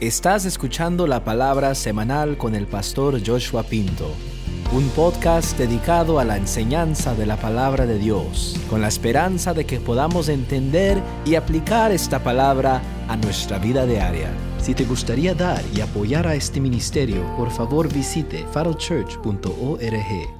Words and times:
Estás 0.00 0.44
escuchando 0.44 1.06
la 1.06 1.24
palabra 1.24 1.74
semanal 1.74 2.36
con 2.36 2.54
el 2.54 2.66
pastor 2.66 3.18
Joshua 3.26 3.62
Pinto, 3.62 4.14
un 4.70 4.90
podcast 4.90 5.56
dedicado 5.56 6.20
a 6.20 6.24
la 6.26 6.36
enseñanza 6.36 7.14
de 7.14 7.24
la 7.24 7.38
palabra 7.38 7.86
de 7.86 7.98
Dios, 7.98 8.56
con 8.68 8.82
la 8.82 8.88
esperanza 8.88 9.54
de 9.54 9.64
que 9.64 9.80
podamos 9.80 10.28
entender 10.28 11.02
y 11.24 11.34
aplicar 11.34 11.92
esta 11.92 12.22
palabra 12.22 12.82
a 13.08 13.16
nuestra 13.16 13.58
vida 13.58 13.86
diaria. 13.86 14.30
Si 14.60 14.74
te 14.74 14.84
gustaría 14.84 15.32
dar 15.34 15.64
y 15.74 15.80
apoyar 15.80 16.26
a 16.26 16.34
este 16.34 16.60
ministerio, 16.60 17.34
por 17.34 17.50
favor 17.50 17.90
visite 17.90 18.46
farochurch.org. 18.52 20.36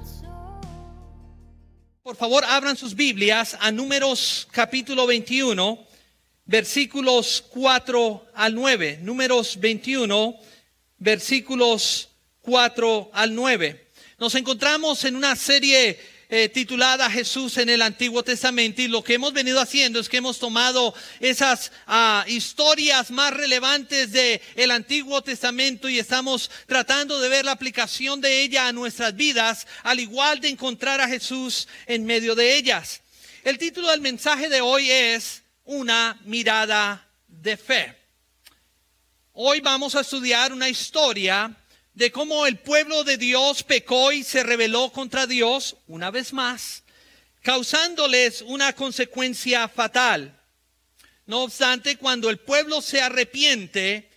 Por 2.03 2.15
favor, 2.15 2.45
abran 2.45 2.77
sus 2.77 2.93
Biblias 2.93 3.57
a 3.59 3.71
Números 3.71 4.47
capítulo 4.51 5.07
21 5.07 5.86
versículos 6.47 7.43
4 7.49 8.31
al 8.33 8.55
9. 8.55 8.99
Números 9.03 9.59
21, 9.59 10.35
versículos 10.97 12.09
4 12.41 13.11
al 13.13 13.35
9. 13.35 13.89
Nos 14.17 14.33
encontramos 14.35 15.03
en 15.03 15.15
una 15.15 15.35
serie 15.35 15.99
eh, 16.29 16.49
titulada 16.49 17.09
Jesús 17.09 17.57
en 17.57 17.69
el 17.69 17.81
Antiguo 17.81 18.23
Testamento 18.23 18.81
y 18.81 18.87
lo 18.87 19.01
que 19.03 19.13
hemos 19.13 19.31
venido 19.31 19.61
haciendo 19.61 19.99
es 19.99 20.09
que 20.09 20.17
hemos 20.17 20.39
tomado 20.39 20.93
esas 21.21 21.71
ah, 21.85 22.25
historias 22.27 23.11
más 23.11 23.33
relevantes 23.33 24.11
del 24.11 24.41
el 24.55 24.71
Antiguo 24.71 25.21
Testamento 25.21 25.87
y 25.87 25.99
estamos 25.99 26.51
tratando 26.65 27.19
de 27.19 27.29
ver 27.29 27.45
la 27.45 27.53
aplicación 27.53 28.19
de 28.19 28.41
ella 28.41 28.67
a 28.67 28.73
nuestras 28.73 29.15
vidas, 29.15 29.67
al 29.83 29.99
igual 29.99 30.41
de 30.41 30.49
encontrar 30.49 30.99
a 30.99 31.07
Jesús 31.07 31.67
en 31.85 32.05
medio 32.05 32.35
de 32.35 32.57
ellas. 32.57 33.01
El 33.45 33.57
título 33.57 33.89
del 33.91 34.01
mensaje 34.01 34.49
de 34.49 34.59
hoy 34.59 34.91
es 34.91 35.43
una 35.67 36.17
mirada 36.23 37.05
de 37.27 37.57
fe. 37.57 37.93
Hoy 39.33 39.59
vamos 39.59 39.95
a 39.95 40.01
estudiar 40.01 40.53
una 40.53 40.69
historia 40.69 41.55
de 41.93 42.11
cómo 42.11 42.47
el 42.47 42.57
pueblo 42.57 43.03
de 43.03 43.17
Dios 43.17 43.63
pecó 43.63 44.11
y 44.11 44.23
se 44.23 44.43
rebeló 44.43 44.91
contra 44.91 45.27
Dios 45.27 45.75
una 45.87 46.09
vez 46.09 46.31
más, 46.31 46.83
causándoles 47.41 48.41
una 48.41 48.73
consecuencia 48.73 49.67
fatal. 49.67 50.39
No 51.25 51.43
obstante, 51.43 51.97
cuando 51.97 52.29
el 52.29 52.39
pueblo 52.39 52.81
se 52.81 53.01
arrepiente, 53.01 54.09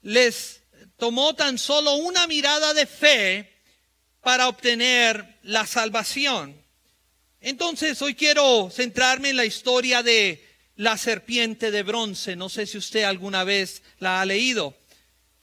les 0.00 0.62
tomó 0.96 1.34
tan 1.34 1.58
solo 1.58 1.96
una 1.96 2.26
mirada 2.26 2.72
de 2.72 2.86
fe 2.86 3.52
para 4.22 4.48
obtener 4.48 5.38
la 5.42 5.66
salvación. 5.66 6.58
Entonces, 7.40 8.00
hoy 8.00 8.14
quiero 8.14 8.70
centrarme 8.72 9.28
en 9.28 9.36
la 9.36 9.44
historia 9.44 10.02
de 10.02 10.55
la 10.76 10.96
serpiente 10.96 11.70
de 11.70 11.82
bronce. 11.82 12.36
No 12.36 12.48
sé 12.48 12.66
si 12.66 12.78
usted 12.78 13.04
alguna 13.04 13.44
vez 13.44 13.82
la 13.98 14.20
ha 14.20 14.24
leído. 14.24 14.76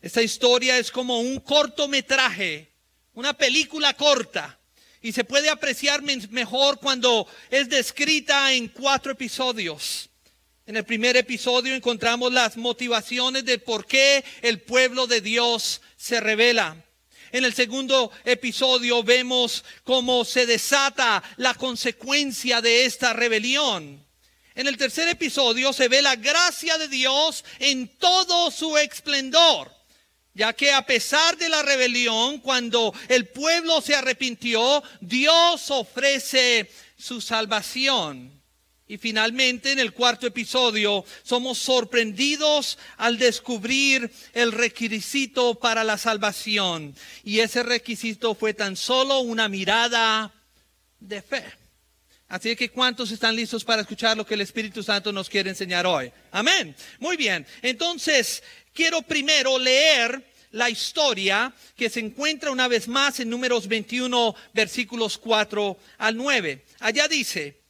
Esta 0.01 0.21
historia 0.21 0.77
es 0.77 0.91
como 0.91 1.19
un 1.19 1.39
cortometraje, 1.39 2.69
una 3.13 3.33
película 3.33 3.93
corta, 3.93 4.59
y 5.01 5.11
se 5.11 5.23
puede 5.23 5.49
apreciar 5.49 6.01
mejor 6.01 6.79
cuando 6.79 7.27
es 7.49 7.69
descrita 7.69 8.53
en 8.53 8.69
cuatro 8.69 9.11
episodios. 9.11 10.09
En 10.65 10.77
el 10.77 10.85
primer 10.85 11.17
episodio 11.17 11.75
encontramos 11.75 12.31
las 12.31 12.55
motivaciones 12.55 13.43
de 13.43 13.59
por 13.59 13.85
qué 13.85 14.23
el 14.41 14.61
pueblo 14.61 15.07
de 15.07 15.19
Dios 15.19 15.81
se 15.97 16.21
revela. 16.21 16.77
En 17.33 17.43
el 17.43 17.53
segundo 17.53 18.11
episodio 18.23 19.03
vemos 19.03 19.65
cómo 19.83 20.23
se 20.23 20.45
desata 20.45 21.23
la 21.37 21.53
consecuencia 21.53 22.61
de 22.61 22.85
esta 22.85 23.11
rebelión. 23.11 24.02
En 24.55 24.67
el 24.67 24.77
tercer 24.77 25.07
episodio 25.07 25.73
se 25.73 25.87
ve 25.87 26.01
la 26.01 26.15
gracia 26.15 26.77
de 26.77 26.87
Dios 26.87 27.43
en 27.59 27.87
todo 27.97 28.51
su 28.51 28.77
esplendor, 28.77 29.73
ya 30.33 30.53
que 30.53 30.71
a 30.71 30.85
pesar 30.85 31.37
de 31.37 31.49
la 31.49 31.63
rebelión, 31.63 32.39
cuando 32.39 32.93
el 33.07 33.27
pueblo 33.27 33.81
se 33.81 33.95
arrepintió, 33.95 34.83
Dios 35.01 35.71
ofrece 35.71 36.69
su 36.97 37.19
salvación. 37.19 38.31
Y 38.85 38.97
finalmente, 38.97 39.71
en 39.71 39.79
el 39.79 39.93
cuarto 39.93 40.27
episodio, 40.27 41.03
somos 41.23 41.57
sorprendidos 41.57 42.77
al 42.97 43.17
descubrir 43.17 44.11
el 44.33 44.51
requisito 44.51 45.55
para 45.55 45.83
la 45.83 45.97
salvación. 45.97 46.95
Y 47.23 47.39
ese 47.39 47.63
requisito 47.63 48.35
fue 48.35 48.53
tan 48.53 48.75
solo 48.75 49.21
una 49.21 49.47
mirada 49.47 50.31
de 50.99 51.21
fe. 51.23 51.62
Así 52.33 52.55
que 52.55 52.71
¿cuántos 52.71 53.11
están 53.11 53.35
listos 53.35 53.63
para 53.63 53.83
escuchar 53.83 54.17
lo 54.17 54.25
que 54.25 54.33
el 54.33 54.41
Espíritu 54.41 54.81
Santo 54.81 55.11
nos 55.11 55.29
quiere 55.29 55.51
enseñar 55.51 55.85
hoy? 55.85 56.11
Amén. 56.31 56.75
Muy 56.97 57.15
bien. 57.15 57.45
Entonces, 57.61 58.41
quiero 58.73 59.03
primero 59.03 59.59
leer 59.59 60.19
la 60.49 60.67
historia 60.67 61.53
que 61.75 61.91
se 61.91 61.99
encuentra 61.99 62.49
una 62.49 62.67
vez 62.67 62.87
más 62.87 63.19
en 63.19 63.29
números 63.29 63.67
21, 63.67 64.33
versículos 64.51 65.19
4 65.19 65.77
al 65.99 66.17
9. 66.17 66.65
Allá 66.79 67.07
dice, 67.07 67.61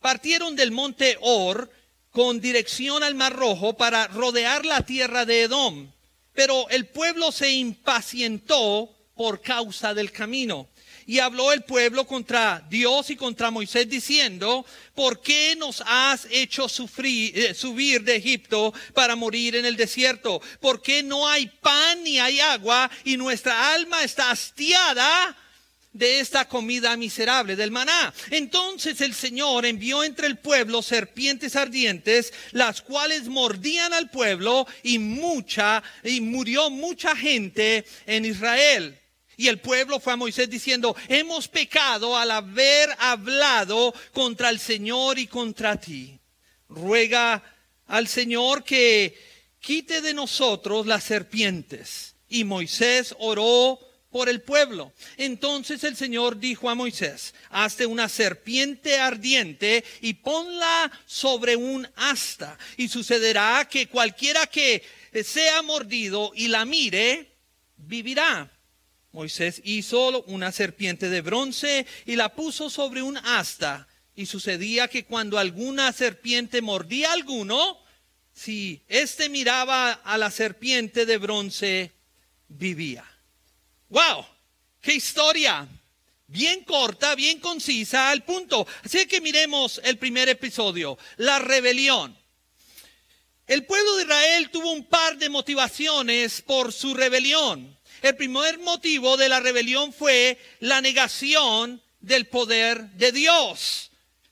partieron 0.00 0.56
del 0.56 0.72
monte 0.72 1.16
Or 1.20 1.70
con 2.10 2.40
dirección 2.40 3.04
al 3.04 3.14
Mar 3.14 3.36
Rojo 3.36 3.76
para 3.76 4.08
rodear 4.08 4.66
la 4.66 4.82
tierra 4.84 5.26
de 5.26 5.42
Edom, 5.42 5.92
pero 6.32 6.68
el 6.70 6.88
pueblo 6.88 7.30
se 7.30 7.52
impacientó 7.52 8.92
por 9.14 9.40
causa 9.40 9.94
del 9.94 10.10
camino 10.10 10.68
y 11.08 11.20
habló 11.20 11.54
el 11.54 11.62
pueblo 11.62 12.06
contra 12.06 12.62
Dios 12.68 13.08
y 13.08 13.16
contra 13.16 13.50
Moisés 13.50 13.88
diciendo, 13.88 14.66
¿por 14.94 15.22
qué 15.22 15.56
nos 15.56 15.82
has 15.86 16.26
hecho 16.30 16.68
sufrir, 16.68 17.32
eh, 17.34 17.54
subir 17.54 18.02
de 18.02 18.16
Egipto 18.16 18.74
para 18.92 19.16
morir 19.16 19.56
en 19.56 19.64
el 19.64 19.74
desierto? 19.74 20.42
¿Por 20.60 20.82
qué 20.82 21.02
no 21.02 21.26
hay 21.26 21.46
pan 21.46 22.04
ni 22.04 22.18
hay 22.18 22.40
agua 22.40 22.90
y 23.04 23.16
nuestra 23.16 23.72
alma 23.72 24.04
está 24.04 24.30
hastiada? 24.30 25.34
de 25.90 26.20
esta 26.20 26.46
comida 26.46 26.96
miserable 26.96 27.56
del 27.56 27.72
maná. 27.72 28.12
Entonces 28.30 29.00
el 29.00 29.14
Señor 29.14 29.64
envió 29.64 30.04
entre 30.04 30.28
el 30.28 30.36
pueblo 30.36 30.82
serpientes 30.82 31.56
ardientes, 31.56 32.32
las 32.52 32.82
cuales 32.82 33.24
mordían 33.24 33.92
al 33.92 34.10
pueblo 34.10 34.66
y 34.84 34.98
mucha 34.98 35.82
y 36.04 36.20
murió 36.20 36.70
mucha 36.70 37.16
gente 37.16 37.84
en 38.06 38.26
Israel. 38.26 38.96
Y 39.38 39.46
el 39.46 39.60
pueblo 39.60 40.00
fue 40.00 40.14
a 40.14 40.16
Moisés 40.16 40.50
diciendo, 40.50 40.96
hemos 41.06 41.46
pecado 41.46 42.16
al 42.16 42.32
haber 42.32 42.90
hablado 42.98 43.94
contra 44.12 44.50
el 44.50 44.58
Señor 44.58 45.16
y 45.16 45.28
contra 45.28 45.80
ti. 45.80 46.18
Ruega 46.68 47.44
al 47.86 48.08
Señor 48.08 48.64
que 48.64 49.16
quite 49.60 50.02
de 50.02 50.12
nosotros 50.12 50.86
las 50.88 51.04
serpientes. 51.04 52.16
Y 52.28 52.42
Moisés 52.42 53.14
oró 53.20 53.78
por 54.10 54.28
el 54.28 54.42
pueblo. 54.42 54.92
Entonces 55.16 55.84
el 55.84 55.94
Señor 55.94 56.40
dijo 56.40 56.68
a 56.68 56.74
Moisés, 56.74 57.32
hazte 57.50 57.86
una 57.86 58.08
serpiente 58.08 58.98
ardiente 58.98 59.84
y 60.00 60.14
ponla 60.14 60.90
sobre 61.06 61.54
un 61.54 61.88
asta. 61.94 62.58
Y 62.76 62.88
sucederá 62.88 63.68
que 63.70 63.86
cualquiera 63.86 64.48
que 64.48 64.82
sea 65.22 65.62
mordido 65.62 66.32
y 66.34 66.48
la 66.48 66.64
mire, 66.64 67.36
vivirá. 67.76 68.50
Moisés 69.12 69.60
hizo 69.64 70.22
una 70.24 70.52
serpiente 70.52 71.08
de 71.08 71.20
bronce 71.20 71.86
y 72.04 72.16
la 72.16 72.34
puso 72.34 72.70
sobre 72.70 73.02
un 73.02 73.16
asta. 73.16 73.88
Y 74.14 74.26
sucedía 74.26 74.88
que 74.88 75.04
cuando 75.04 75.38
alguna 75.38 75.92
serpiente 75.92 76.60
mordía 76.60 77.10
a 77.10 77.14
alguno, 77.14 77.78
si 78.32 78.82
éste 78.88 79.28
miraba 79.28 79.92
a 79.92 80.18
la 80.18 80.30
serpiente 80.30 81.06
de 81.06 81.18
bronce, 81.18 81.92
vivía. 82.48 83.04
¡Wow! 83.88 84.26
¡Qué 84.80 84.94
historia! 84.94 85.66
Bien 86.26 86.62
corta, 86.64 87.14
bien 87.14 87.40
concisa, 87.40 88.10
al 88.10 88.22
punto. 88.22 88.66
Así 88.84 89.06
que 89.06 89.22
miremos 89.22 89.80
el 89.82 89.96
primer 89.96 90.28
episodio, 90.28 90.98
la 91.16 91.38
rebelión. 91.38 92.18
El 93.46 93.64
pueblo 93.64 93.96
de 93.96 94.02
Israel 94.02 94.50
tuvo 94.50 94.72
un 94.72 94.84
par 94.84 95.16
de 95.16 95.30
motivaciones 95.30 96.42
por 96.42 96.70
su 96.70 96.92
rebelión. 96.92 97.77
El 98.02 98.16
primer 98.16 98.58
motivo 98.58 99.16
de 99.16 99.28
la 99.28 99.40
rebelión 99.40 99.92
fue 99.92 100.38
la 100.60 100.80
negación 100.80 101.82
del 102.00 102.26
poder 102.26 102.90
de 102.92 103.12
Dios. 103.12 103.87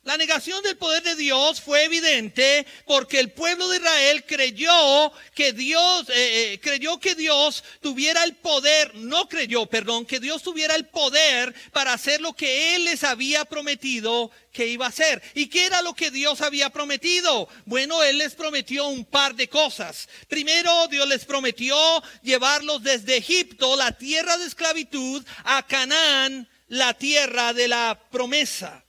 La 0.06 0.16
negación 0.16 0.62
del 0.62 0.76
poder 0.76 1.02
de 1.02 1.16
Dios 1.16 1.60
fue 1.60 1.82
evidente 1.82 2.64
porque 2.86 3.18
el 3.18 3.32
pueblo 3.32 3.66
de 3.66 3.78
Israel 3.78 4.24
creyó 4.24 5.12
que 5.34 5.52
Dios, 5.52 6.08
eh, 6.10 6.52
eh, 6.52 6.60
creyó 6.60 7.00
que 7.00 7.16
Dios 7.16 7.64
tuviera 7.80 8.22
el 8.22 8.36
poder, 8.36 8.94
no 8.94 9.28
creyó, 9.28 9.66
perdón, 9.66 10.06
que 10.06 10.20
Dios 10.20 10.44
tuviera 10.44 10.76
el 10.76 10.86
poder 10.86 11.52
para 11.72 11.92
hacer 11.92 12.20
lo 12.20 12.34
que 12.34 12.76
Él 12.76 12.84
les 12.84 13.02
había 13.02 13.44
prometido 13.46 14.30
que 14.52 14.68
iba 14.68 14.86
a 14.86 14.90
hacer. 14.90 15.20
¿Y 15.34 15.48
qué 15.48 15.66
era 15.66 15.82
lo 15.82 15.92
que 15.94 16.12
Dios 16.12 16.40
había 16.40 16.70
prometido? 16.70 17.48
Bueno, 17.64 18.00
Él 18.04 18.18
les 18.18 18.36
prometió 18.36 18.86
un 18.86 19.04
par 19.06 19.34
de 19.34 19.48
cosas. 19.48 20.08
Primero, 20.28 20.86
Dios 20.86 21.08
les 21.08 21.24
prometió 21.24 21.76
llevarlos 22.22 22.80
desde 22.84 23.16
Egipto, 23.16 23.74
la 23.74 23.90
tierra 23.90 24.38
de 24.38 24.46
esclavitud, 24.46 25.26
a 25.42 25.66
Canaán, 25.66 26.48
la 26.68 26.94
tierra 26.94 27.52
de 27.52 27.66
la 27.66 28.00
promesa. 28.12 28.85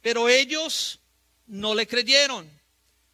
Pero 0.00 0.28
ellos 0.28 1.00
no 1.46 1.74
le 1.74 1.86
creyeron. 1.86 2.50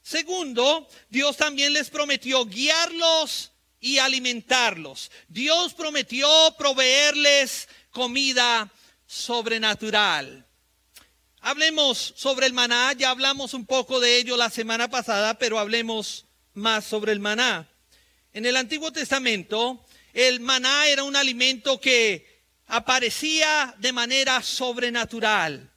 Segundo, 0.02 0.88
Dios 1.08 1.36
también 1.36 1.72
les 1.72 1.90
prometió 1.90 2.44
guiarlos 2.46 3.50
y 3.80 3.98
alimentarlos. 3.98 5.10
Dios 5.28 5.74
prometió 5.74 6.28
proveerles 6.56 7.68
comida 7.90 8.70
sobrenatural. 9.06 10.46
Hablemos 11.40 12.14
sobre 12.16 12.46
el 12.46 12.52
maná, 12.52 12.92
ya 12.92 13.10
hablamos 13.10 13.54
un 13.54 13.66
poco 13.66 14.00
de 14.00 14.18
ello 14.18 14.36
la 14.36 14.50
semana 14.50 14.88
pasada, 14.88 15.38
pero 15.38 15.58
hablemos 15.58 16.26
más 16.54 16.84
sobre 16.84 17.12
el 17.12 17.20
maná. 17.20 17.68
En 18.32 18.46
el 18.46 18.56
Antiguo 18.56 18.92
Testamento, 18.92 19.84
el 20.12 20.40
maná 20.40 20.88
era 20.88 21.04
un 21.04 21.14
alimento 21.14 21.80
que 21.80 22.42
aparecía 22.66 23.74
de 23.78 23.92
manera 23.92 24.42
sobrenatural. 24.42 25.70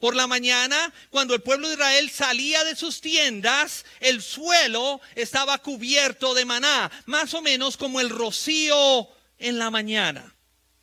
Por 0.00 0.16
la 0.16 0.26
mañana, 0.26 0.92
cuando 1.10 1.34
el 1.34 1.42
pueblo 1.42 1.68
de 1.68 1.74
Israel 1.74 2.10
salía 2.10 2.64
de 2.64 2.74
sus 2.74 3.02
tiendas, 3.02 3.84
el 4.00 4.22
suelo 4.22 5.00
estaba 5.14 5.58
cubierto 5.58 6.32
de 6.32 6.46
maná, 6.46 6.90
más 7.04 7.34
o 7.34 7.42
menos 7.42 7.76
como 7.76 8.00
el 8.00 8.08
rocío 8.08 9.08
en 9.38 9.58
la 9.58 9.70
mañana. 9.70 10.34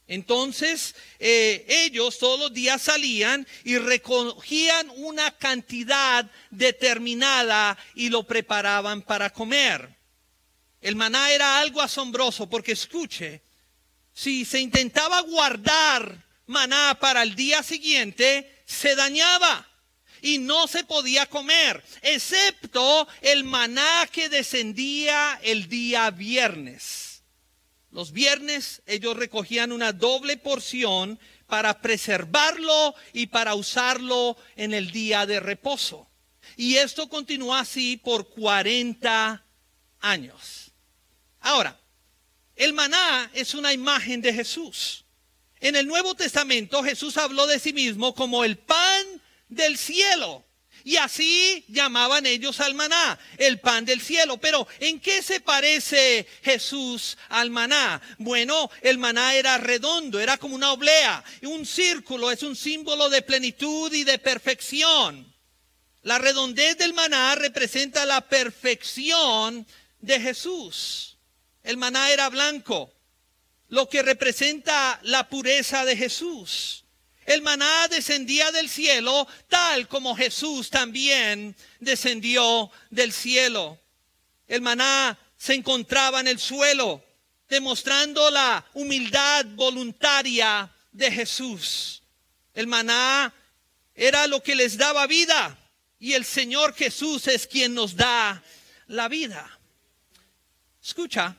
Entonces 0.07 0.95
eh, 1.19 1.65
ellos 1.67 2.19
todos 2.19 2.39
los 2.39 2.53
días 2.53 2.81
salían 2.81 3.45
y 3.63 3.77
recogían 3.77 4.89
una 4.95 5.31
cantidad 5.31 6.29
determinada 6.51 7.77
y 7.95 8.09
lo 8.09 8.23
preparaban 8.23 9.01
para 9.01 9.31
comer. 9.31 9.97
El 10.79 10.95
maná 10.95 11.31
era 11.31 11.59
algo 11.59 11.81
asombroso 11.81 12.47
porque 12.47 12.73
escuche, 12.73 13.41
si 14.13 14.45
se 14.45 14.59
intentaba 14.59 15.21
guardar 15.21 16.23
maná 16.45 16.97
para 16.99 17.23
el 17.23 17.35
día 17.35 17.61
siguiente, 17.63 18.56
se 18.67 18.95
dañaba 18.95 19.65
y 20.21 20.37
no 20.39 20.67
se 20.67 20.83
podía 20.83 21.25
comer, 21.25 21.83
excepto 22.01 23.07
el 23.21 23.45
maná 23.45 24.07
que 24.11 24.29
descendía 24.29 25.39
el 25.41 25.69
día 25.69 26.11
viernes. 26.11 27.23
Los 27.91 28.11
viernes 28.11 28.83
ellos 28.85 29.15
recogían 29.15 29.71
una 29.71 29.93
doble 29.93 30.37
porción 30.37 31.17
para 31.47 31.81
preservarlo 31.81 32.93
y 33.13 33.27
para 33.27 33.55
usarlo 33.55 34.37
en 34.57 34.73
el 34.73 34.91
día 34.91 35.25
de 35.25 35.39
reposo. 35.39 36.09
Y 36.57 36.75
esto 36.75 37.07
continuó 37.07 37.55
así 37.55 37.95
por 37.95 38.27
40 38.27 39.45
años. 40.01 40.71
Ahora, 41.39 41.79
el 42.55 42.73
maná 42.73 43.31
es 43.33 43.53
una 43.53 43.71
imagen 43.71 44.21
de 44.21 44.33
Jesús. 44.33 45.05
En 45.59 45.75
el 45.75 45.87
Nuevo 45.87 46.15
Testamento 46.15 46.83
Jesús 46.83 47.17
habló 47.17 47.47
de 47.47 47.59
sí 47.59 47.73
mismo 47.73 48.13
como 48.13 48.43
el 48.43 48.57
pan 48.57 49.21
del 49.49 49.77
cielo. 49.77 50.43
Y 50.83 50.95
así 50.95 51.65
llamaban 51.67 52.25
ellos 52.25 52.61
al 52.61 52.73
maná, 52.73 53.19
el 53.37 53.59
pan 53.59 53.83
del 53.83 53.99
cielo. 53.99 54.37
Pero 54.37 54.67
¿en 54.79 55.01
qué 55.01 55.21
se 55.21 55.41
parece 55.41 56.25
Jesús 56.43 57.17
al 57.27 57.49
maná? 57.49 58.01
Bueno, 58.19 58.69
el 58.81 58.97
maná 58.97 59.35
era 59.35 59.57
redondo, 59.57 60.17
era 60.17 60.37
como 60.37 60.55
una 60.55 60.71
oblea. 60.71 61.23
Un 61.41 61.65
círculo 61.65 62.31
es 62.31 62.41
un 62.41 62.55
símbolo 62.55 63.09
de 63.09 63.21
plenitud 63.21 63.91
y 63.91 64.05
de 64.05 64.17
perfección. 64.17 65.35
La 66.03 66.19
redondez 66.19 66.77
del 66.77 66.93
maná 66.93 67.35
representa 67.35 68.05
la 68.05 68.21
perfección 68.21 69.67
de 69.99 70.21
Jesús. 70.21 71.17
El 71.63 71.75
maná 71.75 72.11
era 72.11 72.29
blanco, 72.29 72.93
lo 73.69 73.89
que 73.89 74.01
representa 74.01 74.99
la 75.03 75.27
pureza 75.29 75.85
de 75.85 75.95
Jesús. 75.97 76.85
El 77.25 77.41
maná 77.41 77.87
descendía 77.89 78.51
del 78.51 78.69
cielo 78.69 79.27
tal 79.49 79.87
como 79.87 80.15
Jesús 80.15 80.69
también 80.69 81.55
descendió 81.79 82.71
del 82.89 83.11
cielo. 83.11 83.79
El 84.47 84.61
maná 84.61 85.19
se 85.37 85.53
encontraba 85.53 86.21
en 86.21 86.27
el 86.27 86.39
suelo, 86.39 87.03
demostrando 87.49 88.31
la 88.31 88.65
humildad 88.73 89.45
voluntaria 89.55 90.71
de 90.91 91.11
Jesús. 91.11 92.01
El 92.53 92.67
maná 92.67 93.33
era 93.93 94.25
lo 94.27 94.41
que 94.41 94.55
les 94.55 94.77
daba 94.77 95.05
vida 95.05 95.57
y 95.99 96.13
el 96.13 96.23
Señor 96.23 96.73
Jesús 96.75 97.27
es 97.27 97.45
quien 97.45 97.73
nos 97.73 97.95
da 97.95 98.41
la 98.87 99.07
vida. 99.07 99.59
Escucha, 100.81 101.35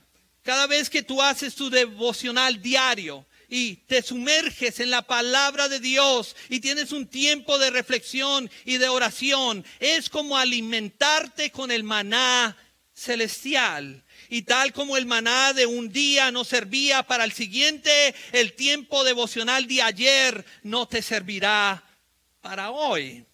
cada 0.49 0.67
vez 0.67 0.89
que 0.89 1.03
tú 1.03 1.21
haces 1.21 1.55
tu 1.55 1.69
devocional 1.69 2.62
diario, 2.62 3.27
y 3.50 3.77
te 3.87 4.00
sumerges 4.00 4.81
en 4.81 4.91
la 4.91 5.03
palabra 5.03 5.69
de 5.69 5.79
Dios 5.79 6.35
y 6.49 6.61
tienes 6.61 6.91
un 6.93 7.06
tiempo 7.06 7.59
de 7.59 7.69
reflexión 7.69 8.50
y 8.65 8.79
de 8.79 8.89
oración, 8.89 9.62
es 9.79 10.09
como 10.09 10.39
alimentarte 10.39 11.53
con 11.53 11.71
el 11.71 11.85
maná 11.85 12.56
celestial. 12.95 14.03
Y 14.31 14.41
tal 14.41 14.73
como 14.73 14.97
el 14.97 15.05
maná 15.05 15.53
de 15.53 15.67
un 15.67 15.93
día 15.93 16.31
no 16.31 16.45
servía 16.45 17.03
para 17.03 17.25
el 17.25 17.33
siguiente, 17.33 18.15
el 18.33 18.55
tiempo 18.55 19.05
devocional 19.05 19.69
de 19.69 19.83
ayer 19.83 20.47
no 20.62 20.89
te 20.89 21.03
servirá 21.03 21.85
para 22.41 22.71
hoy. 22.71 23.27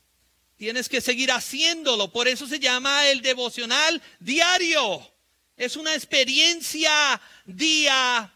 Tienes 0.56 0.88
que 0.88 1.00
seguir 1.00 1.30
haciéndolo. 1.30 2.10
Por 2.10 2.26
eso 2.26 2.48
se 2.48 2.58
llama 2.58 3.06
el 3.06 3.22
devocional 3.22 4.02
diario. 4.18 5.13
Es 5.56 5.76
una 5.76 5.94
experiencia 5.94 7.20
día 7.44 8.32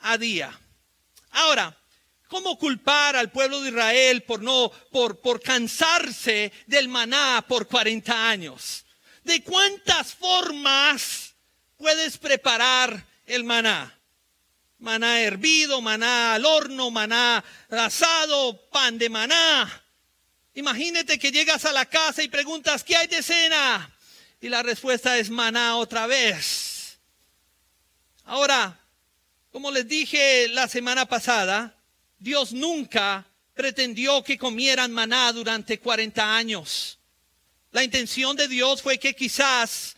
a 0.00 0.18
día. 0.18 0.58
Ahora, 1.30 1.74
¿cómo 2.28 2.58
culpar 2.58 3.16
al 3.16 3.30
pueblo 3.30 3.60
de 3.60 3.70
Israel 3.70 4.22
por 4.24 4.42
no, 4.42 4.70
por, 4.90 5.20
por 5.20 5.40
cansarse 5.40 6.52
del 6.66 6.88
maná 6.88 7.44
por 7.48 7.66
40 7.66 8.28
años? 8.28 8.84
¿De 9.24 9.42
cuántas 9.42 10.14
formas 10.14 11.34
puedes 11.78 12.18
preparar 12.18 13.06
el 13.24 13.44
maná? 13.44 13.98
Maná 14.78 15.20
hervido, 15.20 15.80
maná 15.80 16.34
al 16.34 16.44
horno, 16.44 16.90
maná 16.90 17.42
asado, 17.70 18.68
pan 18.70 18.98
de 18.98 19.08
maná. 19.08 19.82
Imagínate 20.54 21.18
que 21.18 21.32
llegas 21.32 21.64
a 21.64 21.72
la 21.72 21.86
casa 21.86 22.22
y 22.22 22.28
preguntas, 22.28 22.84
¿qué 22.84 22.96
hay 22.96 23.06
de 23.06 23.22
cena? 23.22 23.94
Y 24.40 24.48
la 24.48 24.62
respuesta 24.62 25.18
es 25.18 25.28
maná 25.28 25.76
otra 25.76 26.06
vez. 26.06 26.98
Ahora, 28.24 28.80
como 29.50 29.70
les 29.70 29.86
dije 29.86 30.48
la 30.48 30.68
semana 30.68 31.06
pasada, 31.06 31.76
Dios 32.18 32.52
nunca 32.52 33.26
pretendió 33.54 34.22
que 34.24 34.38
comieran 34.38 34.92
maná 34.92 35.32
durante 35.32 35.78
40 35.78 36.36
años. 36.36 36.98
La 37.72 37.84
intención 37.84 38.36
de 38.36 38.48
Dios 38.48 38.80
fue 38.80 38.98
que 38.98 39.14
quizás 39.14 39.96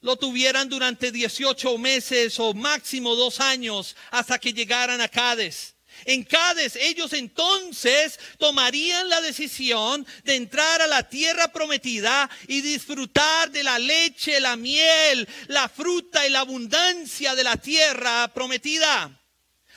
lo 0.00 0.16
tuvieran 0.16 0.68
durante 0.68 1.10
18 1.10 1.76
meses 1.78 2.38
o 2.38 2.54
máximo 2.54 3.16
dos 3.16 3.40
años 3.40 3.96
hasta 4.10 4.38
que 4.38 4.52
llegaran 4.52 5.00
a 5.00 5.08
Cádiz. 5.08 5.74
En 6.04 6.24
Cádiz 6.24 6.76
ellos 6.76 7.12
entonces 7.12 8.18
tomarían 8.38 9.08
la 9.08 9.20
decisión 9.20 10.06
de 10.24 10.36
entrar 10.36 10.82
a 10.82 10.86
la 10.86 11.08
tierra 11.08 11.52
prometida 11.52 12.28
y 12.46 12.60
disfrutar 12.60 13.50
de 13.50 13.62
la 13.62 13.78
leche, 13.78 14.40
la 14.40 14.56
miel, 14.56 15.28
la 15.48 15.68
fruta 15.68 16.26
y 16.26 16.30
la 16.30 16.40
abundancia 16.40 17.34
de 17.34 17.44
la 17.44 17.56
tierra 17.56 18.28
prometida. 18.34 19.17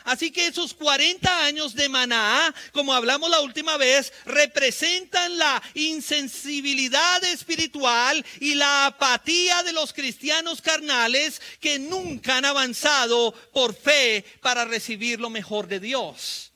Así 0.04 0.32
que 0.32 0.48
esos 0.48 0.74
40 0.74 1.46
años 1.46 1.76
de 1.76 1.90
maná, 1.90 2.54
como 2.72 2.94
hablamos 2.94 3.30
la 3.30 3.42
última 3.42 3.78
vez, 3.78 4.12
representan 4.26 5.38
la 5.38 5.62
insensibilidad 5.74 7.24
espiritual 7.26 8.26
y 8.40 8.56
la 8.56 8.88
apatía 8.88 9.64
de 9.64 9.74
los 9.74 9.94
cristianos 9.94 10.62
carnales 10.62 11.42
que 11.60 11.80
nunca 11.80 12.38
han 12.38 12.46
avanzado 12.46 13.34
por 13.54 13.76
fe 13.76 14.26
para 14.42 14.66
recibir 14.66 15.20
lo 15.20 15.30
mejor 15.30 15.68
de 15.68 15.80
Dios. 15.80 16.52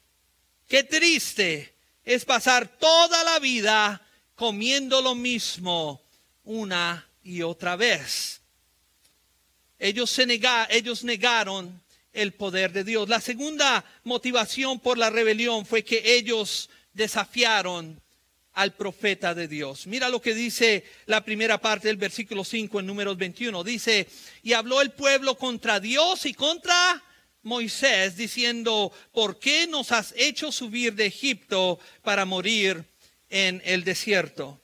Qué 0.67 0.83
triste 0.83 1.75
es 2.03 2.25
pasar 2.25 2.67
toda 2.67 3.23
la 3.23 3.39
vida 3.39 4.01
comiendo 4.35 5.01
lo 5.01 5.15
mismo 5.15 6.01
una 6.43 7.07
y 7.23 7.41
otra 7.41 7.75
vez. 7.75 8.41
Ellos, 9.77 10.09
se 10.09 10.25
ellos 10.69 11.03
negaron 11.03 11.81
el 12.15 12.33
poder 12.33 12.71
de 12.71 12.83
Dios. 12.83 13.07
La 13.09 13.21
segunda 13.21 13.85
motivación 14.03 14.79
por 14.79 14.97
la 14.97 15.09
rebelión 15.09 15.65
fue 15.65 15.83
que 15.83 16.15
ellos 16.15 16.69
desafiaron 16.93 18.01
al 18.53 18.73
profeta 18.73 19.35
de 19.35 19.47
Dios. 19.47 19.85
Mira 19.85 20.09
lo 20.09 20.21
que 20.21 20.33
dice 20.33 20.85
la 21.05 21.23
primera 21.23 21.59
parte 21.59 21.89
del 21.89 21.97
versículo 21.97 22.43
5 22.43 22.79
en 22.79 22.85
números 22.85 23.17
21. 23.17 23.63
Dice, 23.63 24.07
y 24.41 24.53
habló 24.53 24.81
el 24.81 24.91
pueblo 24.91 25.37
contra 25.37 25.79
Dios 25.79 26.25
y 26.25 26.33
contra 26.33 27.03
Moisés, 27.43 28.15
diciendo, 28.15 28.91
¿por 29.11 29.39
qué 29.39 29.67
nos 29.67 29.91
has 29.91 30.13
hecho 30.17 30.51
subir 30.51 30.95
de 30.95 31.05
Egipto 31.05 31.79
para 32.01 32.25
morir 32.25 32.85
en 33.29 33.61
el 33.65 33.83
desierto? 33.83 34.61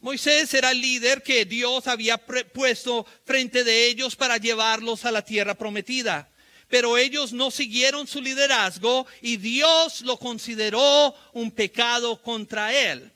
Moisés 0.00 0.52
era 0.52 0.72
el 0.72 0.82
líder 0.82 1.22
que 1.22 1.46
Dios 1.46 1.86
había 1.86 2.18
puesto 2.18 3.06
frente 3.24 3.64
de 3.64 3.86
ellos 3.86 4.16
para 4.16 4.36
llevarlos 4.36 5.06
a 5.06 5.12
la 5.12 5.24
tierra 5.24 5.54
prometida 5.54 6.28
pero 6.68 6.96
ellos 6.96 7.32
no 7.32 7.50
siguieron 7.50 8.06
su 8.06 8.20
liderazgo 8.20 9.06
y 9.20 9.36
Dios 9.36 10.02
lo 10.02 10.18
consideró 10.18 11.14
un 11.32 11.50
pecado 11.50 12.20
contra 12.22 12.72
él. 12.72 13.12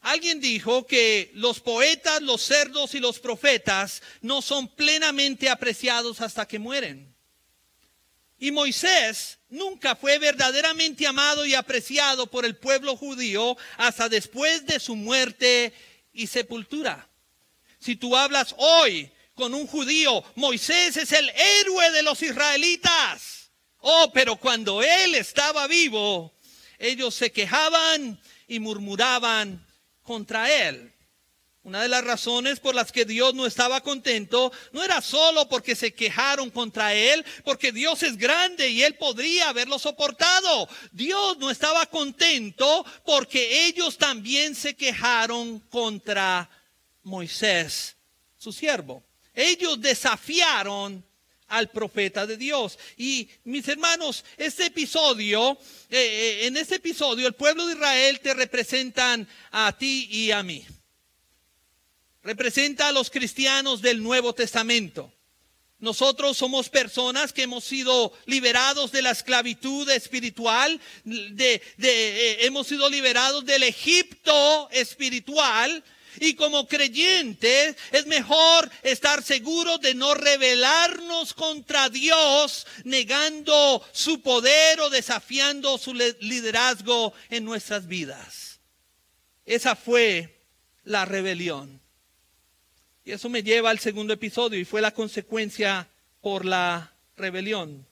Alguien 0.00 0.40
dijo 0.40 0.86
que 0.86 1.32
los 1.34 1.58
poetas, 1.58 2.22
los 2.22 2.40
cerdos 2.40 2.94
y 2.94 3.00
los 3.00 3.18
profetas 3.18 4.02
no 4.20 4.40
son 4.40 4.68
plenamente 4.68 5.48
apreciados 5.48 6.20
hasta 6.20 6.46
que 6.46 6.60
mueren. 6.60 7.12
Y 8.38 8.52
Moisés 8.52 9.38
nunca 9.48 9.96
fue 9.96 10.18
verdaderamente 10.18 11.06
amado 11.06 11.46
y 11.46 11.54
apreciado 11.54 12.26
por 12.26 12.44
el 12.44 12.56
pueblo 12.56 12.96
judío 12.96 13.56
hasta 13.78 14.08
después 14.08 14.66
de 14.66 14.78
su 14.78 14.94
muerte 14.94 15.72
y 16.12 16.26
sepultura. 16.26 17.08
Si 17.78 17.96
tú 17.96 18.16
hablas 18.16 18.54
hoy 18.58 19.10
con 19.36 19.54
un 19.54 19.66
judío, 19.66 20.24
Moisés 20.34 20.96
es 20.96 21.12
el 21.12 21.28
héroe 21.28 21.92
de 21.92 22.02
los 22.02 22.22
israelitas. 22.22 23.50
Oh, 23.80 24.10
pero 24.12 24.36
cuando 24.36 24.82
él 24.82 25.14
estaba 25.14 25.66
vivo, 25.68 26.32
ellos 26.78 27.14
se 27.14 27.30
quejaban 27.30 28.18
y 28.48 28.58
murmuraban 28.58 29.64
contra 30.02 30.50
él. 30.50 30.92
Una 31.62 31.82
de 31.82 31.88
las 31.88 32.04
razones 32.04 32.60
por 32.60 32.74
las 32.74 32.92
que 32.92 33.04
Dios 33.04 33.34
no 33.34 33.44
estaba 33.44 33.82
contento 33.82 34.52
no 34.72 34.82
era 34.82 35.02
solo 35.02 35.48
porque 35.48 35.74
se 35.74 35.92
quejaron 35.92 36.48
contra 36.48 36.94
él, 36.94 37.24
porque 37.44 37.72
Dios 37.72 38.02
es 38.04 38.16
grande 38.16 38.68
y 38.70 38.84
él 38.84 38.94
podría 38.94 39.50
haberlo 39.50 39.78
soportado. 39.78 40.68
Dios 40.92 41.36
no 41.38 41.50
estaba 41.50 41.84
contento 41.86 42.86
porque 43.04 43.66
ellos 43.66 43.98
también 43.98 44.54
se 44.54 44.74
quejaron 44.74 45.58
contra 45.58 46.48
Moisés, 47.02 47.96
su 48.38 48.52
siervo. 48.52 49.05
Ellos 49.36 49.80
desafiaron 49.80 51.04
al 51.48 51.70
profeta 51.70 52.26
de 52.26 52.36
Dios. 52.36 52.78
Y 52.96 53.28
mis 53.44 53.68
hermanos, 53.68 54.24
este 54.36 54.66
episodio, 54.66 55.58
eh, 55.90 55.98
eh, 55.98 56.46
en 56.46 56.56
este 56.56 56.76
episodio, 56.76 57.26
el 57.26 57.34
pueblo 57.34 57.66
de 57.66 57.74
Israel 57.74 58.20
te 58.20 58.34
representan 58.34 59.28
a 59.52 59.76
ti 59.76 60.08
y 60.10 60.30
a 60.30 60.42
mí. 60.42 60.66
Representa 62.22 62.88
a 62.88 62.92
los 62.92 63.10
cristianos 63.10 63.80
del 63.82 64.02
Nuevo 64.02 64.34
Testamento. 64.34 65.12
Nosotros 65.78 66.38
somos 66.38 66.70
personas 66.70 67.34
que 67.34 67.42
hemos 67.42 67.62
sido 67.62 68.12
liberados 68.24 68.90
de 68.92 69.02
la 69.02 69.10
esclavitud 69.10 69.88
espiritual, 69.90 70.80
de, 71.04 71.62
eh, 71.78 72.38
hemos 72.40 72.66
sido 72.66 72.88
liberados 72.88 73.44
del 73.44 73.62
Egipto 73.62 74.70
espiritual, 74.72 75.84
y 76.20 76.34
como 76.34 76.66
creyentes 76.66 77.76
es 77.92 78.06
mejor 78.06 78.70
estar 78.82 79.22
seguros 79.22 79.80
de 79.80 79.94
no 79.94 80.14
rebelarnos 80.14 81.34
contra 81.34 81.88
Dios, 81.88 82.66
negando 82.84 83.84
su 83.92 84.20
poder 84.20 84.80
o 84.80 84.90
desafiando 84.90 85.78
su 85.78 85.94
liderazgo 85.94 87.12
en 87.30 87.44
nuestras 87.44 87.86
vidas. 87.86 88.60
Esa 89.44 89.76
fue 89.76 90.42
la 90.84 91.04
rebelión. 91.04 91.80
Y 93.04 93.12
eso 93.12 93.28
me 93.28 93.42
lleva 93.42 93.70
al 93.70 93.78
segundo 93.78 94.12
episodio 94.12 94.58
y 94.58 94.64
fue 94.64 94.80
la 94.80 94.90
consecuencia 94.90 95.88
por 96.20 96.44
la 96.44 96.92
rebelión. 97.16 97.86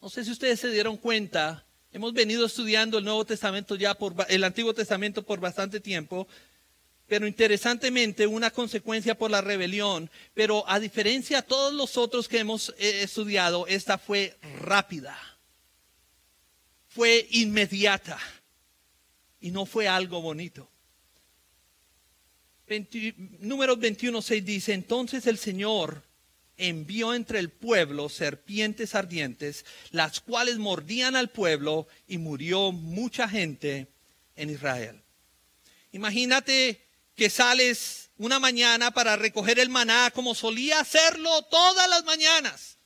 No 0.00 0.10
sé 0.10 0.24
si 0.24 0.30
ustedes 0.30 0.60
se 0.60 0.70
dieron 0.70 0.98
cuenta, 0.98 1.64
hemos 1.90 2.12
venido 2.12 2.44
estudiando 2.44 2.98
el 2.98 3.04
Nuevo 3.04 3.24
Testamento 3.24 3.74
ya 3.74 3.94
por 3.94 4.14
el 4.28 4.44
Antiguo 4.44 4.74
Testamento 4.74 5.22
por 5.22 5.40
bastante 5.40 5.80
tiempo, 5.80 6.28
pero 7.06 7.26
interesantemente 7.26 8.26
una 8.26 8.50
consecuencia 8.50 9.16
por 9.16 9.30
la 9.30 9.40
rebelión, 9.40 10.10
pero 10.34 10.68
a 10.68 10.80
diferencia 10.80 11.40
de 11.40 11.46
todos 11.46 11.72
los 11.72 11.96
otros 11.96 12.28
que 12.28 12.40
hemos 12.40 12.74
eh, 12.78 13.02
estudiado, 13.02 13.66
esta 13.66 13.98
fue 13.98 14.36
rápida, 14.60 15.16
fue 16.88 17.26
inmediata 17.30 18.18
y 19.40 19.50
no 19.50 19.66
fue 19.66 19.86
algo 19.86 20.20
bonito. 20.20 20.68
número 23.40 23.76
21, 23.76 24.20
6 24.20 24.44
dice, 24.44 24.72
entonces 24.72 25.26
el 25.26 25.38
Señor 25.38 26.02
envió 26.56 27.14
entre 27.14 27.38
el 27.38 27.50
pueblo 27.50 28.08
serpientes 28.08 28.94
ardientes, 28.94 29.64
las 29.90 30.20
cuales 30.20 30.58
mordían 30.58 31.14
al 31.14 31.28
pueblo 31.28 31.86
y 32.08 32.18
murió 32.18 32.72
mucha 32.72 33.28
gente 33.28 33.86
en 34.34 34.50
Israel. 34.50 35.00
Imagínate 35.92 36.85
que 37.16 37.30
sales 37.30 38.10
una 38.18 38.38
mañana 38.38 38.92
para 38.92 39.16
recoger 39.16 39.58
el 39.58 39.68
maná 39.68 40.10
como 40.14 40.34
solía 40.34 40.80
hacerlo 40.80 41.42
todas 41.42 41.88
las 41.88 42.04
mañanas. 42.04 42.78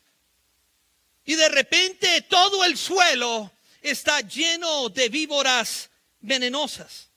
Y 1.24 1.34
de 1.34 1.48
repente 1.48 2.22
todo 2.22 2.64
el 2.64 2.76
suelo 2.78 3.52
está 3.82 4.20
lleno 4.20 4.88
de 4.88 5.08
víboras 5.08 5.90
venenosas. 6.20 7.08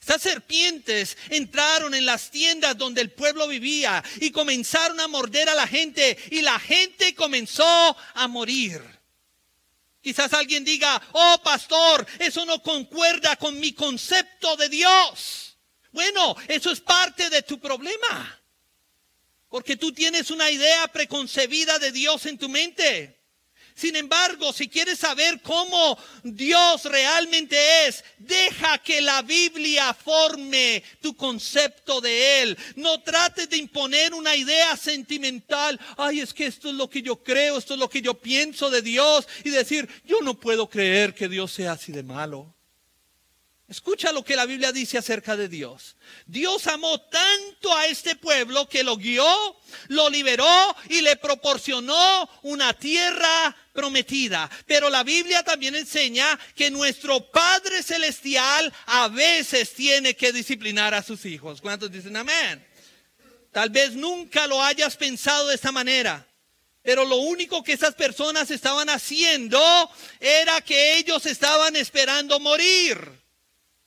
Estas 0.00 0.22
serpientes 0.22 1.16
entraron 1.28 1.94
en 1.94 2.06
las 2.06 2.30
tiendas 2.30 2.76
donde 2.76 3.02
el 3.02 3.10
pueblo 3.10 3.46
vivía 3.46 4.02
y 4.20 4.30
comenzaron 4.30 4.98
a 4.98 5.08
morder 5.08 5.48
a 5.50 5.54
la 5.54 5.66
gente 5.66 6.16
y 6.30 6.40
la 6.40 6.58
gente 6.58 7.14
comenzó 7.14 7.96
a 8.14 8.26
morir. 8.26 8.82
Quizás 10.00 10.32
alguien 10.32 10.64
diga, 10.64 11.00
oh 11.12 11.40
pastor, 11.44 12.06
eso 12.18 12.46
no 12.46 12.62
concuerda 12.62 13.36
con 13.36 13.60
mi 13.60 13.72
concepto 13.72 14.56
de 14.56 14.70
Dios. 14.70 15.49
Bueno, 15.92 16.36
eso 16.48 16.70
es 16.70 16.80
parte 16.80 17.30
de 17.30 17.42
tu 17.42 17.58
problema. 17.58 18.40
Porque 19.48 19.76
tú 19.76 19.92
tienes 19.92 20.30
una 20.30 20.50
idea 20.50 20.86
preconcebida 20.88 21.78
de 21.78 21.90
Dios 21.90 22.26
en 22.26 22.38
tu 22.38 22.48
mente. 22.48 23.20
Sin 23.74 23.96
embargo, 23.96 24.52
si 24.52 24.68
quieres 24.68 24.98
saber 24.98 25.40
cómo 25.40 25.98
Dios 26.22 26.84
realmente 26.84 27.56
es, 27.86 28.04
deja 28.18 28.76
que 28.78 29.00
la 29.00 29.22
Biblia 29.22 29.94
forme 29.94 30.82
tu 31.00 31.16
concepto 31.16 32.00
de 32.00 32.42
Él. 32.42 32.58
No 32.76 33.00
trates 33.00 33.48
de 33.48 33.56
imponer 33.56 34.12
una 34.12 34.36
idea 34.36 34.76
sentimental. 34.76 35.80
Ay, 35.96 36.20
es 36.20 36.34
que 36.34 36.44
esto 36.44 36.68
es 36.68 36.74
lo 36.74 36.90
que 36.90 37.00
yo 37.00 37.22
creo, 37.22 37.56
esto 37.56 37.72
es 37.72 37.80
lo 37.80 37.88
que 37.88 38.02
yo 38.02 38.14
pienso 38.14 38.68
de 38.68 38.82
Dios. 38.82 39.26
Y 39.44 39.50
decir, 39.50 39.88
yo 40.04 40.20
no 40.20 40.38
puedo 40.38 40.68
creer 40.68 41.14
que 41.14 41.28
Dios 41.28 41.50
sea 41.50 41.72
así 41.72 41.90
de 41.90 42.02
malo. 42.02 42.54
Escucha 43.70 44.10
lo 44.10 44.24
que 44.24 44.34
la 44.34 44.46
Biblia 44.46 44.72
dice 44.72 44.98
acerca 44.98 45.36
de 45.36 45.48
Dios. 45.48 45.94
Dios 46.26 46.66
amó 46.66 47.00
tanto 47.02 47.72
a 47.72 47.86
este 47.86 48.16
pueblo 48.16 48.68
que 48.68 48.82
lo 48.82 48.96
guió, 48.96 49.24
lo 49.86 50.10
liberó 50.10 50.76
y 50.88 51.02
le 51.02 51.14
proporcionó 51.14 52.28
una 52.42 52.72
tierra 52.72 53.56
prometida. 53.72 54.50
Pero 54.66 54.90
la 54.90 55.04
Biblia 55.04 55.44
también 55.44 55.76
enseña 55.76 56.36
que 56.56 56.68
nuestro 56.68 57.30
Padre 57.30 57.84
Celestial 57.84 58.74
a 58.86 59.06
veces 59.06 59.72
tiene 59.72 60.16
que 60.16 60.32
disciplinar 60.32 60.92
a 60.92 61.04
sus 61.04 61.24
hijos. 61.24 61.60
¿Cuántos 61.60 61.92
dicen 61.92 62.16
amén? 62.16 62.66
Tal 63.52 63.70
vez 63.70 63.92
nunca 63.92 64.48
lo 64.48 64.60
hayas 64.60 64.96
pensado 64.96 65.46
de 65.46 65.54
esta 65.54 65.70
manera. 65.70 66.26
Pero 66.82 67.04
lo 67.04 67.18
único 67.18 67.62
que 67.62 67.74
esas 67.74 67.94
personas 67.94 68.50
estaban 68.50 68.88
haciendo 68.88 69.60
era 70.18 70.60
que 70.60 70.96
ellos 70.96 71.24
estaban 71.26 71.76
esperando 71.76 72.40
morir. 72.40 73.19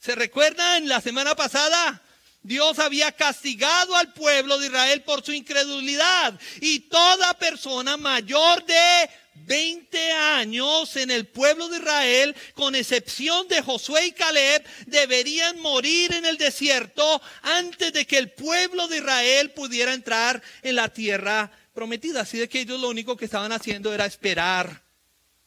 ¿Se 0.03 0.15
recuerdan 0.15 0.89
la 0.89 0.99
semana 0.99 1.33
pasada? 1.33 2.01
Dios 2.41 2.77
había 2.79 3.13
castigado 3.13 3.95
al 3.95 4.11
pueblo 4.11 4.57
de 4.57 4.65
Israel 4.65 5.01
por 5.03 5.23
su 5.23 5.31
incredulidad 5.31 6.37
y 6.59 6.81
toda 6.81 7.39
persona 7.39 7.95
mayor 7.95 8.65
de 8.65 9.09
20 9.35 10.11
años 10.11 10.97
en 10.97 11.09
el 11.09 11.25
pueblo 11.27 11.69
de 11.69 11.77
Israel, 11.77 12.35
con 12.53 12.75
excepción 12.75 13.47
de 13.47 13.61
Josué 13.61 14.07
y 14.07 14.11
Caleb, 14.11 14.65
deberían 14.87 15.61
morir 15.61 16.13
en 16.13 16.25
el 16.25 16.37
desierto 16.37 17.21
antes 17.41 17.93
de 17.93 18.05
que 18.05 18.17
el 18.17 18.29
pueblo 18.29 18.89
de 18.89 18.97
Israel 18.97 19.51
pudiera 19.51 19.93
entrar 19.93 20.43
en 20.63 20.75
la 20.75 20.89
tierra 20.89 21.49
prometida. 21.73 22.23
Así 22.23 22.37
de 22.37 22.49
que 22.49 22.59
ellos 22.59 22.81
lo 22.81 22.89
único 22.89 23.15
que 23.15 23.23
estaban 23.23 23.53
haciendo 23.53 23.93
era 23.93 24.05
esperar 24.05 24.83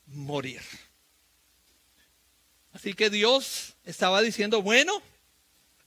morir. 0.07 0.63
Así 2.73 2.95
que 2.95 3.11
Dios 3.11 3.76
estaba 3.87 4.21
diciendo, 4.21 4.61
bueno, 4.61 5.01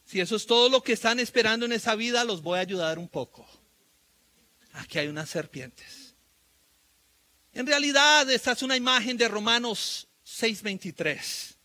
si 0.06 0.20
eso 0.20 0.36
es 0.36 0.48
todo 0.48 0.70
lo 0.70 0.82
que 0.82 0.94
están 0.94 1.20
esperando 1.20 1.68
en 1.68 1.74
esa 1.74 1.94
vida, 1.94 2.24
los 2.24 2.42
voy 2.42 2.58
a 2.58 2.62
ayudar 2.62 2.98
un 2.98 3.08
poco. 3.08 3.48
Aquí 4.74 4.98
hay 4.98 5.08
unas 5.08 5.30
serpientes. 5.30 6.16
En 7.54 7.68
realidad, 7.68 8.30
esta 8.32 8.54
es 8.54 8.64
una 8.64 8.76
imagen 8.76 9.18
de 9.18 9.28
Romanos 9.28 10.08
6:23. 10.26 11.56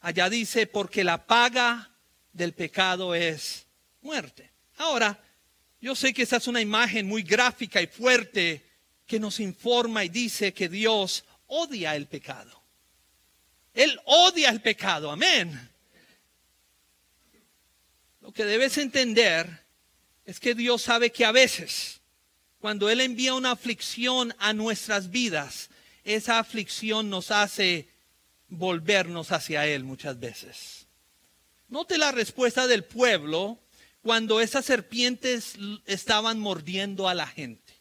Allá 0.00 0.30
dice, 0.30 0.66
porque 0.66 1.02
la 1.02 1.26
paga 1.26 1.90
del 2.32 2.52
pecado 2.52 3.14
es 3.14 3.66
muerte. 4.02 4.52
Ahora, 4.76 5.18
yo 5.80 5.94
sé 5.94 6.12
que 6.12 6.22
esta 6.22 6.36
es 6.36 6.46
una 6.46 6.60
imagen 6.60 7.06
muy 7.06 7.22
gráfica 7.22 7.80
y 7.80 7.86
fuerte 7.86 8.64
que 9.06 9.18
nos 9.18 9.40
informa 9.40 10.04
y 10.04 10.08
dice 10.08 10.52
que 10.52 10.68
Dios 10.68 11.24
odia 11.46 11.96
el 11.96 12.06
pecado. 12.06 12.59
Él 13.74 14.00
odia 14.04 14.50
el 14.50 14.60
pecado, 14.60 15.10
amén. 15.10 15.70
Lo 18.20 18.32
que 18.32 18.44
debes 18.44 18.78
entender 18.78 19.64
es 20.24 20.40
que 20.40 20.54
Dios 20.54 20.82
sabe 20.82 21.10
que 21.10 21.24
a 21.24 21.32
veces, 21.32 22.00
cuando 22.60 22.90
Él 22.90 23.00
envía 23.00 23.34
una 23.34 23.52
aflicción 23.52 24.34
a 24.38 24.52
nuestras 24.52 25.10
vidas, 25.10 25.70
esa 26.04 26.38
aflicción 26.38 27.10
nos 27.10 27.30
hace 27.30 27.88
volvernos 28.48 29.32
hacia 29.32 29.66
Él 29.66 29.84
muchas 29.84 30.18
veces. 30.18 30.86
Note 31.68 31.98
la 31.98 32.12
respuesta 32.12 32.66
del 32.66 32.84
pueblo 32.84 33.58
cuando 34.02 34.40
esas 34.40 34.64
serpientes 34.64 35.54
estaban 35.86 36.40
mordiendo 36.40 37.08
a 37.08 37.14
la 37.14 37.26
gente. 37.26 37.74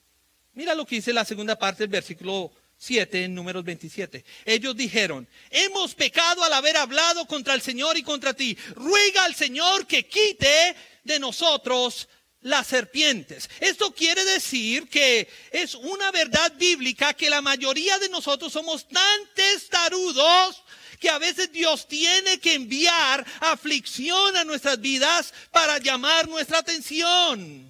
Mira 0.53 0.75
lo 0.75 0.86
que 0.86 0.96
dice 0.96 1.13
la 1.13 1.25
segunda 1.25 1.58
parte 1.58 1.84
del 1.84 1.89
versículo 1.89 2.51
7 2.79 3.25
en 3.25 3.36
números 3.36 3.65
27. 3.65 4.24
Ellos 4.45 4.75
dijeron, 4.75 5.27
hemos 5.51 5.93
pecado 5.93 6.43
al 6.43 6.53
haber 6.53 6.77
hablado 6.77 7.27
contra 7.27 7.53
el 7.53 7.62
Señor 7.62 7.98
y 7.98 8.03
contra 8.03 8.33
ti. 8.33 8.57
Ruega 8.74 9.25
al 9.25 9.36
Señor 9.36 9.86
que 9.86 10.07
quite 10.07 10.75
de 11.03 11.19
nosotros 11.19 12.07
las 12.39 12.67
serpientes. 12.67 13.50
Esto 13.59 13.93
quiere 13.93 14.24
decir 14.24 14.88
que 14.88 15.27
es 15.51 15.75
una 15.75 16.09
verdad 16.12 16.53
bíblica 16.55 17.13
que 17.13 17.29
la 17.29 17.41
mayoría 17.41 18.00
de 18.00 18.07
nosotros 18.07 18.53
somos 18.53 18.88
tan 18.88 19.19
testarudos 19.36 20.63
que 21.01 21.09
a 21.09 21.17
veces 21.17 21.51
Dios 21.51 21.86
tiene 21.86 22.39
que 22.39 22.53
enviar 22.53 23.25
aflicción 23.41 24.38
a 24.38 24.45
nuestras 24.45 24.79
vidas 24.79 25.33
para 25.51 25.79
llamar 25.79 26.29
nuestra 26.29 26.59
atención. 26.59 27.69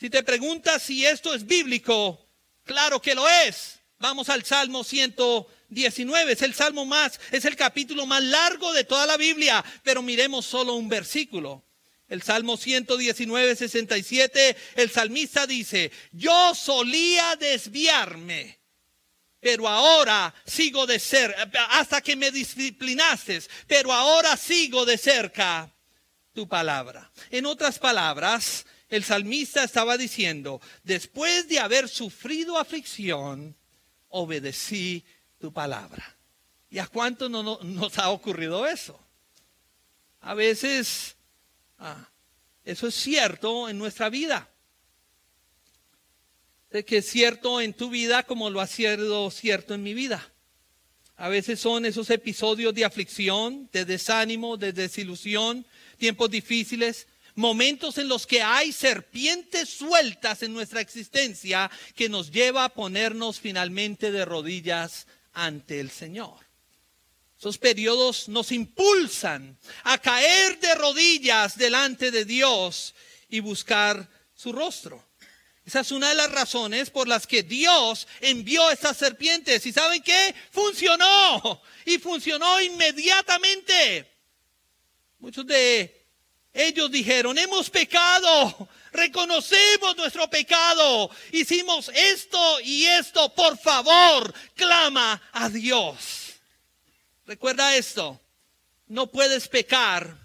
Si 0.00 0.08
te 0.08 0.22
preguntas 0.22 0.82
si 0.82 1.04
esto 1.04 1.34
es 1.34 1.44
bíblico, 1.44 2.27
claro 2.68 3.02
que 3.02 3.16
lo 3.16 3.28
es. 3.28 3.80
Vamos 3.98 4.28
al 4.28 4.44
Salmo 4.44 4.84
119, 4.84 6.32
es 6.32 6.42
el 6.42 6.54
salmo 6.54 6.84
más, 6.84 7.18
es 7.32 7.44
el 7.44 7.56
capítulo 7.56 8.06
más 8.06 8.22
largo 8.22 8.72
de 8.72 8.84
toda 8.84 9.06
la 9.06 9.16
Biblia, 9.16 9.64
pero 9.82 10.02
miremos 10.02 10.46
solo 10.46 10.74
un 10.74 10.88
versículo. 10.88 11.64
El 12.06 12.22
Salmo 12.22 12.56
119, 12.56 13.56
67, 13.56 14.56
el 14.76 14.90
salmista 14.90 15.48
dice, 15.48 15.90
yo 16.12 16.54
solía 16.54 17.34
desviarme 17.36 18.58
pero 19.40 19.68
ahora 19.68 20.34
sigo 20.44 20.86
de 20.86 20.98
cerca, 20.98 21.48
hasta 21.70 22.00
que 22.00 22.16
me 22.16 22.30
disciplinaste, 22.30 23.40
pero 23.66 23.92
ahora 23.92 24.36
sigo 24.36 24.84
de 24.84 24.98
cerca 24.98 25.72
tu 26.32 26.48
palabra. 26.48 27.10
En 27.30 27.46
otras 27.46 27.78
palabras, 27.78 28.66
el 28.88 29.04
salmista 29.04 29.64
estaba 29.64 29.96
diciendo, 29.96 30.60
después 30.82 31.48
de 31.48 31.58
haber 31.58 31.88
sufrido 31.88 32.58
aflicción, 32.58 33.56
obedecí 34.08 35.04
tu 35.38 35.52
palabra. 35.52 36.16
¿Y 36.70 36.78
a 36.78 36.86
cuánto 36.86 37.28
no, 37.28 37.58
nos 37.62 37.98
ha 37.98 38.10
ocurrido 38.10 38.66
eso? 38.66 38.98
A 40.20 40.34
veces, 40.34 41.16
ah, 41.78 42.08
eso 42.64 42.88
es 42.88 42.94
cierto 42.94 43.68
en 43.68 43.78
nuestra 43.78 44.08
vida 44.08 44.48
de 46.70 46.84
que 46.84 46.98
es 46.98 47.06
cierto 47.06 47.60
en 47.60 47.72
tu 47.72 47.90
vida 47.90 48.24
como 48.24 48.50
lo 48.50 48.60
ha 48.60 48.66
sido 48.66 49.30
cierto 49.30 49.74
en 49.74 49.82
mi 49.82 49.94
vida. 49.94 50.32
A 51.16 51.28
veces 51.28 51.58
son 51.60 51.84
esos 51.84 52.10
episodios 52.10 52.74
de 52.74 52.84
aflicción, 52.84 53.68
de 53.72 53.84
desánimo, 53.84 54.56
de 54.56 54.72
desilusión, 54.72 55.66
tiempos 55.96 56.30
difíciles, 56.30 57.08
momentos 57.38 57.98
en 57.98 58.08
los 58.08 58.26
que 58.26 58.42
hay 58.42 58.72
serpientes 58.72 59.68
sueltas 59.68 60.42
en 60.42 60.52
nuestra 60.52 60.80
existencia 60.80 61.70
que 61.94 62.08
nos 62.08 62.32
lleva 62.32 62.64
a 62.64 62.68
ponernos 62.68 63.38
finalmente 63.38 64.10
de 64.10 64.24
rodillas 64.24 65.06
ante 65.32 65.78
el 65.78 65.90
Señor. 65.90 66.36
Esos 67.38 67.56
periodos 67.56 68.28
nos 68.28 68.50
impulsan 68.50 69.56
a 69.84 69.98
caer 69.98 70.58
de 70.58 70.74
rodillas 70.74 71.56
delante 71.56 72.10
de 72.10 72.24
Dios 72.24 72.96
y 73.28 73.38
buscar 73.38 74.10
su 74.34 74.52
rostro. 74.52 75.06
Esa 75.64 75.80
es 75.80 75.92
una 75.92 76.08
de 76.08 76.16
las 76.16 76.32
razones 76.32 76.90
por 76.90 77.06
las 77.06 77.28
que 77.28 77.44
Dios 77.44 78.08
envió 78.20 78.68
estas 78.72 78.96
serpientes. 78.96 79.64
¿Y 79.64 79.72
saben 79.72 80.02
qué? 80.02 80.34
Funcionó. 80.50 81.62
Y 81.84 81.98
funcionó 81.98 82.60
inmediatamente. 82.60 84.10
Muchos 85.20 85.46
de 85.46 85.97
ellos 86.58 86.90
dijeron, 86.90 87.38
hemos 87.38 87.70
pecado, 87.70 88.68
reconocemos 88.92 89.96
nuestro 89.96 90.28
pecado, 90.28 91.10
hicimos 91.32 91.90
esto 91.94 92.60
y 92.60 92.86
esto, 92.86 93.34
por 93.34 93.56
favor, 93.58 94.34
clama 94.54 95.22
a 95.32 95.48
Dios. 95.48 96.34
Recuerda 97.26 97.76
esto, 97.76 98.20
no 98.86 99.06
puedes 99.06 99.48
pecar 99.48 100.16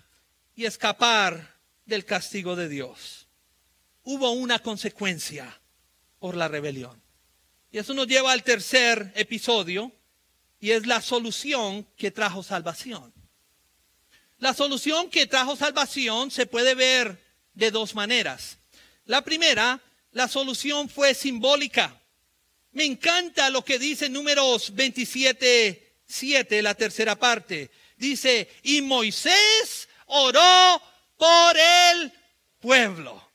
y 0.55 0.65
escapar 0.65 1.55
del 1.85 2.05
castigo 2.05 2.55
de 2.55 2.69
Dios 2.69 3.23
hubo 4.03 4.31
una 4.31 4.59
consecuencia 4.59 5.61
por 6.19 6.35
la 6.35 6.47
rebelión. 6.47 7.01
Y 7.71 7.79
eso 7.79 7.93
nos 7.93 8.07
lleva 8.07 8.31
al 8.31 8.43
tercer 8.43 9.11
episodio 9.15 9.91
y 10.59 10.71
es 10.71 10.85
la 10.85 11.01
solución 11.01 11.87
que 11.97 12.11
trajo 12.11 12.43
salvación. 12.43 13.13
La 14.43 14.53
solución 14.53 15.09
que 15.09 15.25
trajo 15.25 15.55
salvación 15.55 16.29
se 16.29 16.45
puede 16.45 16.75
ver 16.75 17.17
de 17.53 17.71
dos 17.71 17.95
maneras. 17.95 18.57
La 19.05 19.23
primera, 19.23 19.81
la 20.11 20.27
solución 20.27 20.89
fue 20.89 21.13
simbólica. 21.13 21.97
Me 22.73 22.83
encanta 22.83 23.49
lo 23.49 23.63
que 23.63 23.79
dice 23.79 24.09
números 24.09 24.75
27, 24.75 25.95
7, 26.05 26.61
la 26.61 26.75
tercera 26.75 27.15
parte. 27.15 27.71
Dice, 27.95 28.49
y 28.63 28.81
Moisés 28.81 29.87
oró 30.07 30.81
por 31.15 31.57
el 31.57 32.11
pueblo. 32.59 33.25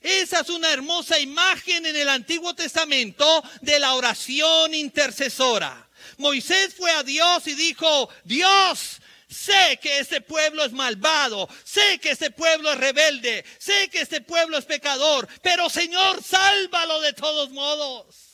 Esa 0.00 0.42
es 0.42 0.48
una 0.48 0.70
hermosa 0.70 1.18
imagen 1.18 1.86
en 1.86 1.96
el 1.96 2.08
Antiguo 2.08 2.54
Testamento 2.54 3.42
de 3.62 3.80
la 3.80 3.94
oración 3.94 4.76
intercesora. 4.76 5.88
Moisés 6.18 6.72
fue 6.76 6.92
a 6.92 7.02
Dios 7.02 7.48
y 7.48 7.56
dijo, 7.56 8.08
Dios, 8.22 9.01
sé 9.32 9.78
que 9.80 9.98
este 9.98 10.20
pueblo 10.20 10.64
es 10.64 10.72
malvado, 10.72 11.48
sé 11.64 11.98
que 12.00 12.10
este 12.10 12.30
pueblo 12.30 12.72
es 12.72 12.78
rebelde, 12.78 13.44
sé 13.58 13.88
que 13.90 14.00
este 14.00 14.20
pueblo 14.20 14.58
es 14.58 14.64
pecador, 14.64 15.28
pero 15.42 15.68
Señor, 15.68 16.22
sálvalo 16.22 17.00
de 17.00 17.12
todos 17.12 17.50
modos. 17.50 18.32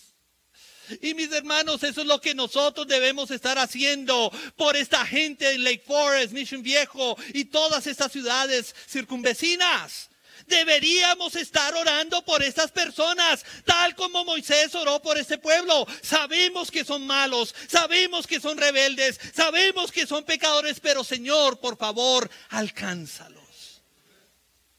Y 1.03 1.15
mis 1.15 1.31
hermanos, 1.33 1.83
eso 1.83 2.01
es 2.01 2.07
lo 2.07 2.21
que 2.21 2.35
nosotros 2.35 2.87
debemos 2.87 3.31
estar 3.31 3.59
haciendo 3.59 4.33
por 4.57 4.77
esta 4.77 5.05
gente 5.05 5.51
en 5.53 5.65
Lake 5.65 5.83
Forest, 5.87 6.33
Mission 6.33 6.63
Viejo 6.63 7.17
y 7.35 7.47
todas 7.47 7.87
estas 7.87 8.11
ciudades 8.11 8.75
circunvecinas. 8.89 10.08
Deberíamos 10.49 11.37
estar 11.37 11.75
orando 11.75 12.25
por 12.25 12.43
estas 12.43 12.73
personas, 12.73 13.45
tal 13.65 13.95
como 13.95 14.25
Moisés 14.25 14.75
oró 14.75 15.01
por 15.01 15.19
este 15.19 15.37
pueblo. 15.37 15.87
Sabemos 16.03 16.71
que 16.71 16.85
son 16.85 17.07
malos, 17.07 17.55
sabemos 17.69 18.27
que 18.27 18.41
son 18.41 18.57
rebeldes, 18.57 19.21
sabemos 19.35 19.93
que 19.93 20.07
son 20.07 20.25
pecadores, 20.25 20.81
pero 20.81 21.05
Señor, 21.05 21.61
por 21.61 21.77
favor, 21.77 22.31
alcánzalos. 22.49 23.83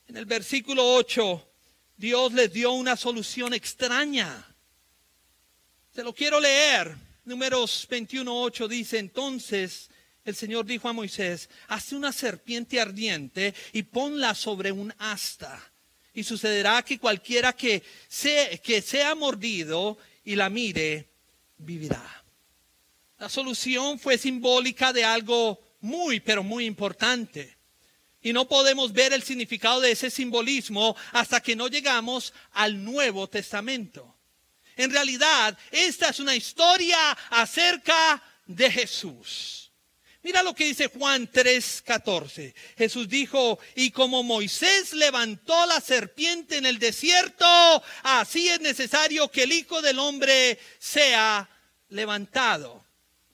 En 0.07 0.17
el 0.17 0.25
versículo 0.25 0.95
8, 0.95 1.47
Dios 1.95 2.33
les 2.33 2.51
dio 2.51 2.71
una 2.71 2.97
solución 2.97 3.53
extraña. 3.53 4.47
Se 5.93 6.03
lo 6.03 6.15
quiero 6.15 6.39
leer. 6.39 6.95
Números 7.25 7.87
21.8 7.87 8.67
dice, 8.67 8.97
entonces 8.97 9.91
el 10.25 10.35
Señor 10.35 10.65
dijo 10.65 10.87
a 10.87 10.93
Moisés, 10.93 11.49
hazte 11.67 11.95
una 11.95 12.11
serpiente 12.11 12.79
ardiente 12.79 13.53
y 13.73 13.83
ponla 13.83 14.35
sobre 14.35 14.71
un 14.71 14.93
asta. 14.97 15.71
Y 16.13 16.23
sucederá 16.23 16.83
que 16.83 16.99
cualquiera 16.99 17.53
que 17.53 17.83
sea, 18.07 18.57
que 18.57 18.81
sea 18.81 19.15
mordido 19.15 19.97
y 20.23 20.35
la 20.35 20.49
mire, 20.49 21.09
vivirá. 21.57 22.23
La 23.17 23.29
solución 23.29 23.99
fue 23.99 24.17
simbólica 24.17 24.93
de 24.93 25.03
algo 25.03 25.59
muy, 25.81 26.19
pero 26.19 26.43
muy 26.43 26.65
importante. 26.65 27.57
Y 28.21 28.33
no 28.33 28.47
podemos 28.47 28.91
ver 28.91 29.13
el 29.13 29.23
significado 29.23 29.79
de 29.79 29.91
ese 29.91 30.09
simbolismo 30.09 30.95
hasta 31.11 31.41
que 31.41 31.55
no 31.55 31.67
llegamos 31.67 32.33
al 32.51 32.83
Nuevo 32.83 33.27
Testamento. 33.27 34.15
En 34.75 34.91
realidad, 34.91 35.57
esta 35.71 36.09
es 36.09 36.19
una 36.19 36.35
historia 36.35 37.11
acerca 37.29 38.21
de 38.45 38.71
Jesús. 38.71 39.68
Mira 40.21 40.43
lo 40.43 40.53
que 40.53 40.65
dice 40.65 40.87
Juan 40.87 41.31
3:14. 41.31 42.53
Jesús 42.77 43.07
dijo, 43.07 43.57
y 43.75 43.91
como 43.91 44.21
Moisés 44.21 44.93
levantó 44.93 45.65
la 45.65 45.79
serpiente 45.79 46.57
en 46.57 46.65
el 46.65 46.77
desierto, 46.77 47.45
así 48.03 48.49
es 48.49 48.59
necesario 48.59 49.31
que 49.31 49.43
el 49.43 49.53
Hijo 49.53 49.81
del 49.81 49.97
Hombre 49.97 50.59
sea 50.77 51.49
levantado. 51.87 52.83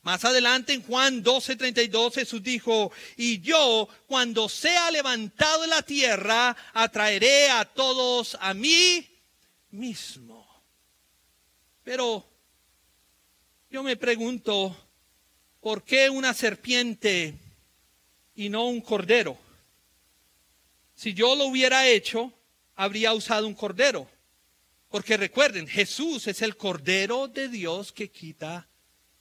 Más 0.04 0.24
adelante 0.24 0.74
en 0.74 0.84
Juan 0.84 1.24
12:32 1.24 2.13
Jesús 2.13 2.43
dijo, 2.43 2.91
y 3.17 3.41
yo 3.41 3.89
cuando 4.06 4.48
sea 4.48 4.91
levantado 4.91 5.63
en 5.63 5.71
la 5.71 5.82
tierra, 5.82 6.56
atraeré 6.74 7.50
a 7.50 7.65
todos 7.65 8.38
a 8.39 8.54
mí 8.54 9.10
mismo. 9.71 10.45
Pero 11.84 12.30
yo 13.71 13.82
me 13.82 13.98
pregunto, 13.98 14.85
¿por 15.65 15.82
qué 15.82 16.12
una 16.12 16.36
serpiente 16.36 17.34
y 18.36 18.49
no 18.49 18.67
un 18.67 18.82
cordero? 18.82 19.36
Si 20.93 21.15
yo 21.15 21.36
lo 21.36 21.45
hubiera 21.45 21.88
hecho, 21.88 22.32
habría 22.75 23.15
usado 23.15 23.47
un 23.47 23.56
cordero. 23.56 24.08
Porque 24.89 25.17
recuerden, 25.17 25.67
Jesús 25.67 26.28
es 26.28 26.43
el 26.43 26.56
cordero 26.56 27.28
de 27.28 27.49
Dios 27.49 27.91
que 27.91 28.12
quita 28.12 28.69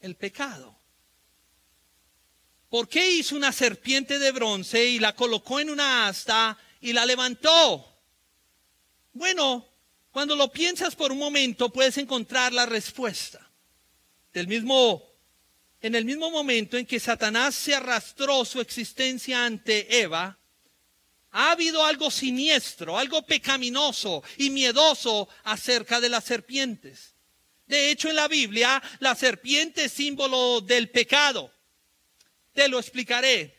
el 0.01 0.17
pecado. 0.17 0.79
¿por 2.69 2.89
qué 2.89 3.11
hizo 3.13 3.37
una 3.37 3.51
serpiente 3.51 4.19
de 4.19 4.33
bronce 4.33 4.85
y 4.85 4.99
la 4.99 5.15
colocó 5.15 5.61
en 5.61 5.71
una 5.71 6.09
asta 6.09 6.59
y 6.79 6.93
la 6.93 7.07
levantó? 7.07 8.03
Bueno, 9.15 9.67
cuando 10.11 10.37
lo 10.37 10.53
piensas 10.53 10.95
por 10.95 11.11
un 11.11 11.19
momento 11.19 11.73
puedes 11.73 11.97
encontrar 11.97 12.53
la 12.53 12.67
respuesta. 12.67 13.51
Del 14.31 14.47
mismo, 14.47 15.14
en 15.85 15.95
el 15.95 16.07
mismo 16.07 16.31
momento 16.31 16.79
en 16.79 16.87
que 16.87 16.99
Satanás 16.99 17.55
se 17.55 17.75
arrastró 17.75 18.47
su 18.47 18.59
existencia 18.59 19.45
ante 19.45 20.01
Eva, 20.01 20.39
ha 21.31 21.51
habido 21.51 21.85
algo 21.85 22.11
siniestro, 22.11 22.97
algo 22.97 23.27
pecaminoso 23.27 24.25
y 24.39 24.49
miedoso 24.49 25.29
acerca 25.43 26.01
de 26.01 26.09
las 26.09 26.25
serpientes. 26.25 27.15
De 27.67 27.91
hecho, 27.91 28.09
en 28.09 28.17
la 28.17 28.29
Biblia, 28.29 28.83
la 29.01 29.15
serpiente 29.15 29.85
es 29.85 29.93
símbolo 29.93 30.63
del 30.63 30.89
pecado. 30.89 31.53
Te 32.55 32.67
lo 32.67 32.79
explicaré. 32.79 33.55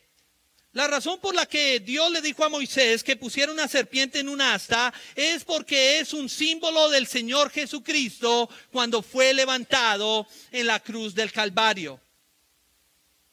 La 0.72 0.88
razón 0.88 1.20
por 1.20 1.36
la 1.36 1.46
que 1.46 1.80
Dios 1.80 2.10
le 2.10 2.24
dijo 2.24 2.44
a 2.44 2.50
Moisés 2.50 3.04
que 3.04 3.18
pusiera 3.18 3.52
una 3.52 3.68
serpiente 3.68 4.18
en 4.18 4.30
un 4.30 4.42
asta 4.42 4.92
es 5.14 5.44
porque 5.44 6.00
es 6.00 6.12
un 6.12 6.28
símbolo 6.28 6.90
del 6.90 7.06
Señor 7.06 7.52
Jesucristo 7.52 8.50
cuando 8.72 9.04
fue 9.04 9.32
levantado 9.36 10.26
en 10.52 10.66
la 10.66 10.80
cruz 10.80 11.14
del 11.14 11.32
Calvario. 11.32 12.02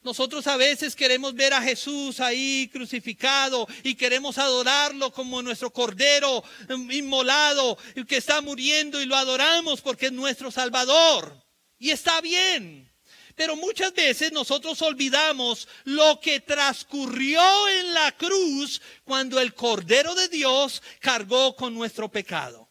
Nosotros 0.02 0.48
a 0.48 0.56
veces 0.56 0.96
queremos 0.96 1.34
ver 1.34 1.54
a 1.54 1.62
Jesús 1.62 2.18
ahí 2.18 2.68
crucificado 2.72 3.68
y 3.84 3.94
queremos 3.94 4.36
adorarlo 4.36 5.12
como 5.12 5.42
nuestro 5.42 5.72
cordero 5.72 6.42
mm, 6.68 6.90
inmolado 6.90 7.78
que 8.08 8.16
está 8.16 8.40
muriendo 8.40 9.00
y 9.00 9.06
lo 9.06 9.14
adoramos 9.14 9.80
porque 9.80 10.06
es 10.06 10.12
nuestro 10.12 10.50
Salvador. 10.50 11.40
Y 11.78 11.90
está 11.90 12.20
bien. 12.20 12.90
Pero 13.36 13.54
muchas 13.56 13.94
veces 13.94 14.32
nosotros 14.32 14.82
olvidamos 14.82 15.68
lo 15.84 16.20
que 16.20 16.40
transcurrió 16.40 17.68
en 17.68 17.94
la 17.94 18.12
cruz 18.12 18.82
cuando 19.04 19.40
el 19.40 19.54
Cordero 19.54 20.14
de 20.14 20.28
Dios 20.28 20.82
cargó 21.00 21.54
con 21.54 21.74
nuestro 21.74 22.10
pecado. 22.10 22.68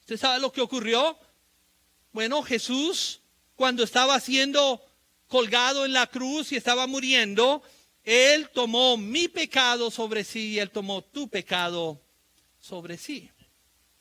¿Usted 0.00 0.18
sabe 0.18 0.40
lo 0.40 0.52
que 0.52 0.60
ocurrió? 0.60 1.18
Bueno, 2.12 2.42
Jesús, 2.42 3.20
cuando 3.56 3.82
estaba 3.82 4.20
siendo 4.20 4.84
colgado 5.28 5.84
en 5.84 5.92
la 5.92 6.06
cruz 6.06 6.52
y 6.52 6.56
estaba 6.56 6.86
muriendo, 6.86 7.62
Él 8.04 8.48
tomó 8.52 8.96
mi 8.96 9.28
pecado 9.28 9.90
sobre 9.90 10.24
sí 10.24 10.52
y 10.52 10.58
Él 10.58 10.70
tomó 10.70 11.02
tu 11.02 11.28
pecado 11.28 12.00
sobre 12.60 12.96
sí. 12.96 13.30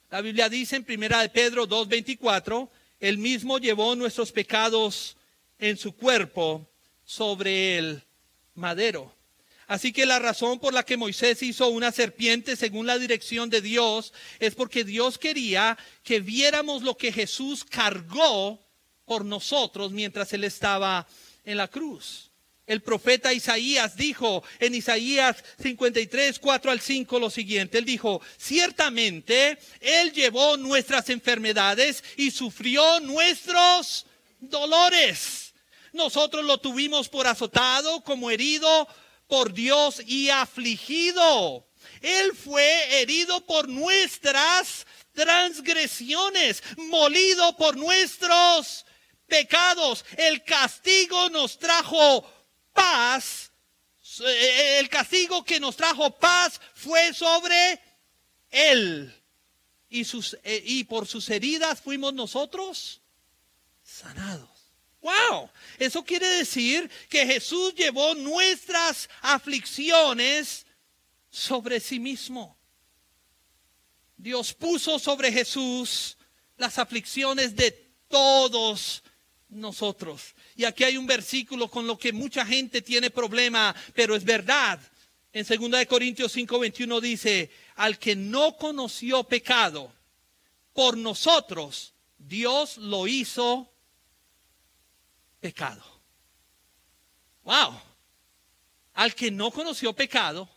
La 0.10 0.22
Biblia 0.22 0.50
dice 0.50 0.76
en 0.76 0.84
primera 0.84 1.22
de 1.22 1.30
Pedro 1.30 1.68
2.24, 1.68 2.70
Él 3.00 3.18
mismo 3.18 3.58
llevó 3.58 3.96
nuestros 3.96 4.32
pecados 4.32 5.18
en 5.60 5.78
su 5.78 5.96
cuerpo 5.96 6.70
sobre 7.04 7.78
el 7.78 8.04
madero. 8.54 9.14
Así 9.68 9.92
que 9.92 10.06
la 10.06 10.20
razón 10.20 10.60
por 10.60 10.74
la 10.74 10.84
que 10.84 10.98
Moisés 10.98 11.42
hizo 11.42 11.70
una 11.70 11.92
serpiente 11.92 12.56
según 12.56 12.86
la 12.86 13.00
dirección 13.00 13.50
de 13.50 13.62
Dios 13.62 14.14
es 14.40 14.54
porque 14.54 14.84
Dios 14.84 15.18
quería 15.18 15.78
que 16.04 16.20
viéramos 16.20 16.84
lo 16.84 16.96
que 16.98 17.12
Jesús 17.12 17.66
cargó 17.66 18.65
por 19.06 19.24
nosotros 19.24 19.92
mientras 19.92 20.34
Él 20.34 20.44
estaba 20.44 21.08
en 21.44 21.58
la 21.58 21.68
cruz. 21.68 22.32
El 22.68 22.82
profeta 22.82 23.32
Isaías 23.32 23.96
dijo 23.96 24.44
en 24.60 24.74
Isaías 24.74 25.44
53, 25.62 26.40
4 26.40 26.72
al 26.72 26.80
5 26.80 27.20
lo 27.20 27.30
siguiente. 27.30 27.78
Él 27.78 27.86
dijo, 27.86 28.22
ciertamente 28.38 29.60
Él 29.80 30.12
llevó 30.12 30.58
nuestras 30.58 31.10
enfermedades 31.12 32.04
y 32.18 32.32
sufrió 32.32 33.00
nuestros 33.02 34.08
dolores. 34.40 35.54
Nosotros 35.94 36.44
lo 36.44 36.58
tuvimos 36.58 37.08
por 37.08 37.28
azotado, 37.28 38.02
como 38.04 38.32
herido 38.32 38.88
por 39.28 39.54
Dios 39.54 40.02
y 40.06 40.30
afligido. 40.30 41.68
Él 42.02 42.34
fue 42.36 43.02
herido 43.02 43.46
por 43.46 43.70
nuestras 43.70 44.88
transgresiones, 45.14 46.64
molido 46.78 47.56
por 47.56 47.78
nuestros 47.78 48.86
pecados. 49.28 50.06
El 50.18 50.44
castigo 50.44 51.30
nos 51.30 51.58
trajo 51.58 52.26
paz. 52.74 53.52
El 54.20 54.88
castigo 54.90 55.44
que 55.44 55.60
nos 55.60 55.76
trajo 55.76 56.12
paz 56.12 56.60
fue 56.74 57.14
sobre 57.14 57.80
él. 58.50 59.14
Y, 59.90 60.04
sus, 60.04 60.38
eh, 60.44 60.62
y 60.66 60.84
por 60.84 61.08
sus 61.08 61.30
heridas 61.30 61.82
fuimos 61.82 62.14
nosotros 62.14 63.02
sanados. 63.84 64.50
Wow, 65.02 65.50
eso 65.78 66.04
quiere 66.04 66.28
decir 66.28 66.90
que 67.10 67.28
Jesús 67.28 67.76
llevó 67.76 68.16
nuestras 68.16 69.08
aflicciones 69.22 70.66
sobre 71.30 71.80
sí 71.80 72.00
mismo. 72.00 72.58
Dios 74.18 74.54
puso 74.54 74.98
sobre 74.98 75.32
Jesús 75.32 76.18
las 76.58 76.80
aflicciones 76.80 77.56
de 77.56 77.72
todos 78.08 79.04
nosotros. 79.56 80.36
Y 80.56 80.66
aquí 80.66 80.84
hay 80.84 80.98
un 80.98 81.08
versículo 81.08 81.70
con 81.70 81.88
lo 81.88 81.98
que 81.98 82.14
mucha 82.14 82.46
gente 82.46 82.82
tiene 82.82 83.10
problema, 83.10 83.76
pero 83.94 84.16
es 84.16 84.24
verdad. 84.24 84.80
En 85.34 85.46
2 85.46 85.86
Corintios 85.88 86.36
5:21 86.36 87.02
dice, 87.02 87.52
al 87.76 88.00
que 88.00 88.16
no 88.16 88.56
conoció 88.56 89.24
pecado, 89.24 89.92
por 90.74 90.98
nosotros 90.98 91.94
Dios 92.18 92.78
lo 92.78 93.08
hizo 93.08 93.72
pecado. 95.40 95.84
Wow. 97.44 97.80
Al 98.94 99.14
que 99.14 99.30
no 99.30 99.52
conoció 99.52 99.94
pecado, 99.94 100.50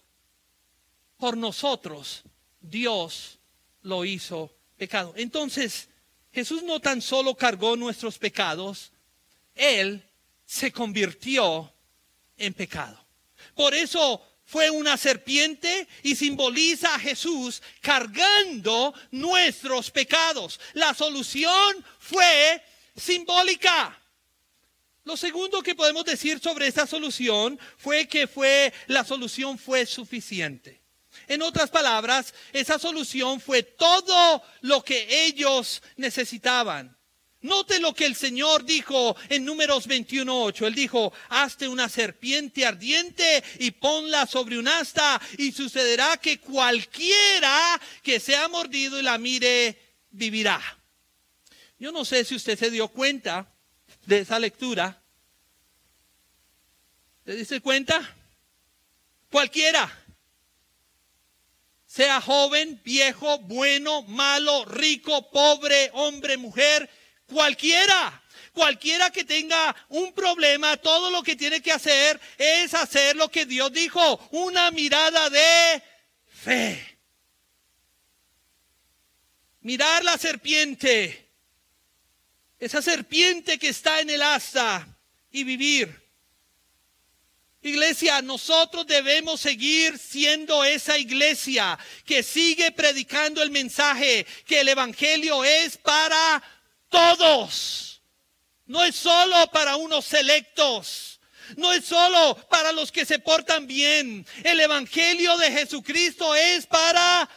por 1.17 1.37
nosotros 1.37 2.23
Dios 2.61 3.39
lo 3.83 4.05
hizo 4.05 4.55
pecado. 4.77 5.13
Entonces, 5.17 5.89
Jesús 6.39 6.63
no 6.63 6.79
tan 6.79 7.03
solo 7.03 7.35
cargó 7.35 7.75
nuestros 7.75 8.17
pecados, 8.17 8.93
Él 9.57 10.01
se 10.47 10.71
convirtió 10.71 11.73
en 12.37 12.55
pecado. 12.55 13.05
Por 13.57 13.75
eso 13.75 14.25
fue 14.45 14.71
una 14.71 14.97
serpiente 14.97 15.89
y 16.05 16.15
simboliza 16.15 16.95
a 16.95 17.01
Jesús 17.01 17.61
cargando 17.81 18.95
nuestros 19.11 19.91
pecados. 19.91 20.61
La 20.75 20.95
solución 20.95 21.85
fue 21.99 22.63
simbólica. 22.97 24.01
Lo 25.03 25.17
segundo 25.17 25.61
que 25.61 25.75
podemos 25.75 26.05
decir 26.05 26.39
sobre 26.39 26.69
esa 26.69 26.87
solución 26.87 27.59
fue 27.79 28.07
que 28.07 28.29
fue 28.29 28.73
la 28.87 29.05
solución 29.05 29.59
fue 29.59 29.87
suficiente. 29.87 30.81
En 31.27 31.43
otras 31.43 31.71
palabras, 31.71 32.35
esa 32.53 32.79
solución 32.79 33.41
fue 33.41 33.63
todo 33.63 34.43
lo 34.61 34.83
que 34.85 35.27
ellos 35.27 35.83
necesitaban. 35.97 36.97
Note 37.41 37.79
lo 37.79 37.95
que 37.95 38.05
el 38.05 38.17
Señor 38.17 38.65
dijo 38.65 39.17
en 39.29 39.45
números 39.45 39.89
21.8. 39.89 40.67
Él 40.67 40.75
dijo, 40.75 41.13
hazte 41.29 41.69
una 41.69 41.89
serpiente 41.89 42.67
ardiente 42.67 43.45
y 43.61 43.71
ponla 43.71 44.27
sobre 44.27 44.59
un 44.59 44.67
asta 44.67 45.21
y 45.37 45.53
sucederá 45.53 46.17
que 46.17 46.41
cualquiera 46.41 47.81
que 48.03 48.19
sea 48.19 48.49
mordido 48.49 48.99
y 48.99 49.03
la 49.03 49.19
mire 49.19 49.79
vivirá. 50.11 50.61
Yo 51.79 51.93
no 51.93 52.05
sé 52.05 52.25
si 52.25 52.35
usted 52.35 52.59
se 52.59 52.73
dio 52.73 52.89
cuenta 52.89 53.47
de 54.07 54.19
esa 54.21 54.41
lectura. 54.41 55.01
¿Se 57.25 57.37
dice 57.37 57.61
cuenta? 57.61 58.17
Cualquiera. 59.31 60.07
Sea 61.99 62.21
joven, 62.21 62.81
viejo, 62.85 63.41
bueno, 63.41 64.03
malo, 64.03 64.65
rico, 64.67 65.33
pobre, 65.33 65.91
hombre, 65.95 66.37
mujer, 66.37 66.89
cualquiera. 67.27 68.23
Cualquiera 68.53 69.11
que 69.11 69.25
tenga 69.25 69.75
un 69.89 70.13
problema, 70.13 70.77
todo 70.77 71.11
lo 71.11 71.25
que 71.25 71.35
tiene 71.35 71.61
que 71.61 71.73
hacer 71.73 72.21
es 72.37 72.73
hacer 72.73 73.17
lo 73.17 73.29
que 73.29 73.47
Dios 73.47 73.73
dijo, 73.73 74.17
una 74.31 74.71
mirada 74.71 75.29
de 75.29 75.83
fe. 76.29 76.99
Mirar 79.63 80.05
la 80.05 80.17
serpiente 80.19 81.29
esa 82.61 82.81
serpiente 82.81 83.59
que 83.59 83.71
está 83.71 84.01
en 84.01 84.11
el 84.11 84.23
asta 84.23 84.87
y 85.33 85.43
vivir. 85.43 86.08
Iglesia, 87.61 88.23
nosotros 88.23 88.87
debemos 88.87 89.41
seguir 89.41 89.99
siendo 89.99 90.63
esa 90.63 90.97
iglesia 90.97 91.77
que 92.05 92.23
sigue 92.23 92.71
predicando 92.71 93.43
el 93.43 93.51
mensaje 93.51 94.25
que 94.47 94.61
el 94.61 94.69
Evangelio 94.69 95.43
es 95.45 95.77
para 95.77 96.43
todos. 96.89 98.01
No 98.67 98.85
es 98.85 98.95
solo 98.95 99.51
para 99.51 99.77
unos 99.77 100.05
selectos. 100.05 101.21
No 101.57 101.73
es 101.73 101.85
solo 101.87 102.37
para 102.49 102.73
los 102.73 102.93
que 102.93 103.07
se 103.07 103.19
portan 103.19 103.67
bien. 103.67 104.27
El 104.45 104.61
Evangelio 104.61 105.37
de 105.39 105.51
Jesucristo 105.51 106.35
es 106.35 106.67
para 106.67 107.29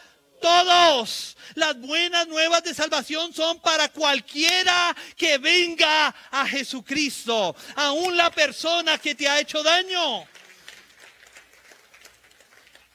todos. 0.42 1.36
Las 1.54 1.80
buenas 1.80 2.28
nuevas 2.28 2.62
de 2.62 2.74
salvación 2.74 3.32
son 3.32 3.60
para 3.60 3.88
cualquiera 3.88 4.94
que 5.16 5.38
venga 5.38 6.14
a 6.30 6.46
Jesucristo, 6.46 7.56
aún 7.76 8.16
la 8.16 8.30
persona 8.30 8.98
que 8.98 9.14
te 9.14 9.28
ha 9.28 9.40
hecho 9.40 9.62
daño. 9.62 10.26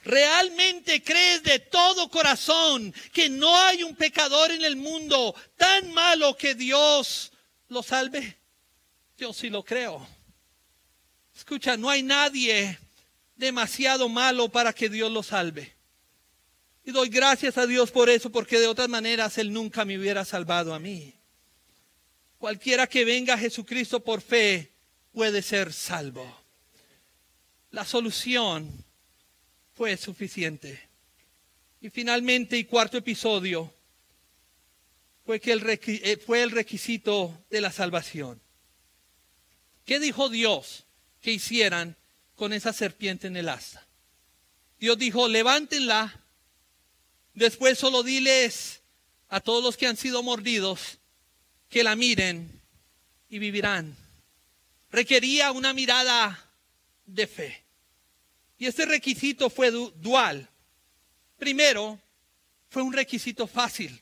¿Realmente 0.03 1.03
crees 1.03 1.43
de 1.43 1.60
todo 1.60 2.10
corazón 2.10 2.93
que 3.12 3.29
no 3.29 3.57
hay 3.57 3.83
un 3.83 3.95
pecador 3.95 4.51
en 4.51 4.63
el 4.63 4.75
mundo 4.77 5.36
tan 5.57 5.91
malo 5.91 6.38
que 6.38 6.55
Dios 6.55 7.31
lo 7.67 7.83
salve? 7.83 8.38
Yo 9.17 9.33
sí 9.33 9.49
lo 9.49 9.63
creo. 9.63 10.07
Escucha, 11.36 11.75
no 11.75 11.89
hay 11.89 12.03
nadie 12.03 12.79
demasiado 13.36 14.10
malo 14.10 14.49
para 14.49 14.73
que 14.73 14.89
Dios 14.89 15.12
lo 15.12 15.23
salve. 15.23 15.76
Y 16.88 16.93
doy 16.93 17.10
gracias 17.10 17.58
a 17.58 17.67
Dios 17.67 17.91
por 17.91 18.10
eso, 18.10 18.32
porque 18.32 18.62
de 18.62 18.67
otras 18.67 18.88
maneras 18.88 19.38
Él 19.38 19.52
nunca 19.52 19.84
me 19.84 20.00
hubiera 20.00 20.23
salvado 20.23 20.73
a 20.73 20.80
mí. 20.80 21.13
Cualquiera 22.38 22.88
que 22.88 23.04
venga 23.04 23.34
a 23.34 23.38
Jesucristo 23.38 24.02
por 24.02 24.21
fe 24.21 24.71
puede 25.12 25.41
ser 25.41 25.73
salvo. 25.73 26.26
La 27.71 27.84
solución 27.84 28.86
fue 29.76 29.97
suficiente. 29.97 30.80
Y 31.82 31.89
finalmente, 31.89 32.58
y 32.58 32.63
cuarto 32.63 32.95
episodio, 32.95 33.73
fue, 35.26 35.41
que 35.41 35.52
el 35.52 35.63
eh, 35.67 36.15
fue 36.26 36.41
el 36.41 36.52
requisito 36.52 37.43
de 37.50 37.60
la 37.60 37.73
salvación. 37.73 38.39
¿Qué 39.84 40.00
dijo 40.00 40.30
Dios 40.30 40.86
que 41.19 41.34
hicieran 41.34 41.97
con 42.36 42.54
esa 42.54 42.71
serpiente 42.71 43.28
en 43.28 43.36
el 43.36 43.50
asta? 43.50 43.86
Dios 44.80 44.97
dijo, 44.97 45.28
levántenla, 45.28 46.23
después 47.38 47.78
solo 47.78 48.04
diles 48.04 48.82
a 49.30 49.39
todos 49.39 49.63
los 49.63 49.78
que 49.78 49.88
han 49.88 49.95
sido 49.95 50.23
mordidos 50.23 50.97
que 51.69 51.84
la 51.84 51.95
miren 51.95 52.62
y 53.30 53.39
vivirán. 53.39 53.95
Requería 54.89 55.52
una 55.52 55.73
mirada 55.73 56.52
de 57.06 57.28
fe. 57.28 57.63
Y 58.58 58.65
este 58.65 58.86
requisito 58.86 59.50
fue 59.50 59.69
dual. 59.69 60.50
Primero, 61.38 62.00
fue 62.69 62.82
un 62.82 62.93
requisito 62.93 63.45
fácil. 63.45 64.02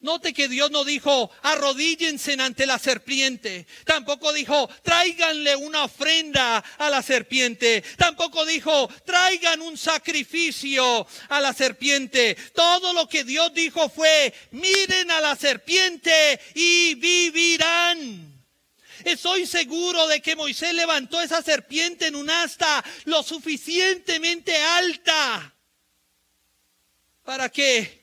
Note 0.00 0.32
que 0.32 0.48
Dios 0.48 0.70
no 0.70 0.82
dijo, 0.82 1.30
arrodíllense 1.42 2.32
ante 2.40 2.64
la 2.64 2.78
serpiente. 2.78 3.66
Tampoco 3.84 4.32
dijo, 4.32 4.68
tráiganle 4.82 5.54
una 5.56 5.84
ofrenda 5.84 6.58
a 6.78 6.88
la 6.88 7.02
serpiente. 7.02 7.84
Tampoco 7.98 8.46
dijo, 8.46 8.88
traigan 9.04 9.60
un 9.60 9.76
sacrificio 9.76 11.06
a 11.28 11.40
la 11.40 11.52
serpiente. 11.52 12.34
Todo 12.54 12.94
lo 12.94 13.06
que 13.10 13.24
Dios 13.24 13.52
dijo 13.52 13.90
fue, 13.90 14.32
miren 14.52 15.10
a 15.10 15.20
la 15.20 15.36
serpiente 15.36 16.40
y 16.54 16.94
vivirán. 16.94 18.42
Estoy 19.04 19.46
seguro 19.46 20.06
de 20.06 20.22
que 20.22 20.34
Moisés 20.34 20.72
levantó 20.72 21.20
esa 21.20 21.42
serpiente 21.42 22.06
en 22.06 22.16
un 22.16 22.30
asta 22.30 22.82
lo 23.04 23.22
suficientemente 23.22 24.56
alta 24.56 25.54
para 27.22 27.48
que 27.48 27.99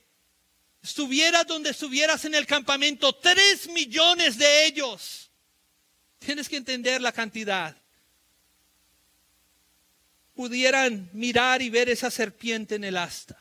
estuvieras 0.89 1.45
donde 1.45 1.71
estuvieras 1.71 2.25
en 2.25 2.35
el 2.35 2.45
campamento, 2.45 3.13
tres 3.13 3.67
millones 3.69 4.37
de 4.37 4.65
ellos. 4.65 5.29
Tienes 6.19 6.49
que 6.49 6.57
entender 6.57 7.01
la 7.01 7.11
cantidad. 7.11 7.75
Pudieran 10.33 11.09
mirar 11.13 11.61
y 11.61 11.69
ver 11.69 11.89
esa 11.89 12.11
serpiente 12.11 12.75
en 12.75 12.83
el 12.83 12.97
asta. 12.97 13.37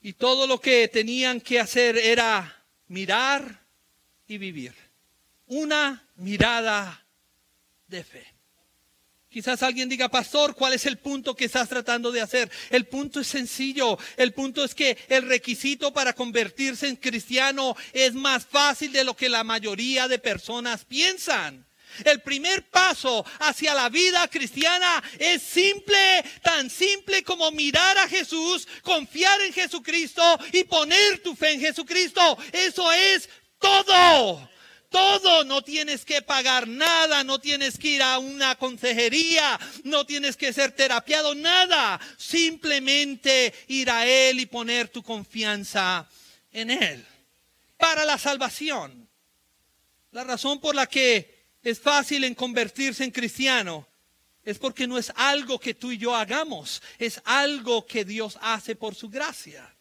Y 0.00 0.12
todo 0.12 0.46
lo 0.46 0.60
que 0.60 0.88
tenían 0.88 1.40
que 1.40 1.58
hacer 1.58 1.96
era 1.96 2.64
mirar 2.88 3.66
y 4.28 4.38
vivir 4.38 4.74
una 5.46 6.08
mirada 6.16 7.06
de 7.86 8.04
fe. 8.04 8.35
Quizás 9.36 9.62
alguien 9.62 9.90
diga, 9.90 10.08
pastor, 10.08 10.54
¿cuál 10.54 10.72
es 10.72 10.86
el 10.86 10.96
punto 10.96 11.36
que 11.36 11.44
estás 11.44 11.68
tratando 11.68 12.10
de 12.10 12.22
hacer? 12.22 12.50
El 12.70 12.86
punto 12.86 13.20
es 13.20 13.26
sencillo. 13.26 13.98
El 14.16 14.32
punto 14.32 14.64
es 14.64 14.74
que 14.74 14.96
el 15.10 15.28
requisito 15.28 15.92
para 15.92 16.14
convertirse 16.14 16.88
en 16.88 16.96
cristiano 16.96 17.76
es 17.92 18.14
más 18.14 18.46
fácil 18.46 18.92
de 18.92 19.04
lo 19.04 19.14
que 19.14 19.28
la 19.28 19.44
mayoría 19.44 20.08
de 20.08 20.18
personas 20.18 20.86
piensan. 20.86 21.66
El 22.02 22.22
primer 22.22 22.62
paso 22.70 23.26
hacia 23.40 23.74
la 23.74 23.90
vida 23.90 24.26
cristiana 24.28 25.04
es 25.18 25.42
simple, 25.42 26.24
tan 26.42 26.70
simple 26.70 27.22
como 27.22 27.50
mirar 27.50 27.98
a 27.98 28.08
Jesús, 28.08 28.66
confiar 28.80 29.38
en 29.42 29.52
Jesucristo 29.52 30.22
y 30.50 30.64
poner 30.64 31.22
tu 31.22 31.36
fe 31.36 31.52
en 31.52 31.60
Jesucristo. 31.60 32.38
Eso 32.54 32.90
es 32.90 33.28
todo 33.58 34.48
todo, 34.96 35.44
no 35.44 35.60
tienes 35.60 36.06
que 36.06 36.22
pagar 36.22 36.66
nada, 36.66 37.22
no 37.22 37.38
tienes 37.38 37.76
que 37.76 37.88
ir 37.88 38.02
a 38.02 38.18
una 38.18 38.54
consejería, 38.54 39.60
no 39.84 40.06
tienes 40.06 40.38
que 40.38 40.54
ser 40.54 40.72
terapiado, 40.72 41.34
nada. 41.34 42.00
Simplemente 42.16 43.52
ir 43.68 43.90
a 43.90 44.06
Él 44.06 44.40
y 44.40 44.46
poner 44.46 44.88
tu 44.88 45.02
confianza 45.02 46.08
en 46.50 46.70
Él. 46.70 47.06
Para 47.76 48.06
la 48.06 48.16
salvación. 48.16 49.06
La 50.12 50.24
razón 50.24 50.60
por 50.60 50.74
la 50.74 50.86
que 50.86 51.44
es 51.62 51.78
fácil 51.78 52.24
en 52.24 52.34
convertirse 52.34 53.04
en 53.04 53.10
cristiano 53.10 53.86
es 54.44 54.58
porque 54.58 54.86
no 54.86 54.96
es 54.96 55.12
algo 55.14 55.58
que 55.60 55.74
tú 55.74 55.92
y 55.92 55.98
yo 55.98 56.16
hagamos, 56.16 56.82
es 56.98 57.20
algo 57.26 57.84
que 57.84 58.06
Dios 58.06 58.38
hace 58.40 58.74
por 58.74 58.94
su 58.94 59.10
gracia. 59.10 59.75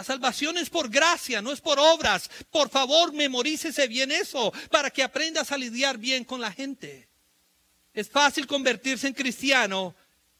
La 0.00 0.04
salvación 0.04 0.56
es 0.56 0.70
por 0.70 0.88
gracia, 0.88 1.42
no 1.42 1.52
es 1.52 1.60
por 1.60 1.78
obras. 1.78 2.30
Por 2.50 2.70
favor, 2.70 3.12
memorícese 3.12 3.86
bien 3.86 4.10
eso 4.10 4.50
para 4.70 4.88
que 4.88 5.02
aprendas 5.02 5.52
a 5.52 5.58
lidiar 5.58 5.98
bien 5.98 6.24
con 6.24 6.40
la 6.40 6.50
gente. 6.50 7.06
Es 7.92 8.08
fácil 8.08 8.46
convertirse 8.46 9.08
en 9.08 9.12
cristiano 9.12 9.94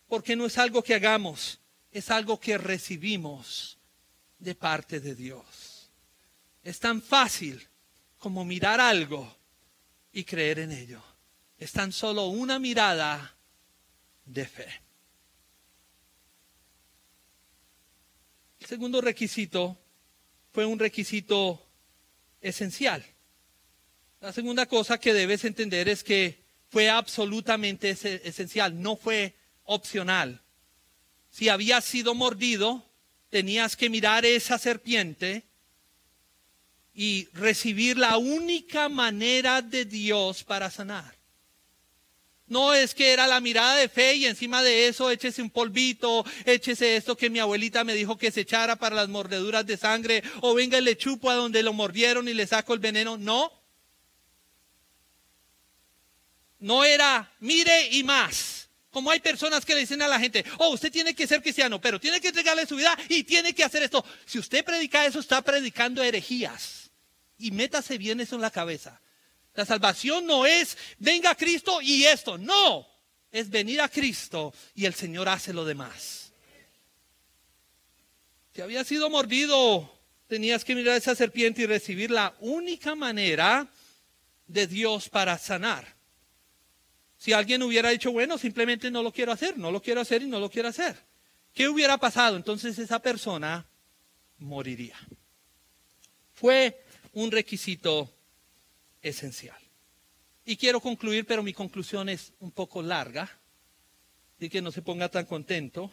porque 0.08 0.34
no 0.34 0.46
es 0.46 0.56
algo 0.56 0.82
que 0.82 0.94
hagamos, 0.94 1.60
es 1.90 2.10
algo 2.10 2.40
que 2.40 2.56
recibimos 2.56 3.76
de 4.38 4.54
parte 4.54 4.98
de 4.98 5.14
Dios. 5.14 5.90
Es 6.62 6.80
tan 6.80 7.02
fácil 7.02 7.68
como 8.16 8.46
mirar 8.46 8.80
algo 8.80 9.36
y 10.10 10.24
creer 10.24 10.60
en 10.60 10.72
ello. 10.72 11.02
Es 11.58 11.72
tan 11.72 11.92
solo 11.92 12.28
una 12.28 12.58
mirada 12.58 13.36
de 14.24 14.46
fe. 14.46 14.89
Segundo 18.70 19.00
requisito 19.00 19.76
fue 20.52 20.64
un 20.64 20.78
requisito 20.78 21.60
esencial. 22.40 23.04
La 24.20 24.32
segunda 24.32 24.66
cosa 24.66 25.00
que 25.00 25.12
debes 25.12 25.44
entender 25.44 25.88
es 25.88 26.04
que 26.04 26.44
fue 26.68 26.88
absolutamente 26.88 27.90
esencial, 27.90 28.80
no 28.80 28.94
fue 28.94 29.34
opcional. 29.64 30.40
Si 31.30 31.48
habías 31.48 31.84
sido 31.84 32.14
mordido, 32.14 32.88
tenías 33.28 33.74
que 33.74 33.90
mirar 33.90 34.24
esa 34.24 34.56
serpiente 34.56 35.42
y 36.94 37.26
recibir 37.32 37.98
la 37.98 38.18
única 38.18 38.88
manera 38.88 39.62
de 39.62 39.84
Dios 39.84 40.44
para 40.44 40.70
sanar. 40.70 41.19
No 42.50 42.74
es 42.74 42.96
que 42.96 43.12
era 43.12 43.28
la 43.28 43.40
mirada 43.40 43.76
de 43.76 43.88
fe 43.88 44.16
y 44.16 44.26
encima 44.26 44.60
de 44.60 44.88
eso 44.88 45.08
échese 45.08 45.40
un 45.40 45.50
polvito, 45.50 46.26
échese 46.44 46.96
esto 46.96 47.16
que 47.16 47.30
mi 47.30 47.38
abuelita 47.38 47.84
me 47.84 47.94
dijo 47.94 48.18
que 48.18 48.32
se 48.32 48.40
echara 48.40 48.74
para 48.74 48.96
las 48.96 49.08
mordeduras 49.08 49.64
de 49.64 49.76
sangre, 49.76 50.24
o 50.40 50.52
venga 50.52 50.76
y 50.76 50.80
le 50.80 50.96
chupo 50.96 51.30
a 51.30 51.36
donde 51.36 51.62
lo 51.62 51.72
mordieron 51.72 52.28
y 52.28 52.34
le 52.34 52.48
saco 52.48 52.74
el 52.74 52.80
veneno. 52.80 53.16
No. 53.16 53.52
No 56.58 56.84
era 56.84 57.32
mire 57.38 57.88
y 57.92 58.02
más. 58.02 58.68
Como 58.90 59.12
hay 59.12 59.20
personas 59.20 59.64
que 59.64 59.74
le 59.74 59.82
dicen 59.82 60.02
a 60.02 60.08
la 60.08 60.18
gente, 60.18 60.44
oh, 60.58 60.70
usted 60.70 60.90
tiene 60.90 61.14
que 61.14 61.28
ser 61.28 61.42
cristiano, 61.42 61.80
pero 61.80 62.00
tiene 62.00 62.20
que 62.20 62.28
entregarle 62.28 62.66
su 62.66 62.74
vida 62.74 62.98
y 63.08 63.22
tiene 63.22 63.54
que 63.54 63.62
hacer 63.62 63.84
esto. 63.84 64.04
Si 64.26 64.40
usted 64.40 64.64
predica 64.64 65.06
eso, 65.06 65.20
está 65.20 65.40
predicando 65.40 66.02
herejías. 66.02 66.90
Y 67.38 67.52
métase 67.52 67.96
bien 67.96 68.20
eso 68.20 68.34
en 68.34 68.42
la 68.42 68.50
cabeza. 68.50 69.00
La 69.54 69.66
salvación 69.66 70.26
no 70.26 70.46
es 70.46 70.76
venga 70.98 71.34
Cristo 71.34 71.80
y 71.82 72.04
esto, 72.04 72.38
no, 72.38 72.86
es 73.30 73.50
venir 73.50 73.80
a 73.80 73.88
Cristo 73.88 74.54
y 74.74 74.84
el 74.84 74.94
Señor 74.94 75.28
hace 75.28 75.52
lo 75.52 75.64
demás. 75.64 76.32
Si 78.54 78.60
había 78.60 78.84
sido 78.84 79.10
mordido, 79.10 79.98
tenías 80.26 80.64
que 80.64 80.74
mirar 80.74 80.94
a 80.94 80.98
esa 80.98 81.14
serpiente 81.14 81.62
y 81.62 81.66
recibir 81.66 82.10
la 82.10 82.34
única 82.40 82.94
manera 82.94 83.68
de 84.46 84.66
Dios 84.66 85.08
para 85.08 85.38
sanar. 85.38 85.96
Si 87.16 87.32
alguien 87.32 87.62
hubiera 87.62 87.90
dicho, 87.90 88.12
bueno, 88.12 88.38
simplemente 88.38 88.90
no 88.90 89.02
lo 89.02 89.12
quiero 89.12 89.32
hacer, 89.32 89.58
no 89.58 89.70
lo 89.70 89.82
quiero 89.82 90.00
hacer 90.00 90.22
y 90.22 90.26
no 90.26 90.40
lo 90.40 90.50
quiero 90.50 90.68
hacer. 90.68 90.96
¿Qué 91.52 91.68
hubiera 91.68 91.98
pasado? 91.98 92.36
Entonces 92.36 92.78
esa 92.78 93.00
persona 93.00 93.66
moriría. 94.38 94.96
Fue 96.32 96.82
un 97.12 97.30
requisito 97.30 98.10
esencial. 99.02 99.58
Y 100.44 100.56
quiero 100.56 100.80
concluir, 100.80 101.26
pero 101.26 101.42
mi 101.42 101.52
conclusión 101.52 102.08
es 102.08 102.32
un 102.40 102.50
poco 102.50 102.82
larga, 102.82 103.30
así 104.36 104.48
que 104.48 104.62
no 104.62 104.72
se 104.72 104.82
ponga 104.82 105.08
tan 105.08 105.26
contento. 105.26 105.90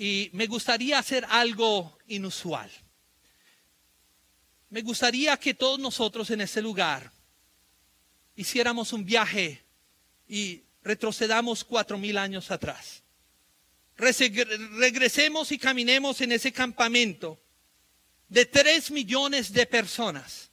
y 0.00 0.30
me 0.32 0.46
gustaría 0.46 0.98
hacer 0.98 1.26
algo 1.28 1.98
inusual. 2.06 2.70
Me 4.70 4.80
gustaría 4.80 5.36
que 5.36 5.52
todos 5.52 5.78
nosotros 5.78 6.30
en 6.30 6.40
este 6.40 6.62
lugar 6.62 7.12
hiciéramos 8.34 8.94
un 8.94 9.04
viaje 9.04 9.62
y 10.26 10.62
retrocedamos 10.82 11.64
cuatro 11.64 11.98
mil 11.98 12.16
años 12.16 12.50
atrás. 12.50 13.02
Regresemos 13.98 15.52
y 15.52 15.58
caminemos 15.58 16.22
en 16.22 16.32
ese 16.32 16.50
campamento 16.50 17.38
de 18.30 18.46
tres 18.46 18.90
millones 18.90 19.52
de 19.52 19.66
personas, 19.66 20.50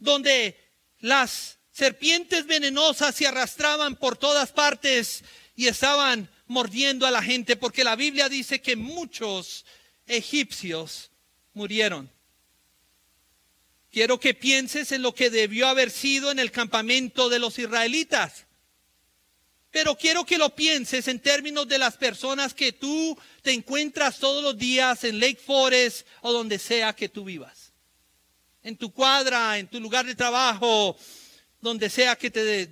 donde 0.00 0.58
las 0.98 1.58
serpientes 1.70 2.46
venenosas 2.46 3.14
se 3.14 3.26
arrastraban 3.26 3.96
por 3.96 4.16
todas 4.16 4.50
partes 4.50 5.22
y 5.54 5.68
estaban 5.68 6.28
mordiendo 6.46 7.06
a 7.06 7.10
la 7.10 7.22
gente, 7.22 7.56
porque 7.56 7.84
la 7.84 7.96
Biblia 7.96 8.28
dice 8.28 8.60
que 8.62 8.76
muchos 8.76 9.66
egipcios 10.06 11.10
murieron. 11.52 12.10
Quiero 13.92 14.18
que 14.18 14.34
pienses 14.34 14.90
en 14.92 15.02
lo 15.02 15.14
que 15.14 15.30
debió 15.30 15.68
haber 15.68 15.90
sido 15.90 16.30
en 16.30 16.38
el 16.38 16.50
campamento 16.50 17.28
de 17.28 17.38
los 17.38 17.58
israelitas. 17.58 18.45
Pero 19.76 19.94
quiero 19.94 20.24
que 20.24 20.38
lo 20.38 20.54
pienses 20.56 21.06
en 21.06 21.20
términos 21.20 21.68
de 21.68 21.76
las 21.76 21.98
personas 21.98 22.54
que 22.54 22.72
tú 22.72 23.14
te 23.42 23.52
encuentras 23.52 24.18
todos 24.18 24.42
los 24.42 24.56
días 24.56 25.04
en 25.04 25.20
Lake 25.20 25.36
Forest 25.36 26.06
o 26.22 26.32
donde 26.32 26.58
sea 26.58 26.94
que 26.94 27.10
tú 27.10 27.24
vivas. 27.24 27.74
En 28.62 28.78
tu 28.78 28.90
cuadra, 28.90 29.58
en 29.58 29.68
tu 29.68 29.78
lugar 29.78 30.06
de 30.06 30.14
trabajo, 30.14 30.96
donde 31.60 31.90
sea 31.90 32.16
que 32.16 32.30
te, 32.30 32.66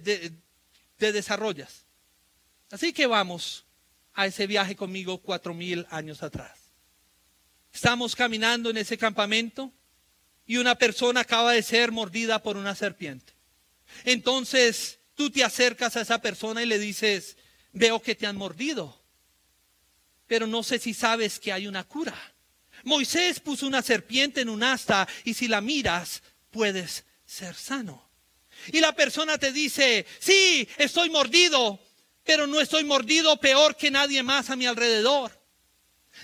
te 0.96 1.12
desarrollas. 1.12 1.84
Así 2.70 2.90
que 2.94 3.06
vamos 3.06 3.66
a 4.14 4.24
ese 4.24 4.46
viaje 4.46 4.74
conmigo 4.74 5.18
cuatro 5.18 5.52
mil 5.52 5.86
años 5.90 6.22
atrás. 6.22 6.58
Estamos 7.70 8.16
caminando 8.16 8.70
en 8.70 8.78
ese 8.78 8.96
campamento 8.96 9.70
y 10.46 10.56
una 10.56 10.74
persona 10.74 11.20
acaba 11.20 11.52
de 11.52 11.62
ser 11.62 11.92
mordida 11.92 12.42
por 12.42 12.56
una 12.56 12.74
serpiente. 12.74 13.34
Entonces 14.06 15.00
tú 15.14 15.30
te 15.30 15.44
acercas 15.44 15.96
a 15.96 16.02
esa 16.02 16.20
persona 16.20 16.62
y 16.62 16.66
le 16.66 16.78
dices, 16.78 17.36
veo 17.72 18.00
que 18.00 18.14
te 18.14 18.26
han 18.26 18.36
mordido, 18.36 19.02
pero 20.26 20.46
no 20.46 20.62
sé 20.62 20.78
si 20.78 20.94
sabes 20.94 21.38
que 21.38 21.52
hay 21.52 21.66
una 21.66 21.84
cura. 21.84 22.16
Moisés 22.84 23.40
puso 23.40 23.66
una 23.66 23.82
serpiente 23.82 24.40
en 24.40 24.48
un 24.48 24.62
asta 24.62 25.08
y 25.24 25.34
si 25.34 25.48
la 25.48 25.60
miras 25.60 26.22
puedes 26.50 27.04
ser 27.24 27.54
sano. 27.54 28.10
Y 28.68 28.80
la 28.80 28.94
persona 28.94 29.38
te 29.38 29.52
dice, 29.52 30.06
sí, 30.18 30.68
estoy 30.78 31.10
mordido, 31.10 31.80
pero 32.22 32.46
no 32.46 32.60
estoy 32.60 32.84
mordido 32.84 33.38
peor 33.38 33.76
que 33.76 33.90
nadie 33.90 34.22
más 34.22 34.50
a 34.50 34.56
mi 34.56 34.66
alrededor. 34.66 35.32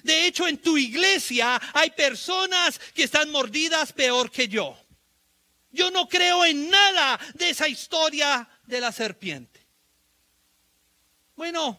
De 0.02 0.26
hecho, 0.26 0.46
en 0.46 0.58
tu 0.58 0.78
iglesia 0.78 1.60
hay 1.74 1.90
personas 1.90 2.78
que 2.94 3.02
están 3.02 3.30
mordidas 3.30 3.92
peor 3.92 4.30
que 4.30 4.48
yo. 4.48 4.78
Yo 5.72 5.90
no 5.90 6.08
creo 6.08 6.44
en 6.44 6.68
nada 6.68 7.18
de 7.34 7.50
esa 7.50 7.68
historia 7.68 8.48
de 8.66 8.80
la 8.80 8.92
serpiente. 8.92 9.60
Bueno, 11.36 11.78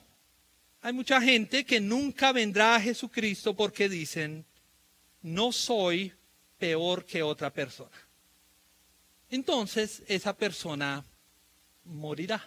hay 0.82 0.94
mucha 0.94 1.22
gente 1.22 1.66
que 1.66 1.80
nunca 1.80 2.32
vendrá 2.32 2.76
a 2.76 2.82
Jesucristo 2.82 3.56
porque 3.56 3.90
dicen, 3.90 4.46
no 5.22 5.52
soy 5.52 6.14
peor 6.58 7.06
que 7.06 7.22
otra 7.22 7.52
persona. 7.52 7.98
Entonces 9.30 10.04
esa 10.08 10.36
persona 10.36 11.06
morirá. 11.84 12.44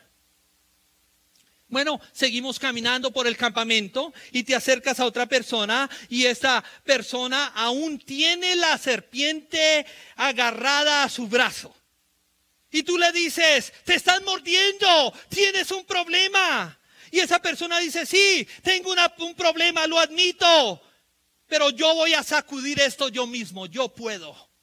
Bueno, 1.75 2.01
seguimos 2.13 2.61
caminando 2.61 3.11
por 3.11 3.27
el 3.27 3.37
campamento 3.37 4.15
y 4.31 4.45
te 4.45 4.55
acercas 4.55 5.01
a 5.01 5.07
otra 5.07 5.27
persona 5.27 5.91
y 6.09 6.25
esta 6.25 6.63
persona 6.85 7.47
aún 7.47 7.99
tiene 7.99 8.55
la 8.55 8.79
serpiente 8.79 9.85
agarrada 10.15 11.03
a 11.03 11.09
su 11.09 11.27
brazo. 11.27 11.75
Y 12.71 12.85
tú 12.85 12.97
le 12.97 13.11
dices, 13.11 13.73
te 13.83 13.97
están 13.97 14.23
mordiendo, 14.23 15.13
tienes 15.29 15.73
un 15.73 15.85
problema. 15.85 16.79
Y 17.11 17.19
esa 17.19 17.43
persona 17.43 17.81
dice, 17.81 18.07
sí, 18.07 18.47
tengo 18.63 18.95
un 19.19 19.35
problema, 19.35 19.89
lo 19.89 19.99
admito, 19.99 20.81
pero 21.49 21.71
yo 21.71 21.93
voy 21.97 22.15
a 22.15 22.23
sacudir 22.23 22.79
esto 22.79 23.09
yo 23.09 23.27
mismo, 23.27 23.67
yo 23.67 23.89
puedo. 23.89 24.54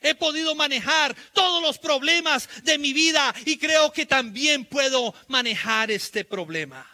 He 0.00 0.14
podido 0.14 0.54
manejar 0.54 1.14
todos 1.32 1.62
los 1.62 1.78
problemas 1.78 2.48
de 2.62 2.78
mi 2.78 2.92
vida 2.92 3.34
y 3.44 3.58
creo 3.58 3.92
que 3.92 4.06
también 4.06 4.64
puedo 4.64 5.14
manejar 5.28 5.90
este 5.90 6.24
problema. 6.24 6.88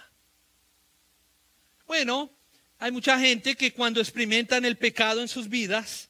Bueno, 1.87 2.31
hay 2.79 2.91
mucha 2.91 3.19
gente 3.19 3.55
que 3.55 3.73
cuando 3.73 4.01
experimentan 4.01 4.65
el 4.65 4.77
pecado 4.77 5.23
en 5.23 5.29
sus 5.29 5.49
vidas 5.49 6.09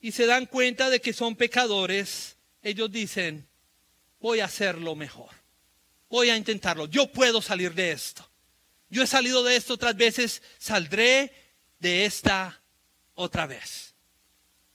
y 0.00 0.12
se 0.12 0.26
dan 0.26 0.46
cuenta 0.46 0.90
de 0.90 1.00
que 1.00 1.12
son 1.12 1.36
pecadores, 1.36 2.36
ellos 2.62 2.90
dicen, 2.90 3.46
voy 4.18 4.40
a 4.40 4.46
hacerlo 4.46 4.96
mejor. 4.96 5.30
Voy 6.08 6.30
a 6.30 6.36
intentarlo. 6.36 6.86
Yo 6.86 7.12
puedo 7.12 7.40
salir 7.40 7.74
de 7.74 7.92
esto. 7.92 8.28
Yo 8.88 9.04
he 9.04 9.06
salido 9.06 9.44
de 9.44 9.54
esto 9.54 9.74
otras 9.74 9.96
veces, 9.96 10.42
saldré 10.58 11.32
de 11.78 12.04
esta 12.04 12.60
otra 13.14 13.46
vez. 13.46 13.94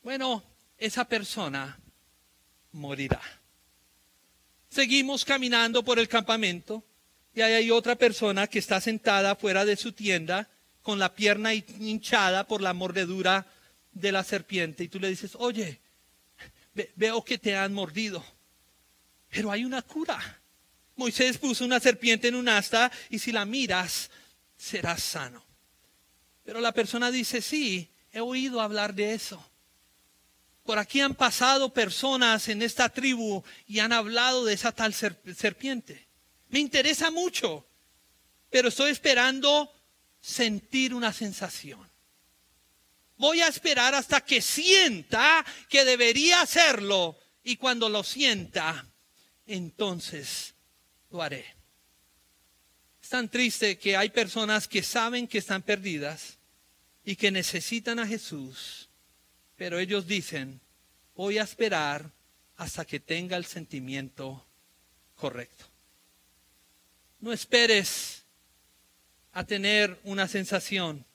Bueno, 0.02 0.44
esa 0.78 1.06
persona 1.08 1.80
morirá. 2.72 3.22
Seguimos 4.70 5.24
caminando 5.24 5.84
por 5.84 6.00
el 6.00 6.08
campamento 6.08 6.84
y 7.34 7.42
ahí 7.42 7.54
hay 7.54 7.72
otra 7.72 7.96
persona 7.96 8.48
que 8.48 8.60
está 8.60 8.82
sentada 8.82 9.36
fuera 9.36 9.66
de 9.66 9.78
su 9.78 9.94
tienda 9.94 10.50
con 10.82 11.00
la 11.00 11.16
pierna 11.16 11.54
hinchada 11.54 12.48
por 12.48 12.62
la 12.62 12.74
mordedura 12.74 13.48
de 13.92 14.12
la 14.12 14.24
serpiente 14.24 14.84
y 14.84 14.88
tú 14.88 15.00
le 15.00 15.10
dices, 15.10 15.32
oye, 15.36 15.80
veo 16.96 17.24
que 17.24 17.38
te 17.38 17.56
han 17.56 17.74
mordido, 17.74 18.24
pero 19.30 19.52
hay 19.52 19.66
una 19.66 19.82
cura. 19.82 20.42
Moisés 20.96 21.38
puso 21.38 21.66
una 21.66 21.80
serpiente 21.80 22.28
en 22.28 22.36
un 22.36 22.48
asta 22.48 22.92
y 23.10 23.20
si 23.20 23.32
la 23.32 23.46
miras 23.46 24.10
serás 24.58 25.04
sano. 25.04 25.44
Pero 26.44 26.62
la 26.62 26.72
persona 26.72 27.12
dice, 27.12 27.42
sí, 27.42 27.90
he 28.12 28.20
oído 28.20 28.62
hablar 28.62 28.94
de 28.94 29.14
eso. 29.14 29.44
Por 30.65 30.80
aquí 30.80 30.99
han 30.99 31.13
pasado 31.13 31.71
personas 31.71 32.49
en 32.49 32.63
esta 32.63 32.89
tribu 32.89 33.43
y 33.67 33.80
han 33.80 33.93
hablado 33.93 34.43
de 34.45 34.56
esa 34.56 34.71
tal 34.71 34.95
serpiente. 34.95 36.08
Me 36.49 36.60
interesa 36.60 37.12
mucho, 37.12 37.67
pero 38.49 38.69
estoy 38.69 38.89
esperando 38.89 39.71
sentir 40.19 40.95
una 40.95 41.13
sensación. 41.13 41.88
Voy 43.17 43.41
a 43.41 43.47
esperar 43.47 43.93
hasta 43.93 44.21
que 44.21 44.41
sienta 44.41 45.45
que 45.69 45.86
debería 45.86 46.41
hacerlo 46.41 47.15
y 47.43 47.58
cuando 47.58 47.88
lo 47.88 48.04
sienta, 48.04 48.88
entonces 49.45 50.56
lo 51.12 51.21
haré. 51.21 51.45
Es 53.04 53.10
tan 53.10 53.30
triste 53.30 53.78
que 53.78 53.95
hay 53.95 54.10
personas 54.10 54.67
que 54.67 54.82
saben 54.82 55.28
que 55.28 55.38
están 55.38 55.62
perdidas 55.62 56.39
y 57.04 57.15
que 57.15 57.30
necesitan 57.30 57.99
a 57.99 58.08
Jesús 58.08 58.85
pero 59.56 59.80
ellos 59.80 60.08
dicen, 60.08 60.60
voy 61.15 61.38
a 61.38 61.44
esperar 61.44 62.12
hasta 62.58 62.86
que 62.86 63.00
tenga 63.00 63.38
el 63.38 63.46
sentimiento 63.46 64.46
correcto. 65.15 65.65
No 67.20 67.32
esperes 67.32 68.24
a 69.32 69.44
tener 69.44 70.00
una 70.04 70.28
sensación 70.28 71.06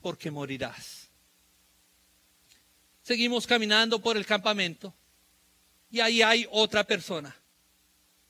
porque 0.00 0.30
morirás. 0.30 1.08
Seguimos 3.02 3.46
caminando 3.46 4.00
por 4.00 4.16
el 4.16 4.26
campamento 4.26 4.94
y 5.90 6.00
ahí 6.00 6.22
hay 6.22 6.46
otra 6.50 6.84
persona. 6.84 7.36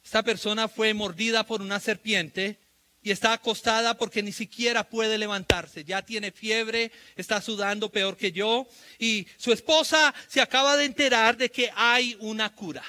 Esta 0.02 0.22
persona 0.22 0.68
fue 0.68 0.94
mordida 0.94 1.44
por 1.44 1.60
una 1.60 1.78
serpiente 1.78 2.58
y 3.02 3.10
está 3.10 3.32
acostada 3.32 3.96
porque 3.96 4.22
ni 4.22 4.32
siquiera 4.32 4.88
puede 4.88 5.16
levantarse. 5.16 5.84
Ya 5.84 6.02
tiene 6.02 6.32
fiebre, 6.32 6.92
está 7.16 7.40
sudando 7.40 7.90
peor 7.90 8.16
que 8.16 8.32
yo. 8.32 8.66
Y 8.98 9.26
su 9.38 9.52
esposa 9.52 10.14
se 10.28 10.40
acaba 10.40 10.76
de 10.76 10.84
enterar 10.84 11.36
de 11.36 11.50
que 11.50 11.72
hay 11.74 12.16
una 12.20 12.54
cura. 12.54 12.84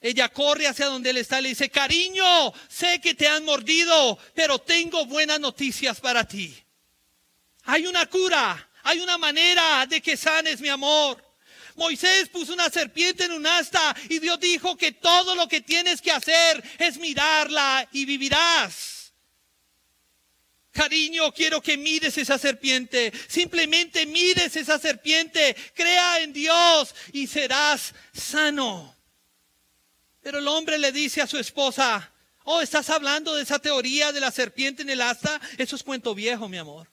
Ella 0.00 0.28
corre 0.30 0.66
hacia 0.66 0.86
donde 0.86 1.10
él 1.10 1.18
está 1.18 1.40
y 1.40 1.42
le 1.42 1.48
dice, 1.50 1.70
cariño, 1.70 2.52
sé 2.68 3.00
que 3.00 3.14
te 3.14 3.28
han 3.28 3.44
mordido, 3.44 4.18
pero 4.34 4.58
tengo 4.58 5.04
buenas 5.06 5.40
noticias 5.40 6.00
para 6.00 6.24
ti. 6.24 6.56
Hay 7.64 7.86
una 7.86 8.06
cura, 8.06 8.70
hay 8.82 9.00
una 9.00 9.18
manera 9.18 9.86
de 9.86 10.00
que 10.00 10.16
sanes 10.16 10.60
mi 10.60 10.68
amor. 10.68 11.29
Moisés 11.76 12.28
puso 12.28 12.52
una 12.52 12.70
serpiente 12.70 13.24
en 13.24 13.32
un 13.32 13.46
asta 13.46 13.94
y 14.08 14.18
Dios 14.18 14.38
dijo 14.40 14.76
que 14.76 14.92
todo 14.92 15.34
lo 15.34 15.48
que 15.48 15.60
tienes 15.60 16.00
que 16.00 16.12
hacer 16.12 16.62
es 16.78 16.98
mirarla 16.98 17.88
y 17.92 18.04
vivirás. 18.04 19.12
Cariño, 20.72 21.32
quiero 21.32 21.60
que 21.60 21.76
mires 21.76 22.16
esa 22.16 22.38
serpiente. 22.38 23.12
Simplemente 23.28 24.06
mires 24.06 24.54
esa 24.54 24.78
serpiente. 24.78 25.56
Crea 25.74 26.20
en 26.20 26.32
Dios 26.32 26.94
y 27.12 27.26
serás 27.26 27.92
sano. 28.12 28.96
Pero 30.22 30.38
el 30.38 30.48
hombre 30.48 30.78
le 30.78 30.92
dice 30.92 31.22
a 31.22 31.26
su 31.26 31.38
esposa, 31.38 32.12
Oh, 32.44 32.60
¿estás 32.60 32.88
hablando 32.90 33.34
de 33.34 33.42
esa 33.42 33.58
teoría 33.58 34.12
de 34.12 34.20
la 34.20 34.30
serpiente 34.30 34.82
en 34.82 34.90
el 34.90 35.02
asta? 35.02 35.40
Eso 35.58 35.76
es 35.76 35.82
cuento 35.82 36.14
viejo, 36.14 36.48
mi 36.48 36.58
amor. 36.58 36.88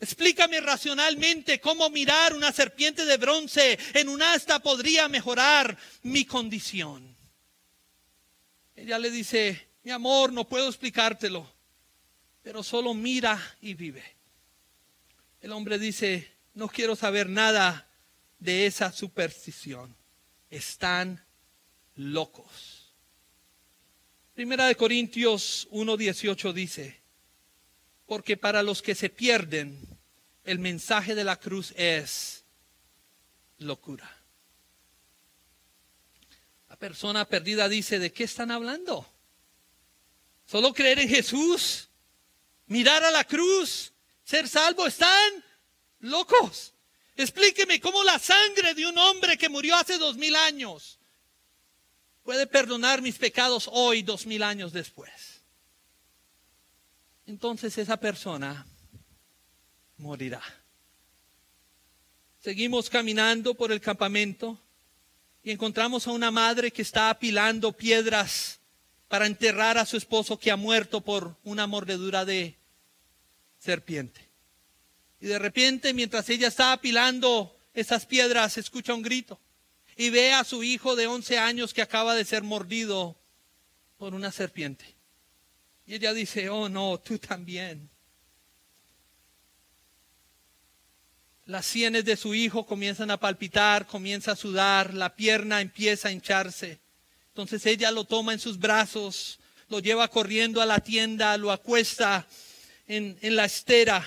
Explícame 0.00 0.60
racionalmente 0.60 1.60
cómo 1.60 1.90
mirar 1.90 2.32
una 2.32 2.52
serpiente 2.52 3.04
de 3.04 3.16
bronce 3.16 3.78
en 3.94 4.08
un 4.08 4.22
asta 4.22 4.60
podría 4.60 5.08
mejorar 5.08 5.76
mi 6.02 6.24
condición. 6.24 7.16
Ella 8.76 8.98
le 8.98 9.10
dice, 9.10 9.70
mi 9.82 9.90
amor, 9.90 10.32
no 10.32 10.48
puedo 10.48 10.68
explicártelo, 10.68 11.52
pero 12.42 12.62
solo 12.62 12.94
mira 12.94 13.56
y 13.60 13.74
vive. 13.74 14.04
El 15.40 15.50
hombre 15.50 15.80
dice, 15.80 16.32
no 16.54 16.68
quiero 16.68 16.94
saber 16.94 17.28
nada 17.28 17.88
de 18.38 18.66
esa 18.66 18.92
superstición. 18.92 19.96
Están 20.48 21.24
locos. 21.96 22.94
Primera 24.34 24.66
de 24.66 24.76
Corintios 24.76 25.66
1.18 25.72 26.52
dice, 26.52 26.97
porque 28.08 28.38
para 28.38 28.62
los 28.62 28.80
que 28.80 28.94
se 28.94 29.10
pierden, 29.10 29.86
el 30.44 30.58
mensaje 30.58 31.14
de 31.14 31.24
la 31.24 31.38
cruz 31.38 31.74
es 31.76 32.42
locura. 33.58 34.10
La 36.70 36.76
persona 36.76 37.26
perdida 37.26 37.68
dice, 37.68 37.98
¿de 37.98 38.10
qué 38.10 38.24
están 38.24 38.50
hablando? 38.50 39.06
¿Solo 40.46 40.72
creer 40.72 41.00
en 41.00 41.10
Jesús? 41.10 41.90
¿Mirar 42.66 43.04
a 43.04 43.10
la 43.10 43.24
cruz? 43.24 43.92
¿Ser 44.24 44.48
salvo? 44.48 44.86
Están 44.86 45.44
locos. 46.00 46.72
Explíqueme 47.14 47.78
cómo 47.78 48.02
la 48.04 48.18
sangre 48.18 48.72
de 48.72 48.86
un 48.86 48.96
hombre 48.96 49.36
que 49.36 49.50
murió 49.50 49.76
hace 49.76 49.98
dos 49.98 50.16
mil 50.16 50.34
años 50.34 50.98
puede 52.22 52.46
perdonar 52.46 53.02
mis 53.02 53.18
pecados 53.18 53.68
hoy, 53.70 54.00
dos 54.00 54.24
mil 54.24 54.42
años 54.42 54.72
después. 54.72 55.37
Entonces 57.28 57.76
esa 57.76 57.98
persona 57.98 58.66
morirá. 59.98 60.42
Seguimos 62.40 62.88
caminando 62.88 63.52
por 63.52 63.70
el 63.70 63.82
campamento 63.82 64.58
y 65.42 65.50
encontramos 65.50 66.06
a 66.06 66.12
una 66.12 66.30
madre 66.30 66.70
que 66.70 66.80
está 66.80 67.10
apilando 67.10 67.72
piedras 67.72 68.60
para 69.08 69.26
enterrar 69.26 69.76
a 69.76 69.84
su 69.84 69.98
esposo 69.98 70.38
que 70.38 70.50
ha 70.50 70.56
muerto 70.56 71.02
por 71.02 71.36
una 71.44 71.66
mordedura 71.66 72.24
de 72.24 72.56
serpiente. 73.58 74.26
Y 75.20 75.26
de 75.26 75.38
repente, 75.38 75.92
mientras 75.92 76.30
ella 76.30 76.48
está 76.48 76.72
apilando 76.72 77.54
esas 77.74 78.06
piedras, 78.06 78.56
escucha 78.56 78.94
un 78.94 79.02
grito 79.02 79.38
y 79.96 80.08
ve 80.08 80.32
a 80.32 80.44
su 80.44 80.62
hijo 80.64 80.96
de 80.96 81.06
11 81.06 81.36
años 81.36 81.74
que 81.74 81.82
acaba 81.82 82.14
de 82.14 82.24
ser 82.24 82.42
mordido 82.42 83.20
por 83.98 84.14
una 84.14 84.32
serpiente. 84.32 84.97
Y 85.88 85.94
ella 85.94 86.12
dice, 86.12 86.50
oh 86.50 86.68
no, 86.68 86.98
tú 86.98 87.18
también. 87.18 87.88
Las 91.46 91.64
sienes 91.64 92.04
de 92.04 92.16
su 92.16 92.34
hijo 92.34 92.66
comienzan 92.66 93.10
a 93.10 93.16
palpitar, 93.16 93.86
comienza 93.86 94.32
a 94.32 94.36
sudar, 94.36 94.92
la 94.92 95.16
pierna 95.16 95.62
empieza 95.62 96.08
a 96.08 96.12
hincharse. 96.12 96.78
Entonces 97.28 97.64
ella 97.64 97.90
lo 97.90 98.04
toma 98.04 98.34
en 98.34 98.38
sus 98.38 98.58
brazos, 98.58 99.40
lo 99.70 99.78
lleva 99.78 100.08
corriendo 100.08 100.60
a 100.60 100.66
la 100.66 100.80
tienda, 100.80 101.38
lo 101.38 101.50
acuesta 101.50 102.28
en, 102.86 103.18
en 103.22 103.34
la 103.34 103.46
estera 103.46 104.04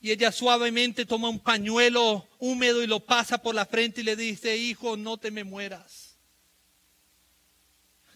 y 0.00 0.12
ella 0.12 0.30
suavemente 0.30 1.06
toma 1.06 1.28
un 1.28 1.40
pañuelo 1.40 2.26
húmedo 2.38 2.82
y 2.82 2.86
lo 2.86 3.00
pasa 3.00 3.38
por 3.38 3.54
la 3.54 3.66
frente 3.66 4.00
y 4.00 4.04
le 4.04 4.16
dice, 4.16 4.56
hijo, 4.56 4.96
no 4.96 5.18
te 5.18 5.30
me 5.30 5.44
mueras. 5.44 6.07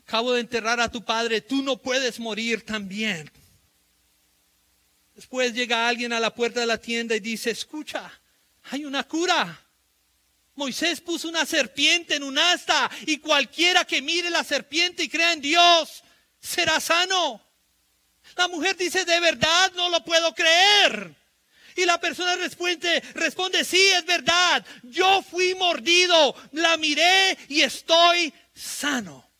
Acabo 0.07 0.33
de 0.33 0.41
enterrar 0.41 0.81
a 0.81 0.91
tu 0.91 1.05
padre, 1.05 1.41
tú 1.41 1.63
no 1.63 1.77
puedes 1.77 2.19
morir 2.19 2.65
también. 2.65 3.31
Después 5.15 5.53
llega 5.53 5.89
alguien 5.89 6.13
a 6.13 6.21
la 6.21 6.35
puerta 6.35 6.61
de 6.61 6.67
la 6.67 6.79
tienda 6.79 7.15
y 7.15 7.21
dice, 7.21 7.51
escucha, 7.51 8.11
hay 8.71 8.85
una 8.85 9.05
cura. 9.05 9.61
Moisés 10.55 11.01
puso 11.01 11.29
una 11.29 11.47
serpiente 11.47 12.17
en 12.17 12.23
un 12.23 12.39
asta 12.39 12.91
y 13.07 13.19
cualquiera 13.19 13.85
que 13.85 14.03
mire 14.03 14.31
la 14.31 14.45
serpiente 14.45 15.03
y 15.03 15.09
crea 15.09 15.33
en 15.33 15.41
Dios 15.41 16.03
será 16.39 16.81
sano. 16.81 17.41
La 18.37 18.49
mujer 18.49 18.77
dice, 18.77 19.05
de 19.05 19.21
verdad 19.21 19.73
no 19.75 19.89
lo 19.89 20.05
puedo 20.05 20.35
creer. 20.35 21.15
Y 21.77 21.85
la 21.87 21.99
persona 22.01 22.37
responde, 22.37 23.01
responde, 23.15 23.65
sí, 23.65 23.83
es 23.97 24.05
verdad. 24.05 24.65
Yo 24.83 25.23
fui 25.23 25.55
mordido, 25.55 26.35
la 26.53 26.77
miré 26.77 27.39
y 27.49 27.63
estoy 27.63 28.33
sano. 28.55 29.32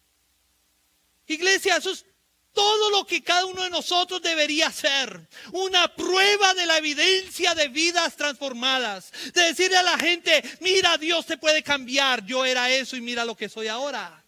Iglesia, 1.27 1.77
eso 1.77 1.91
es 1.91 2.05
todo 2.53 2.91
lo 2.91 3.07
que 3.07 3.23
cada 3.23 3.47
uno 3.47 3.63
de 3.63 3.71
nosotros 3.71 4.21
debería 4.21 4.69
hacer. 4.69 5.29
Una 5.53 5.95
prueba 5.95 6.55
de 6.55 6.67
la 6.67 6.79
evidencia 6.79 7.55
de 7.55 7.69
vidas 7.69 8.17
transformadas. 8.17 9.13
De 9.33 9.43
decirle 9.43 9.79
a 9.79 9.83
la 9.83 9.99
gente, 9.99 10.43
mira, 10.61 10.99
Dios 10.99 11.27
te 11.27 11.39
puede 11.39 11.63
cambiar. 11.63 12.25
Yo 12.27 12.45
era 12.45 12.71
eso 12.71 12.97
y 12.97 13.01
mira 13.01 13.25
lo 13.25 13.37
que 13.37 13.49
soy 13.49 13.69
ahora. 13.69 14.23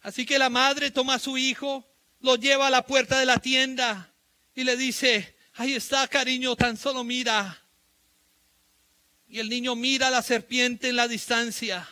Así 0.00 0.26
que 0.26 0.38
la 0.38 0.48
madre 0.48 0.90
toma 0.90 1.14
a 1.14 1.18
su 1.18 1.38
hijo, 1.38 1.86
lo 2.20 2.36
lleva 2.36 2.66
a 2.66 2.70
la 2.70 2.86
puerta 2.86 3.18
de 3.18 3.26
la 3.26 3.38
tienda 3.38 4.12
y 4.54 4.64
le 4.64 4.76
dice, 4.76 5.36
Ahí 5.54 5.74
está, 5.74 6.08
cariño, 6.08 6.56
tan 6.56 6.76
solo 6.76 7.04
mira. 7.04 7.62
Y 9.28 9.38
el 9.38 9.48
niño 9.48 9.76
mira 9.76 10.08
a 10.08 10.10
la 10.10 10.22
serpiente 10.22 10.88
en 10.88 10.96
la 10.96 11.08
distancia. 11.08 11.86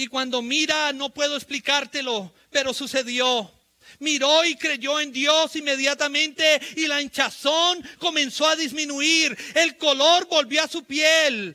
Y 0.00 0.06
cuando 0.06 0.40
mira, 0.40 0.94
no 0.94 1.10
puedo 1.10 1.36
explicártelo, 1.36 2.32
pero 2.50 2.72
sucedió. 2.72 3.52
Miró 3.98 4.46
y 4.46 4.54
creyó 4.54 4.98
en 4.98 5.12
Dios 5.12 5.54
inmediatamente 5.56 6.58
y 6.74 6.86
la 6.86 7.02
hinchazón 7.02 7.86
comenzó 7.98 8.48
a 8.48 8.56
disminuir. 8.56 9.36
El 9.54 9.76
color 9.76 10.26
volvió 10.26 10.62
a 10.62 10.68
su 10.68 10.84
piel 10.84 11.54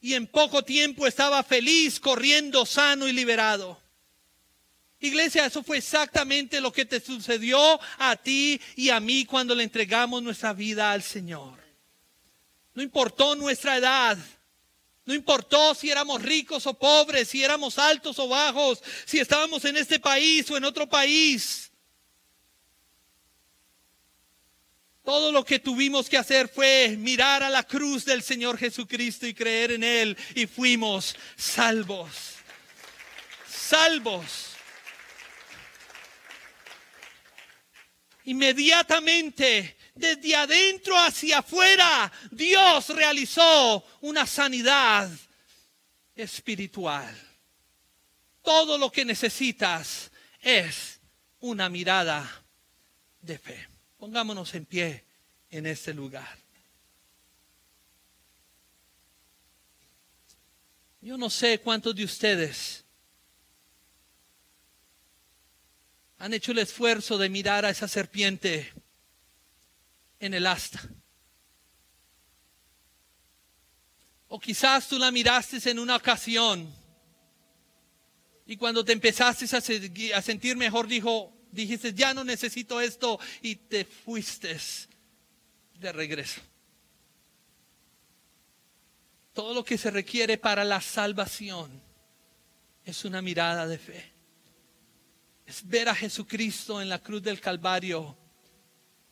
y 0.00 0.14
en 0.14 0.26
poco 0.26 0.64
tiempo 0.64 1.06
estaba 1.06 1.44
feliz, 1.44 2.00
corriendo 2.00 2.66
sano 2.66 3.06
y 3.06 3.12
liberado. 3.12 3.80
Iglesia, 4.98 5.46
eso 5.46 5.62
fue 5.62 5.76
exactamente 5.78 6.60
lo 6.60 6.72
que 6.72 6.86
te 6.86 6.98
sucedió 6.98 7.78
a 7.98 8.16
ti 8.16 8.60
y 8.74 8.90
a 8.90 8.98
mí 8.98 9.24
cuando 9.24 9.54
le 9.54 9.62
entregamos 9.62 10.20
nuestra 10.20 10.52
vida 10.52 10.90
al 10.90 11.04
Señor. 11.04 11.60
No 12.74 12.82
importó 12.82 13.36
nuestra 13.36 13.76
edad. 13.76 14.18
No 15.06 15.12
importó 15.12 15.74
si 15.74 15.90
éramos 15.90 16.22
ricos 16.22 16.66
o 16.66 16.74
pobres, 16.74 17.28
si 17.28 17.44
éramos 17.44 17.78
altos 17.78 18.18
o 18.18 18.28
bajos, 18.28 18.82
si 19.04 19.18
estábamos 19.18 19.64
en 19.64 19.76
este 19.76 20.00
país 20.00 20.50
o 20.50 20.56
en 20.56 20.64
otro 20.64 20.88
país. 20.88 21.70
Todo 25.04 25.30
lo 25.30 25.44
que 25.44 25.58
tuvimos 25.58 26.08
que 26.08 26.16
hacer 26.16 26.48
fue 26.48 26.96
mirar 26.98 27.42
a 27.42 27.50
la 27.50 27.62
cruz 27.62 28.06
del 28.06 28.22
Señor 28.22 28.56
Jesucristo 28.56 29.26
y 29.26 29.34
creer 29.34 29.72
en 29.72 29.84
Él 29.84 30.16
y 30.34 30.46
fuimos 30.46 31.14
salvos. 31.36 32.36
Salvos. 33.46 34.54
Inmediatamente, 38.24 39.76
desde 39.94 40.34
adentro 40.34 40.98
hacia 40.98 41.38
afuera, 41.38 42.12
Dios 42.30 42.88
realizó 42.88 43.84
una 44.00 44.26
sanidad 44.26 45.08
espiritual. 46.14 47.16
Todo 48.42 48.76
lo 48.76 48.90
que 48.90 49.04
necesitas 49.04 50.10
es 50.40 51.00
una 51.40 51.68
mirada 51.68 52.44
de 53.20 53.38
fe. 53.38 53.68
Pongámonos 53.96 54.54
en 54.54 54.66
pie 54.66 55.04
en 55.50 55.66
este 55.66 55.94
lugar. 55.94 56.38
Yo 61.00 61.16
no 61.16 61.30
sé 61.30 61.60
cuántos 61.60 61.94
de 61.94 62.04
ustedes 62.04 62.84
han 66.18 66.32
hecho 66.32 66.52
el 66.52 66.58
esfuerzo 66.58 67.18
de 67.18 67.28
mirar 67.28 67.64
a 67.64 67.70
esa 67.70 67.86
serpiente 67.86 68.72
en 70.24 70.34
el 70.34 70.46
asta. 70.46 70.80
O 74.28 74.40
quizás 74.40 74.88
tú 74.88 74.98
la 74.98 75.10
miraste 75.10 75.70
en 75.70 75.78
una 75.78 75.96
ocasión 75.96 76.72
y 78.46 78.56
cuando 78.56 78.84
te 78.84 78.92
empezaste 78.92 79.44
a, 80.14 80.22
sentir 80.22 80.56
mejor 80.56 80.86
dijo, 80.86 81.32
dijiste, 81.50 81.94
ya 81.94 82.12
no 82.12 82.24
necesito 82.24 82.80
esto 82.80 83.18
y 83.42 83.56
te 83.56 83.84
fuiste 83.84 84.58
de 85.74 85.92
regreso. 85.92 86.40
Todo 89.32 89.54
lo 89.54 89.64
que 89.64 89.78
se 89.78 89.90
requiere 89.90 90.38
para 90.38 90.64
la 90.64 90.80
salvación 90.80 91.82
es 92.84 93.04
una 93.04 93.22
mirada 93.22 93.66
de 93.66 93.78
fe 93.78 94.14
es 95.46 95.66
ver 95.66 95.88
a 95.88 95.94
Jesucristo 95.94 96.80
en 96.80 96.88
la 96.88 96.98
cruz 96.98 97.22
del 97.22 97.40
Calvario 97.40 98.16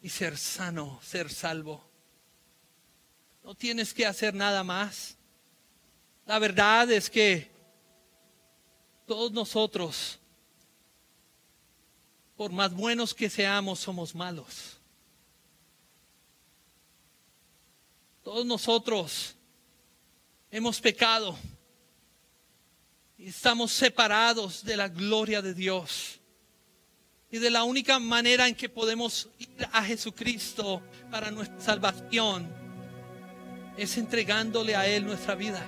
y 0.03 0.09
ser 0.09 0.37
sano, 0.37 1.01
ser 1.03 1.31
salvo. 1.31 1.89
No 3.43 3.55
tienes 3.55 3.95
que 3.95 4.05
hacer 4.05 4.35
nada 4.35 4.63
más. 4.63 5.17
La 6.27 6.39
verdad 6.39 6.91
es 6.91 7.09
que 7.09 7.51
todos 9.07 9.33
nosotros 9.33 10.19
por 12.43 12.51
más 12.51 12.75
buenos 12.75 13.15
que 13.15 13.31
seamos, 13.31 13.79
somos 13.79 14.17
malos. 14.17 14.77
Todos 18.25 18.45
nosotros 18.45 19.37
hemos 20.51 20.81
pecado 20.81 21.39
y 23.17 23.29
estamos 23.29 23.71
separados 23.71 24.65
de 24.65 24.77
la 24.77 24.89
gloria 24.89 25.41
de 25.41 25.55
Dios. 25.55 26.19
Y 27.33 27.39
de 27.39 27.49
la 27.49 27.65
única 27.65 27.99
manera 27.99 28.47
en 28.47 28.55
que 28.55 28.69
podemos 28.69 29.31
ir 29.39 29.67
a 29.73 29.83
Jesucristo 29.83 30.83
para 31.11 31.31
nuestra 31.31 31.59
salvación 31.61 32.47
es 33.79 33.97
entregándole 33.97 34.77
a 34.77 34.87
Él 34.87 35.07
nuestra 35.07 35.35
vida. 35.35 35.65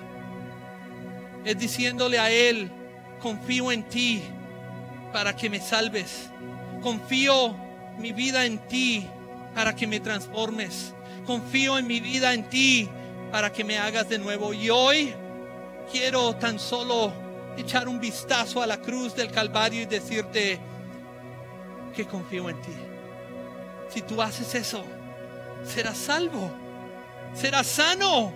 Es 1.43 1.57
diciéndole 1.57 2.19
a 2.19 2.29
Él, 2.29 2.69
confío 3.19 3.71
en 3.71 3.81
ti 3.89 4.21
para 5.11 5.35
que 5.35 5.49
me 5.49 5.59
salves. 5.59 6.29
Confío 6.83 7.57
mi 7.97 8.11
vida 8.11 8.45
en 8.45 8.59
ti 8.67 9.07
para 9.55 9.75
que 9.75 9.87
me 9.87 9.99
transformes. 9.99 10.93
Confío 11.25 11.79
en 11.79 11.87
mi 11.87 11.99
vida 11.99 12.35
en 12.35 12.47
ti 12.47 12.87
para 13.31 13.51
que 13.51 13.63
me 13.63 13.79
hagas 13.79 14.07
de 14.07 14.19
nuevo. 14.19 14.53
Y 14.53 14.69
hoy 14.69 15.15
quiero 15.91 16.35
tan 16.35 16.59
solo 16.59 17.11
echar 17.57 17.87
un 17.87 17.99
vistazo 17.99 18.61
a 18.61 18.67
la 18.67 18.79
cruz 18.79 19.15
del 19.15 19.31
Calvario 19.31 19.81
y 19.81 19.85
decirte 19.87 20.74
que 21.95 22.05
confío 22.05 22.49
en 22.49 22.61
ti. 22.61 22.73
Si 23.89 24.01
tú 24.01 24.21
haces 24.21 24.53
eso, 24.55 24.83
serás 25.63 25.97
salvo, 25.97 26.51
serás 27.33 27.67
sano, 27.67 28.33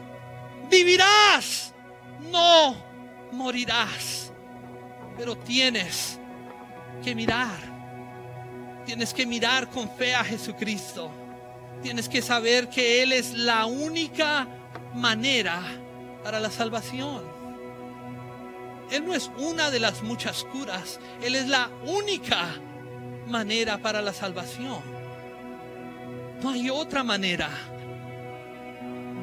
vivirás, 0.69 1.73
no 2.31 2.75
morirás. 3.31 4.31
Pero 5.17 5.37
tienes 5.37 6.17
que 7.03 7.13
mirar, 7.13 7.59
tienes 8.85 9.13
que 9.13 9.25
mirar 9.25 9.69
con 9.69 9.89
fe 9.89 10.15
a 10.15 10.23
Jesucristo. 10.23 11.11
Tienes 11.81 12.09
que 12.09 12.21
saber 12.21 12.69
que 12.69 13.03
Él 13.03 13.13
es 13.13 13.33
la 13.33 13.65
única 13.65 14.47
manera 14.93 15.61
para 16.23 16.39
la 16.39 16.51
salvación. 16.51 17.23
Él 18.91 19.05
no 19.05 19.13
es 19.13 19.29
una 19.37 19.69
de 19.69 19.79
las 19.79 20.01
muchas 20.01 20.43
curas, 20.45 20.99
Él 21.21 21.35
es 21.35 21.47
la 21.47 21.69
única 21.85 22.49
manera 23.29 23.77
para 23.77 24.01
la 24.01 24.13
salvación. 24.13 24.81
No 26.41 26.49
hay 26.49 26.69
otra 26.69 27.03
manera. 27.03 27.49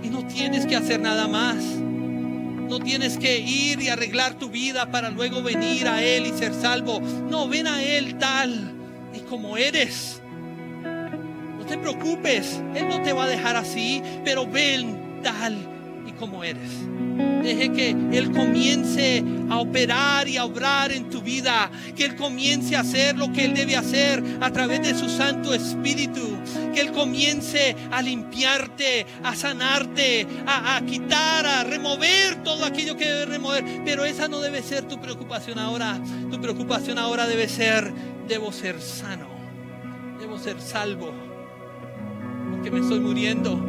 Y 0.02 0.08
no 0.08 0.26
tienes 0.26 0.66
que 0.66 0.76
hacer 0.76 1.00
nada 1.00 1.28
más. 1.28 1.56
No 1.56 2.78
tienes 2.80 3.18
que 3.18 3.38
ir 3.38 3.80
y 3.80 3.88
arreglar 3.88 4.34
tu 4.34 4.48
vida 4.48 4.90
para 4.90 5.10
luego 5.10 5.42
venir 5.42 5.88
a 5.88 6.02
Él 6.02 6.26
y 6.26 6.32
ser 6.32 6.54
salvo. 6.54 7.00
No, 7.00 7.48
ven 7.48 7.66
a 7.66 7.82
Él 7.82 8.18
tal 8.18 8.72
y 9.14 9.20
como 9.20 9.56
eres 9.56 10.20
te 11.66 11.76
preocupes, 11.78 12.62
Él 12.74 12.88
no 12.88 13.02
te 13.02 13.12
va 13.12 13.24
a 13.24 13.28
dejar 13.28 13.56
así, 13.56 14.02
pero 14.24 14.46
ven 14.46 15.20
tal 15.22 15.56
y 16.06 16.12
como 16.12 16.44
eres. 16.44 16.70
Deje 17.42 17.72
que 17.72 17.90
Él 18.12 18.32
comience 18.32 19.22
a 19.48 19.58
operar 19.58 20.28
y 20.28 20.36
a 20.36 20.44
obrar 20.44 20.92
en 20.92 21.08
tu 21.10 21.20
vida. 21.20 21.70
Que 21.94 22.04
Él 22.04 22.16
comience 22.16 22.76
a 22.76 22.80
hacer 22.80 23.16
lo 23.16 23.32
que 23.32 23.44
Él 23.44 23.54
debe 23.54 23.76
hacer 23.76 24.22
a 24.40 24.50
través 24.50 24.82
de 24.82 24.94
su 24.94 25.08
Santo 25.08 25.54
Espíritu. 25.54 26.36
Que 26.74 26.80
Él 26.80 26.92
comience 26.92 27.76
a 27.90 28.02
limpiarte, 28.02 29.06
a 29.22 29.34
sanarte, 29.34 30.26
a, 30.46 30.76
a 30.76 30.84
quitar, 30.84 31.46
a 31.46 31.64
remover 31.64 32.42
todo 32.42 32.64
aquello 32.64 32.96
que 32.96 33.06
debe 33.06 33.26
remover. 33.26 33.64
Pero 33.84 34.04
esa 34.04 34.28
no 34.28 34.40
debe 34.40 34.62
ser 34.62 34.88
tu 34.88 35.00
preocupación 35.00 35.58
ahora. 35.58 36.00
Tu 36.30 36.40
preocupación 36.40 36.98
ahora 36.98 37.26
debe 37.26 37.48
ser, 37.48 37.92
debo 38.28 38.52
ser 38.52 38.80
sano. 38.80 39.28
Debo 40.18 40.38
ser 40.38 40.60
salvo 40.60 41.12
que 42.62 42.70
me 42.70 42.80
estoy 42.80 42.98
muriendo. 42.98 43.64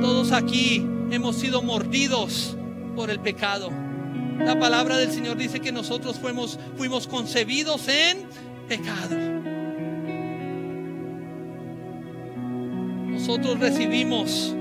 Todos 0.00 0.32
aquí 0.32 0.84
hemos 1.10 1.36
sido 1.36 1.62
mordidos 1.62 2.56
por 2.96 3.10
el 3.10 3.20
pecado. 3.20 3.70
La 4.38 4.58
palabra 4.58 4.96
del 4.96 5.12
Señor 5.12 5.36
dice 5.36 5.60
que 5.60 5.70
nosotros 5.70 6.18
fuimos, 6.18 6.58
concebidos 7.06 7.86
en 7.88 8.26
pecado. 8.66 9.16
Nosotros 13.06 13.58
recibimos 13.60 14.54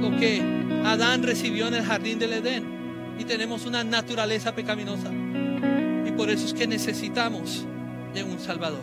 lo 0.00 0.16
que 0.18 0.42
Adán 0.84 1.22
recibió 1.22 1.68
en 1.68 1.74
el 1.74 1.84
jardín 1.84 2.18
del 2.18 2.34
Edén 2.34 3.16
y 3.18 3.24
tenemos 3.24 3.66
una 3.66 3.84
naturaleza 3.84 4.54
pecaminosa. 4.54 5.10
Y 6.06 6.12
por 6.12 6.30
eso 6.30 6.46
es 6.46 6.54
que 6.54 6.66
necesitamos 6.66 7.64
de 8.12 8.22
un 8.22 8.38
Salvador. 8.38 8.82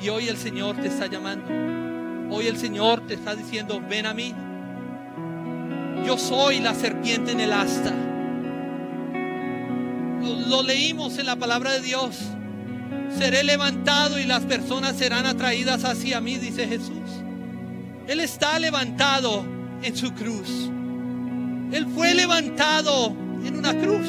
Y 0.00 0.08
hoy 0.08 0.28
el 0.28 0.36
Señor 0.36 0.76
te 0.76 0.88
está 0.88 1.06
llamando. 1.06 2.34
Hoy 2.34 2.46
el 2.46 2.56
Señor 2.56 3.06
te 3.06 3.14
está 3.14 3.34
diciendo, 3.34 3.82
ven 3.88 4.06
a 4.06 4.14
mí. 4.14 4.34
Yo 6.06 6.18
soy 6.18 6.60
la 6.60 6.74
serpiente 6.74 7.32
en 7.32 7.40
el 7.40 7.52
asta. 7.52 7.92
Lo, 10.48 10.62
leímos 10.62 11.18
en 11.18 11.26
la 11.26 11.36
palabra 11.36 11.72
de 11.72 11.80
Dios. 11.80 12.18
Seré 13.16 13.44
levantado 13.44 14.18
y 14.18 14.24
las 14.24 14.44
personas 14.44 14.96
serán 14.96 15.26
atraídas 15.26 15.84
hacia 15.84 16.20
mí, 16.20 16.36
dice 16.36 16.66
Jesús. 16.66 17.22
Él 18.06 18.20
está 18.20 18.58
levantado 18.58 19.44
en 19.82 19.96
su 19.96 20.12
cruz. 20.12 20.70
Él 21.72 21.86
fue 21.94 22.14
levantado 22.14 23.14
en 23.44 23.58
una 23.58 23.74
cruz 23.78 24.06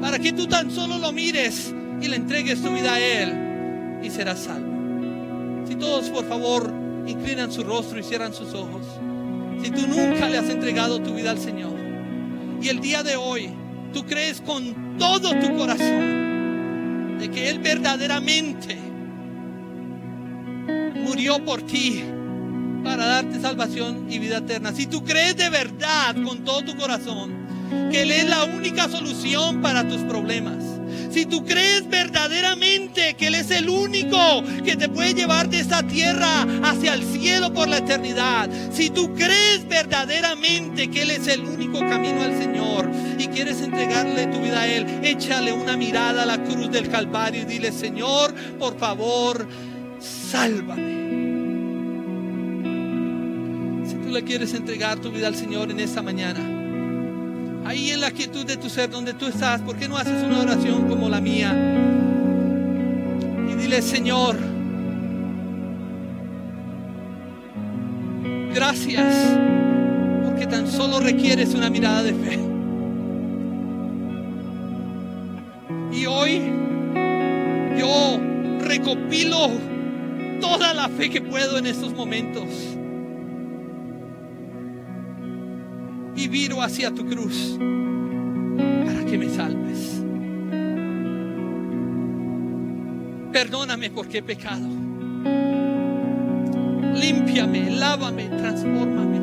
para 0.00 0.18
que 0.18 0.32
tú 0.32 0.46
tan 0.46 0.70
solo 0.70 0.98
lo 0.98 1.12
mires 1.12 1.74
y 2.00 2.08
le 2.08 2.16
entregues 2.16 2.62
tu 2.62 2.72
vida 2.72 2.94
a 2.94 3.00
Él 3.00 4.00
y 4.02 4.10
serás 4.10 4.40
salvo. 4.40 5.66
Si 5.66 5.74
todos, 5.74 6.08
por 6.10 6.26
favor, 6.28 6.72
inclinan 7.06 7.50
su 7.50 7.64
rostro 7.64 7.98
y 7.98 8.02
cierran 8.02 8.32
sus 8.32 8.54
ojos. 8.54 8.86
Si 9.66 9.72
tú 9.72 9.88
nunca 9.88 10.28
le 10.28 10.38
has 10.38 10.48
entregado 10.48 11.00
tu 11.00 11.12
vida 11.12 11.32
al 11.32 11.40
Señor 11.40 11.74
y 12.62 12.68
el 12.68 12.78
día 12.78 13.02
de 13.02 13.16
hoy 13.16 13.50
tú 13.92 14.06
crees 14.06 14.40
con 14.40 14.96
todo 14.96 15.30
tu 15.40 15.56
corazón 15.56 17.18
de 17.18 17.28
que 17.32 17.50
Él 17.50 17.58
verdaderamente 17.58 18.78
murió 21.04 21.44
por 21.44 21.62
ti 21.62 22.04
para 22.84 23.06
darte 23.06 23.40
salvación 23.40 24.06
y 24.08 24.20
vida 24.20 24.36
eterna. 24.36 24.72
Si 24.72 24.86
tú 24.86 25.02
crees 25.02 25.36
de 25.36 25.50
verdad 25.50 26.14
con 26.24 26.44
todo 26.44 26.62
tu 26.62 26.76
corazón 26.76 27.34
que 27.90 28.02
Él 28.02 28.12
es 28.12 28.30
la 28.30 28.44
única 28.44 28.88
solución 28.88 29.62
para 29.62 29.88
tus 29.88 30.02
problemas 30.02 30.75
si 31.10 31.26
tú 31.26 31.44
crees 31.44 31.88
verdaderamente 31.88 33.14
que 33.14 33.28
Él 33.28 33.34
es 33.36 33.50
el 33.50 33.68
único 33.68 34.42
que 34.64 34.76
te 34.76 34.88
puede 34.88 35.14
llevar 35.14 35.48
de 35.48 35.60
esta 35.60 35.82
tierra 35.82 36.46
hacia 36.62 36.94
el 36.94 37.02
cielo 37.02 37.52
por 37.52 37.68
la 37.68 37.78
eternidad, 37.78 38.50
si 38.72 38.90
tú 38.90 39.14
crees 39.14 39.66
verdaderamente 39.68 40.88
que 40.90 41.02
Él 41.02 41.10
es 41.10 41.26
el 41.28 41.40
único 41.40 41.80
camino 41.80 42.22
al 42.22 42.36
Señor 42.38 42.90
y 43.18 43.28
quieres 43.28 43.60
entregarle 43.60 44.26
tu 44.26 44.40
vida 44.40 44.60
a 44.60 44.66
Él, 44.66 44.86
échale 45.02 45.52
una 45.52 45.76
mirada 45.76 46.22
a 46.22 46.26
la 46.26 46.42
cruz 46.42 46.70
del 46.70 46.88
Calvario 46.88 47.42
y 47.42 47.44
dile, 47.44 47.72
Señor, 47.72 48.34
por 48.58 48.78
favor, 48.78 49.46
sálvame. 50.00 51.06
Si 53.86 53.94
tú 53.94 54.10
le 54.10 54.24
quieres 54.24 54.54
entregar 54.54 54.98
tu 54.98 55.10
vida 55.10 55.28
al 55.28 55.36
Señor 55.36 55.70
en 55.70 55.80
esta 55.80 56.02
mañana, 56.02 56.55
ahí 57.66 57.90
en 57.90 58.00
la 58.00 58.12
quietud 58.12 58.46
de 58.46 58.56
tu 58.56 58.70
ser, 58.70 58.90
donde 58.90 59.12
tú 59.12 59.26
estás, 59.26 59.60
¿por 59.60 59.76
qué 59.76 59.88
no 59.88 59.96
haces 59.96 60.22
una 60.22 60.40
oración 60.40 60.88
como 60.88 61.08
la 61.08 61.20
mía? 61.20 61.52
Y 63.50 63.54
dile, 63.54 63.82
Señor, 63.82 64.36
gracias, 68.54 69.36
porque 70.24 70.46
tan 70.46 70.70
solo 70.70 71.00
requieres 71.00 71.54
una 71.54 71.68
mirada 71.68 72.04
de 72.04 72.14
fe. 72.14 72.38
Y 75.92 76.06
hoy 76.06 76.40
yo 77.78 78.20
recopilo 78.60 79.50
toda 80.40 80.72
la 80.72 80.88
fe 80.88 81.10
que 81.10 81.20
puedo 81.20 81.58
en 81.58 81.66
estos 81.66 81.92
momentos 81.94 82.44
y 86.16 86.28
viro 86.28 86.62
hacia 86.62 86.92
tu 86.92 87.06
cruz 87.06 87.58
para 88.86 89.04
que 89.04 89.18
me 89.18 89.28
salves. 89.28 90.02
Perdóname 93.32 93.90
porque 93.90 94.18
he 94.18 94.22
pecado. 94.22 94.66
Límpiame, 96.94 97.70
lávame, 97.70 98.28
transfórmame. 98.28 99.18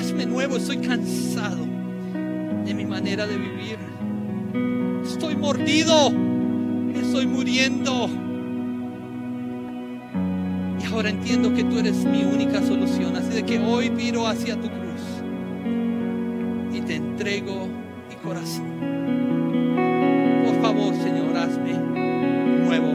Hazme 0.00 0.24
nuevo, 0.24 0.56
estoy 0.56 0.78
cansado 0.78 1.66
de 2.64 2.72
mi 2.72 2.86
manera 2.86 3.26
de 3.26 3.36
vivir. 3.36 3.76
Estoy 5.04 5.36
mordido, 5.36 6.10
estoy 6.94 7.26
muriendo. 7.26 8.08
Y 10.80 10.86
ahora 10.86 11.10
entiendo 11.10 11.52
que 11.52 11.64
tú 11.64 11.78
eres 11.78 12.06
mi 12.06 12.24
única 12.24 12.62
solución. 12.62 13.16
Así 13.16 13.34
de 13.34 13.44
que 13.44 13.58
hoy 13.58 13.90
viro 13.90 14.26
hacia 14.26 14.56
tu 14.56 14.68
cruz 14.68 14.87
entrego 17.28 17.68
mi 18.08 18.14
corazón. 18.16 18.64
Por 20.46 20.62
favor, 20.62 20.94
Señor, 20.94 21.36
hazme 21.36 21.74
nuevo. 22.64 22.92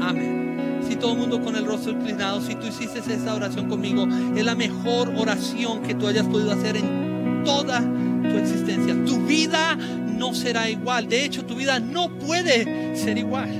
Amén. 0.00 0.80
Si 0.86 0.94
todo 0.94 1.14
el 1.14 1.18
mundo 1.18 1.42
con 1.42 1.56
el 1.56 1.66
rostro 1.66 1.90
inclinado, 1.90 2.40
si 2.40 2.54
tú 2.54 2.68
hiciste 2.68 3.00
esa 3.00 3.34
oración 3.34 3.68
conmigo, 3.68 4.06
es 4.36 4.44
la 4.44 4.54
mejor 4.54 5.12
oración 5.16 5.82
que 5.82 5.94
tú 5.94 6.06
hayas 6.06 6.26
podido 6.26 6.52
hacer 6.52 6.76
en 6.76 7.42
toda 7.44 7.80
tu 7.80 8.38
existencia. 8.38 8.94
Tu 9.04 9.18
vida 9.26 9.76
no 10.06 10.32
será 10.32 10.70
igual. 10.70 11.08
De 11.08 11.24
hecho, 11.24 11.44
tu 11.44 11.56
vida 11.56 11.80
no 11.80 12.10
puede 12.10 12.96
ser 12.96 13.18
igual. 13.18 13.50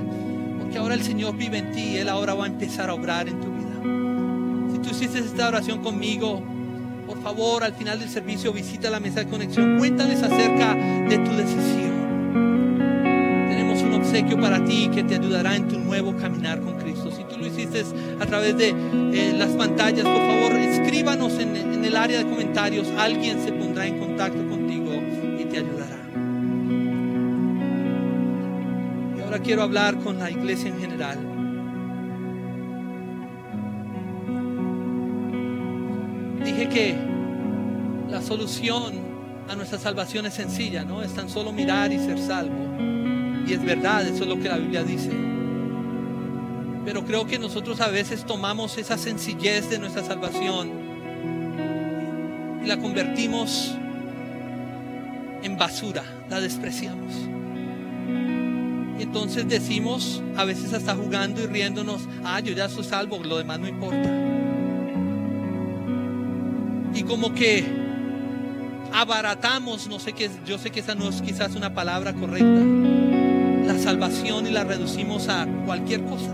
Porque 0.61 0.79
ahora 0.79 0.95
el 0.95 1.03
Señor 1.03 1.37
vive 1.37 1.59
en 1.59 1.73
ti 1.73 1.81
y 1.81 1.97
Él 1.97 2.09
ahora 2.09 2.35
va 2.35 2.45
a 2.45 2.49
empezar 2.49 2.89
a 2.89 2.95
obrar 2.95 3.29
en 3.29 3.41
tu 3.41 3.49
vida. 3.49 4.73
Si 4.73 4.79
tú 4.79 4.91
hiciste 4.91 5.19
esta 5.19 5.49
oración 5.49 5.83
conmigo, 5.83 6.41
favor, 7.21 7.65
al 7.65 7.75
final 7.75 7.99
del 7.99 8.09
servicio 8.09 8.53
visita 8.53 8.91
la 8.91 9.01
mesa 9.01 9.21
de 9.21 9.27
conexión. 9.27 9.79
Cuéntales 9.79 10.23
acerca 10.23 10.75
de 10.75 11.19
tu 11.19 11.31
decisión. 11.37 11.91
Tenemos 13.49 13.83
un 13.83 13.95
obsequio 13.95 14.41
para 14.41 14.65
ti 14.65 14.91
que 14.93 15.03
te 15.05 15.17
ayudará 15.17 15.57
en 15.57 15.69
tu 15.69 15.79
nuevo 15.79 16.17
caminar 16.17 16.61
con 16.61 16.79
Cristo. 16.79 17.11
Si 17.11 17.25
tú 17.25 17.37
lo 17.39 17.47
hiciste 17.47 17.85
a 18.21 18.27
través 18.27 18.57
de 18.57 18.69
eh, 18.69 19.35
las 19.37 19.51
pantallas, 19.51 20.05
por 20.05 20.19
favor, 20.19 20.53
escríbanos 20.53 21.39
en 21.39 21.85
el 21.85 21.97
área 21.97 22.19
de 22.19 22.31
comentarios. 22.31 22.89
Alguien 22.99 23.43
se 23.43 23.53
pondrá 23.53 23.87
en 23.87 23.99
contacto 23.99 24.47
contigo 24.49 24.93
y 25.39 25.45
te 25.45 25.59
ayudará. 25.59 25.99
Y 29.17 29.21
ahora 29.21 29.39
quiero 29.41 29.63
hablar 29.63 29.97
con 29.97 30.19
la 30.19 30.31
iglesia 30.31 30.69
en 30.69 30.81
general. 30.81 31.40
Que 36.71 36.97
la 38.09 38.23
solución 38.23 38.95
a 39.49 39.57
nuestra 39.57 39.79
salvación 39.79 40.27
es 40.27 40.35
sencilla, 40.35 40.85
¿no? 40.85 41.03
Es 41.03 41.13
tan 41.13 41.29
solo 41.29 41.53
mirar 41.53 41.93
y 41.93 41.99
ser 41.99 42.19
salvo. 42.19 42.79
Y 43.47 43.53
es 43.53 43.63
verdad, 43.63 44.07
eso 44.07 44.23
es 44.23 44.29
lo 44.29 44.39
que 44.39 44.49
la 44.49 44.57
Biblia 44.57 44.85
dice. 44.85 45.11
Pero 46.85 47.05
creo 47.05 47.27
que 47.27 47.39
nosotros 47.39 47.81
a 47.81 47.89
veces 47.89 48.25
tomamos 48.25 48.79
esa 48.79 48.97
sencillez 48.97 49.69
de 49.69 49.79
nuestra 49.79 50.05
salvación 50.05 50.71
y 52.63 52.67
la 52.67 52.79
convertimos 52.79 53.75
en 55.43 55.57
basura, 55.59 56.05
la 56.29 56.41
despreciamos. 56.41 57.13
Y 58.99 59.03
entonces 59.03 59.49
decimos, 59.49 60.23
a 60.37 60.45
veces 60.45 60.73
hasta 60.73 60.95
jugando 60.95 61.43
y 61.43 61.47
riéndonos, 61.47 62.03
ah, 62.25 62.41
yo 62.41 62.53
ya 62.53 62.69
soy 62.69 62.85
salvo, 62.85 63.19
lo 63.19 63.39
demás 63.39 63.59
no 63.59 63.67
importa. 63.67 64.20
Y 67.01 67.03
como 67.03 67.33
que 67.33 67.65
abaratamos, 68.93 69.89
no 69.89 69.99
sé 69.99 70.13
qué, 70.13 70.29
yo 70.45 70.59
sé 70.59 70.71
que 70.71 70.81
esa 70.81 70.95
no 70.95 71.09
es 71.09 71.23
quizás 71.23 71.55
una 71.55 71.73
palabra 71.73 72.13
correcta, 72.13 72.61
la 73.67 73.79
salvación 73.79 74.47
y 74.47 74.51
la 74.51 74.65
reducimos 74.65 75.31
a 75.31 75.47
cualquier 75.65 76.03
cosa. 76.03 76.31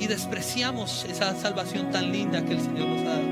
Y 0.00 0.08
despreciamos 0.08 1.06
esa 1.08 1.36
salvación 1.36 1.92
tan 1.92 2.10
linda 2.10 2.44
que 2.44 2.54
el 2.54 2.60
Señor 2.60 2.88
nos 2.88 3.00
ha 3.02 3.10
dado. 3.10 3.22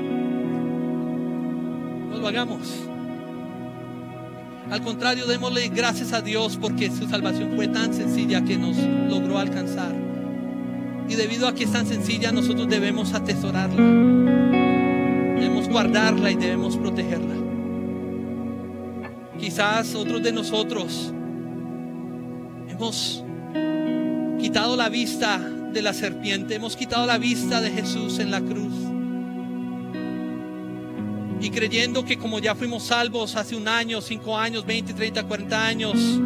No 2.11 2.17
lo 2.17 2.27
hagamos. 2.29 2.61
Al 4.71 4.81
contrario, 4.83 5.25
démosle 5.25 5.67
gracias 5.67 6.13
a 6.13 6.21
Dios 6.21 6.57
porque 6.61 6.91
su 6.91 7.09
salvación 7.09 7.57
fue 7.57 7.67
tan 7.67 7.93
sencilla 7.93 8.41
que 8.45 8.57
nos 8.57 8.77
logró 8.77 9.37
alcanzar. 9.37 9.93
Y 11.09 11.15
debido 11.15 11.45
a 11.45 11.53
que 11.53 11.65
es 11.65 11.73
tan 11.73 11.85
sencilla, 11.85 12.31
nosotros 12.31 12.69
debemos 12.69 13.13
atesorarla. 13.13 14.42
Debemos 15.43 15.67
guardarla 15.67 16.31
y 16.31 16.35
debemos 16.35 16.77
protegerla. 16.77 17.35
Quizás 19.37 19.93
otros 19.93 20.23
de 20.23 20.31
nosotros 20.31 21.13
hemos 22.69 23.25
quitado 24.39 24.77
la 24.77 24.87
vista 24.87 25.39
de 25.39 25.81
la 25.81 25.91
serpiente, 25.91 26.55
hemos 26.55 26.77
quitado 26.77 27.05
la 27.05 27.17
vista 27.17 27.59
de 27.59 27.71
Jesús 27.71 28.19
en 28.19 28.31
la 28.31 28.39
cruz. 28.39 28.73
Y 31.41 31.49
creyendo 31.49 32.05
que 32.05 32.17
como 32.17 32.39
ya 32.39 32.55
fuimos 32.55 32.83
salvos 32.83 33.35
hace 33.35 33.57
un 33.57 33.67
año, 33.67 33.99
cinco 33.99 34.37
años, 34.37 34.65
20, 34.65 34.93
30, 34.93 35.23
40 35.23 35.65
años, 35.65 36.21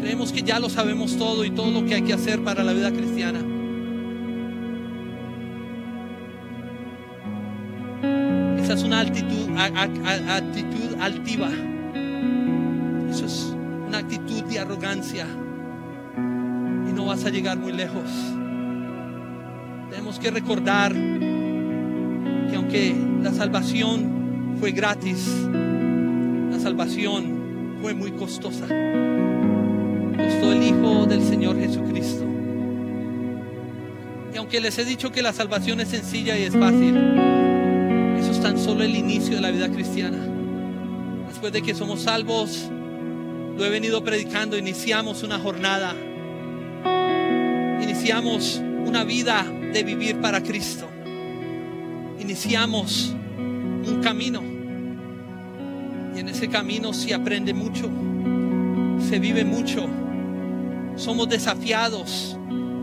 creemos 0.00 0.32
que 0.32 0.42
ya 0.42 0.58
lo 0.58 0.68
sabemos 0.68 1.16
todo 1.16 1.44
y 1.44 1.52
todo 1.52 1.70
lo 1.70 1.86
que 1.86 1.94
hay 1.94 2.02
que 2.02 2.14
hacer 2.14 2.42
para 2.42 2.64
la 2.64 2.72
vida 2.72 2.90
cristiana. 2.90 3.53
Una 8.84 9.00
actitud, 9.00 9.48
altiva. 11.00 11.50
Eso 13.10 13.26
es 13.26 13.54
una 13.86 13.98
actitud 13.98 14.44
de 14.44 14.58
arrogancia. 14.58 15.26
Y 16.16 16.92
no 16.92 17.06
vas 17.06 17.24
a 17.24 17.30
llegar 17.30 17.58
muy 17.58 17.72
lejos. 17.72 18.10
Tenemos 19.90 20.18
que 20.18 20.30
recordar 20.30 20.92
que 20.92 22.56
aunque 22.56 22.94
la 23.22 23.32
salvación 23.32 24.56
fue 24.60 24.72
gratis, 24.72 25.26
la 26.50 26.58
salvación 26.58 27.78
fue 27.80 27.94
muy 27.94 28.12
costosa. 28.12 28.66
Costó 28.66 30.52
el 30.52 30.62
Hijo 30.62 31.06
del 31.06 31.22
Señor 31.22 31.58
Jesucristo. 31.58 32.24
Y 34.32 34.36
aunque 34.36 34.60
les 34.60 34.78
he 34.78 34.84
dicho 34.84 35.12
que 35.12 35.22
la 35.22 35.32
salvación 35.32 35.80
es 35.80 35.88
sencilla 35.88 36.36
y 36.36 36.42
es 36.42 36.56
fácil, 36.56 37.33
tan 38.44 38.58
solo 38.58 38.84
el 38.84 38.94
inicio 38.94 39.36
de 39.36 39.40
la 39.40 39.50
vida 39.50 39.70
cristiana. 39.70 40.18
Después 41.28 41.50
de 41.50 41.62
que 41.62 41.74
somos 41.74 42.02
salvos, 42.02 42.68
lo 43.56 43.64
he 43.64 43.70
venido 43.70 44.04
predicando, 44.04 44.58
iniciamos 44.58 45.22
una 45.22 45.38
jornada, 45.38 45.94
iniciamos 47.82 48.60
una 48.84 49.02
vida 49.02 49.46
de 49.72 49.82
vivir 49.82 50.20
para 50.20 50.42
Cristo, 50.42 50.86
iniciamos 52.20 53.16
un 53.38 54.02
camino. 54.02 54.42
Y 56.14 56.20
en 56.20 56.28
ese 56.28 56.46
camino 56.48 56.92
se 56.92 57.14
aprende 57.14 57.54
mucho, 57.54 57.88
se 59.08 59.20
vive 59.20 59.46
mucho, 59.46 59.86
somos 60.96 61.30
desafiados, 61.30 62.36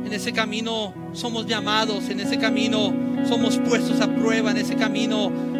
en 0.05 0.11
ese 0.11 0.33
camino 0.33 0.95
somos 1.13 1.45
llamados, 1.45 2.09
en 2.09 2.19
ese 2.19 2.39
camino 2.39 2.91
somos 3.29 3.59
puestos 3.59 4.01
a 4.01 4.07
prueba, 4.13 4.49
en 4.49 4.57
ese 4.57 4.75
camino 4.75 5.50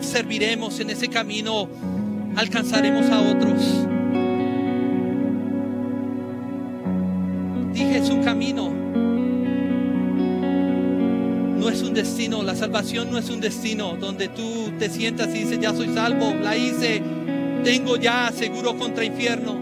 serviremos, 0.00 0.80
en 0.80 0.90
ese 0.90 1.08
camino 1.08 1.68
alcanzaremos 2.36 3.10
a 3.10 3.20
otros. 3.20 3.86
Dije, 7.72 7.98
es 7.98 8.10
un 8.10 8.22
camino, 8.22 8.70
no 11.58 11.68
es 11.70 11.82
un 11.82 11.94
destino, 11.94 12.42
la 12.42 12.54
salvación 12.54 13.10
no 13.10 13.18
es 13.18 13.30
un 13.30 13.40
destino 13.40 13.96
donde 13.96 14.28
tú 14.28 14.72
te 14.78 14.90
sientas 14.90 15.28
y 15.28 15.44
dices, 15.44 15.60
ya 15.60 15.72
soy 15.72 15.94
salvo, 15.94 16.34
la 16.34 16.56
hice, 16.56 17.02
tengo 17.64 17.96
ya 17.96 18.30
seguro 18.34 18.76
contra 18.76 19.04
infierno. 19.04 19.54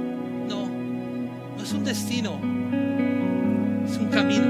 No, 0.49 0.67
no 1.57 1.63
es 1.63 1.73
un 1.73 1.85
destino, 1.85 2.41
es 3.89 3.97
un 3.97 4.09
camino 4.09 4.45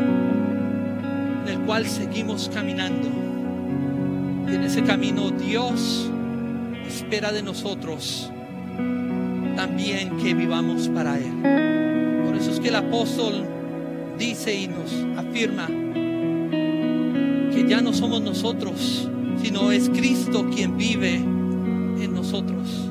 en 1.45 1.49
el 1.49 1.61
cual 1.61 1.87
seguimos 1.87 2.51
caminando. 2.53 3.20
En 4.53 4.65
ese 4.65 4.83
camino 4.83 5.31
Dios 5.31 6.11
espera 6.87 7.31
de 7.33 7.43
nosotros 7.43 8.31
también 9.57 10.17
que 10.19 10.35
vivamos 10.35 10.89
para 10.89 11.19
Él. 11.19 12.25
Por 12.25 12.37
eso 12.37 12.51
es 12.51 12.61
que 12.61 12.69
el 12.69 12.77
apóstol 12.77 13.47
dice 14.19 14.55
y 14.55 14.69
nos 14.69 14.93
afirma 15.19 15.67
que 17.53 17.65
ya 17.69 17.81
no 17.81 17.93
somos 17.93 18.23
nosotros, 18.23 19.09
sino 19.43 19.71
es 19.71 19.89
Cristo 19.89 20.49
quien 20.51 20.77
vive 20.77 21.15
en 21.15 22.13
nosotros. 22.13 22.91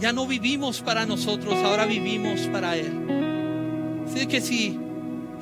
Ya 0.00 0.12
no 0.12 0.26
vivimos 0.26 0.80
para 0.82 1.04
nosotros, 1.06 1.54
ahora 1.64 1.84
vivimos 1.86 2.40
para 2.48 2.76
Él. 2.76 4.04
Así 4.06 4.26
que 4.26 4.40
si 4.40 4.78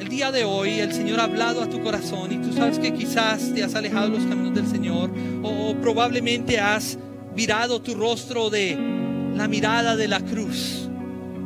el 0.01 0.09
día 0.09 0.33
de 0.33 0.45
hoy 0.45 0.81
el 0.81 0.93
Señor 0.93 1.21
ha 1.21 1.25
hablado 1.25 1.63
a 1.63 1.69
tu 1.69 1.83
corazón 1.83 2.33
y 2.33 2.39
tú 2.39 2.53
sabes 2.53 2.79
que 2.79 2.93
quizás 2.93 3.53
te 3.55 3.63
has 3.63 3.75
alejado 3.75 4.11
de 4.11 4.19
los 4.19 4.27
caminos 4.27 4.55
del 4.55 4.67
Señor 4.67 5.11
o, 5.43 5.75
probablemente 5.81 6.59
has 6.59 6.99
virado 7.35 7.81
tu 7.81 7.95
rostro 7.95 8.51
de 8.51 8.77
la 9.35 9.49
mirada 9.49 9.97
de 9.97 10.09
la 10.09 10.21
cruz. 10.21 10.89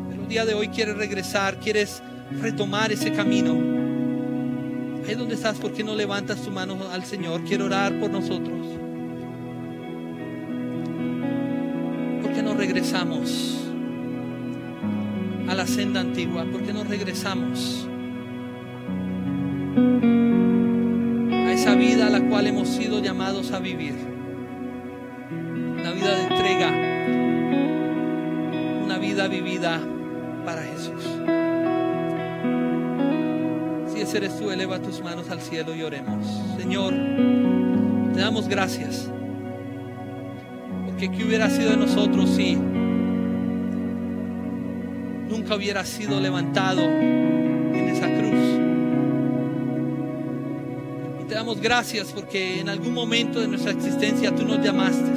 Pero 0.08 0.22
el 0.22 0.28
día 0.28 0.44
de 0.44 0.54
hoy 0.54 0.68
quieres 0.68 0.96
regresar, 0.96 1.58
quieres 1.58 2.02
retomar 2.40 2.92
ese 2.92 3.12
camino. 3.12 3.52
Ahí 5.06 5.14
donde 5.14 5.34
estás, 5.34 5.58
¿por 5.58 5.72
qué 5.72 5.82
no 5.82 5.94
levantas 5.94 6.42
tu 6.42 6.50
mano 6.50 6.76
al 6.90 7.04
Señor? 7.04 7.42
Quiero 7.44 7.66
orar 7.66 7.98
por 7.98 8.10
nosotros. 8.10 8.66
¿Por 12.22 12.32
qué 12.32 12.42
no 12.42 12.54
regresamos 12.54 13.58
a 15.48 15.54
la 15.54 15.66
senda 15.66 16.00
antigua? 16.00 16.44
¿Por 16.44 16.62
qué 16.62 16.72
no 16.72 16.84
regresamos 16.84 17.88
a 21.32 21.52
esa 21.52 21.74
vida 21.74 22.06
a 22.06 22.10
la 22.10 22.20
cual 22.28 22.46
hemos 22.46 22.68
sido 22.68 23.00
llamados 23.00 23.52
a 23.52 23.58
vivir? 23.58 23.94
Una 25.30 25.92
vida 25.92 26.16
de 26.16 26.22
entrega, 26.22 26.68
una 28.84 28.98
vida 28.98 29.28
vivida 29.28 29.80
para 30.44 30.62
Jesús. 30.62 31.04
Si 33.92 34.00
ese 34.00 34.16
eres 34.18 34.38
tú, 34.38 34.50
eleva 34.50 34.80
tus 34.80 35.02
manos 35.02 35.30
al 35.30 35.40
cielo 35.40 35.74
y 35.74 35.82
oremos. 35.82 36.26
Señor, 36.56 36.94
te 38.14 38.20
damos 38.20 38.48
gracias. 38.48 39.10
Porque 40.86 41.10
qué 41.10 41.24
hubiera 41.24 41.48
sido 41.50 41.70
de 41.70 41.76
nosotros 41.76 42.30
si 42.30 42.58
nunca 45.28 45.54
hubiera 45.54 45.84
sido 45.84 46.20
levantado 46.20 46.82
damos 51.38 51.60
gracias 51.60 52.08
porque 52.12 52.58
en 52.58 52.68
algún 52.68 52.92
momento 52.92 53.38
de 53.38 53.46
nuestra 53.46 53.70
existencia 53.70 54.34
tú 54.34 54.44
nos 54.44 54.60
llamaste 54.60 55.12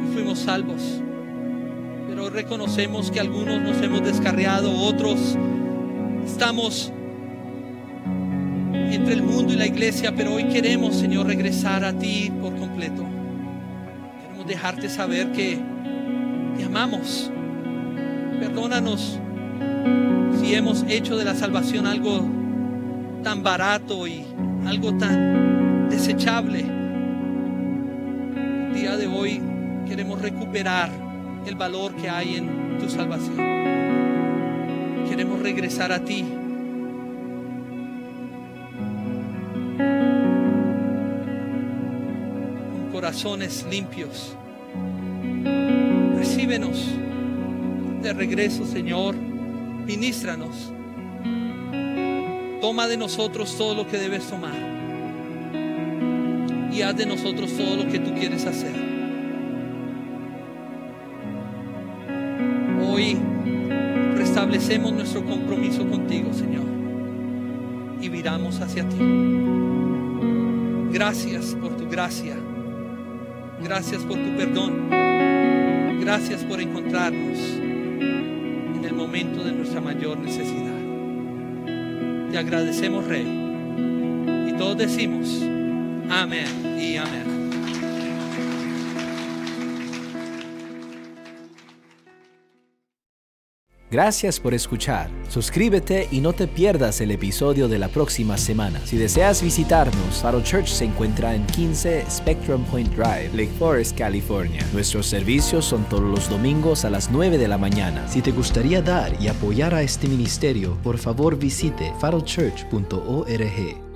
y 0.00 0.14
fuimos 0.14 0.38
salvos. 0.38 1.02
Pero 2.08 2.30
reconocemos 2.30 3.10
que 3.10 3.20
algunos 3.20 3.60
nos 3.60 3.76
hemos 3.82 4.02
descarriado, 4.02 4.72
otros 4.72 5.36
estamos 6.24 6.90
entre 8.72 9.12
el 9.12 9.22
mundo 9.22 9.52
y 9.52 9.56
la 9.56 9.66
iglesia, 9.66 10.14
pero 10.16 10.32
hoy 10.32 10.44
queremos, 10.44 10.96
Señor, 10.96 11.26
regresar 11.26 11.84
a 11.84 11.92
ti 11.92 12.32
por 12.40 12.56
completo. 12.56 13.04
Queremos 14.22 14.46
dejarte 14.46 14.88
saber 14.88 15.30
que 15.32 15.58
te 16.56 16.64
amamos. 16.64 17.30
Perdónanos 18.40 19.20
si 20.40 20.54
hemos 20.54 20.86
hecho 20.88 21.18
de 21.18 21.26
la 21.26 21.34
salvación 21.34 21.86
algo 21.86 22.26
tan 23.22 23.42
barato 23.42 24.06
y 24.06 24.24
algo 24.68 24.92
tan 24.98 25.88
desechable. 25.88 26.60
El 28.66 28.74
día 28.74 28.98
de 28.98 29.06
hoy 29.06 29.40
queremos 29.86 30.20
recuperar 30.20 30.90
el 31.46 31.54
valor 31.54 31.96
que 31.96 32.10
hay 32.10 32.36
en 32.36 32.76
tu 32.78 32.90
salvación. 32.90 33.36
Queremos 35.08 35.40
regresar 35.40 35.90
a 35.90 36.04
ti. 36.04 36.22
Con 42.72 42.90
corazones 42.92 43.66
limpios. 43.70 44.36
Recíbenos 46.14 46.94
de 48.02 48.12
regreso, 48.12 48.66
Señor. 48.66 49.16
Ministranos. 49.16 50.74
Toma 52.60 52.88
de 52.88 52.96
nosotros 52.96 53.56
todo 53.56 53.74
lo 53.74 53.86
que 53.86 53.98
debes 53.98 54.26
tomar. 54.28 54.54
Y 56.72 56.82
haz 56.82 56.96
de 56.96 57.06
nosotros 57.06 57.52
todo 57.56 57.76
lo 57.76 57.88
que 57.88 58.00
tú 58.00 58.12
quieres 58.14 58.46
hacer. 58.46 58.74
Hoy 62.82 63.16
restablecemos 64.16 64.92
nuestro 64.92 65.24
compromiso 65.24 65.88
contigo, 65.88 66.32
Señor. 66.34 66.64
Y 68.00 68.08
viramos 68.08 68.60
hacia 68.60 68.88
ti. 68.88 68.96
Gracias 70.92 71.56
por 71.60 71.76
tu 71.76 71.88
gracia. 71.88 72.36
Gracias 73.62 74.02
por 74.02 74.16
tu 74.16 74.36
perdón. 74.36 74.88
Gracias 76.00 76.42
por 76.44 76.60
encontrarnos 76.60 77.38
en 77.38 78.84
el 78.84 78.94
momento 78.94 79.44
de 79.44 79.52
nuestra 79.52 79.80
mayor 79.80 80.18
necesidad. 80.18 80.67
Agradecemos, 82.38 83.04
Rey. 83.04 83.26
Y 84.48 84.52
todos 84.52 84.78
decimos, 84.78 85.42
amén 86.08 86.78
y 86.80 86.96
amén. 86.96 87.37
Gracias 93.90 94.38
por 94.38 94.52
escuchar. 94.52 95.08
Suscríbete 95.28 96.08
y 96.10 96.20
no 96.20 96.34
te 96.34 96.46
pierdas 96.46 97.00
el 97.00 97.10
episodio 97.10 97.68
de 97.68 97.78
la 97.78 97.88
próxima 97.88 98.36
semana. 98.36 98.80
Si 98.84 98.98
deseas 98.98 99.42
visitarnos, 99.42 100.20
Faro 100.20 100.42
Church 100.42 100.68
se 100.68 100.84
encuentra 100.84 101.34
en 101.34 101.46
15 101.46 102.04
Spectrum 102.10 102.64
Point 102.64 102.90
Drive, 102.94 103.30
Lake 103.32 103.52
Forest, 103.58 103.96
California. 103.96 104.66
Nuestros 104.74 105.06
servicios 105.06 105.64
son 105.64 105.84
todos 105.88 106.02
los 106.02 106.28
domingos 106.28 106.84
a 106.84 106.90
las 106.90 107.10
9 107.10 107.38
de 107.38 107.48
la 107.48 107.56
mañana. 107.56 108.06
Si 108.08 108.20
te 108.20 108.30
gustaría 108.30 108.82
dar 108.82 109.12
y 109.22 109.28
apoyar 109.28 109.74
a 109.74 109.82
este 109.82 110.06
ministerio, 110.06 110.76
por 110.82 110.98
favor 110.98 111.38
visite 111.38 111.92
farochurch.org. 111.98 113.87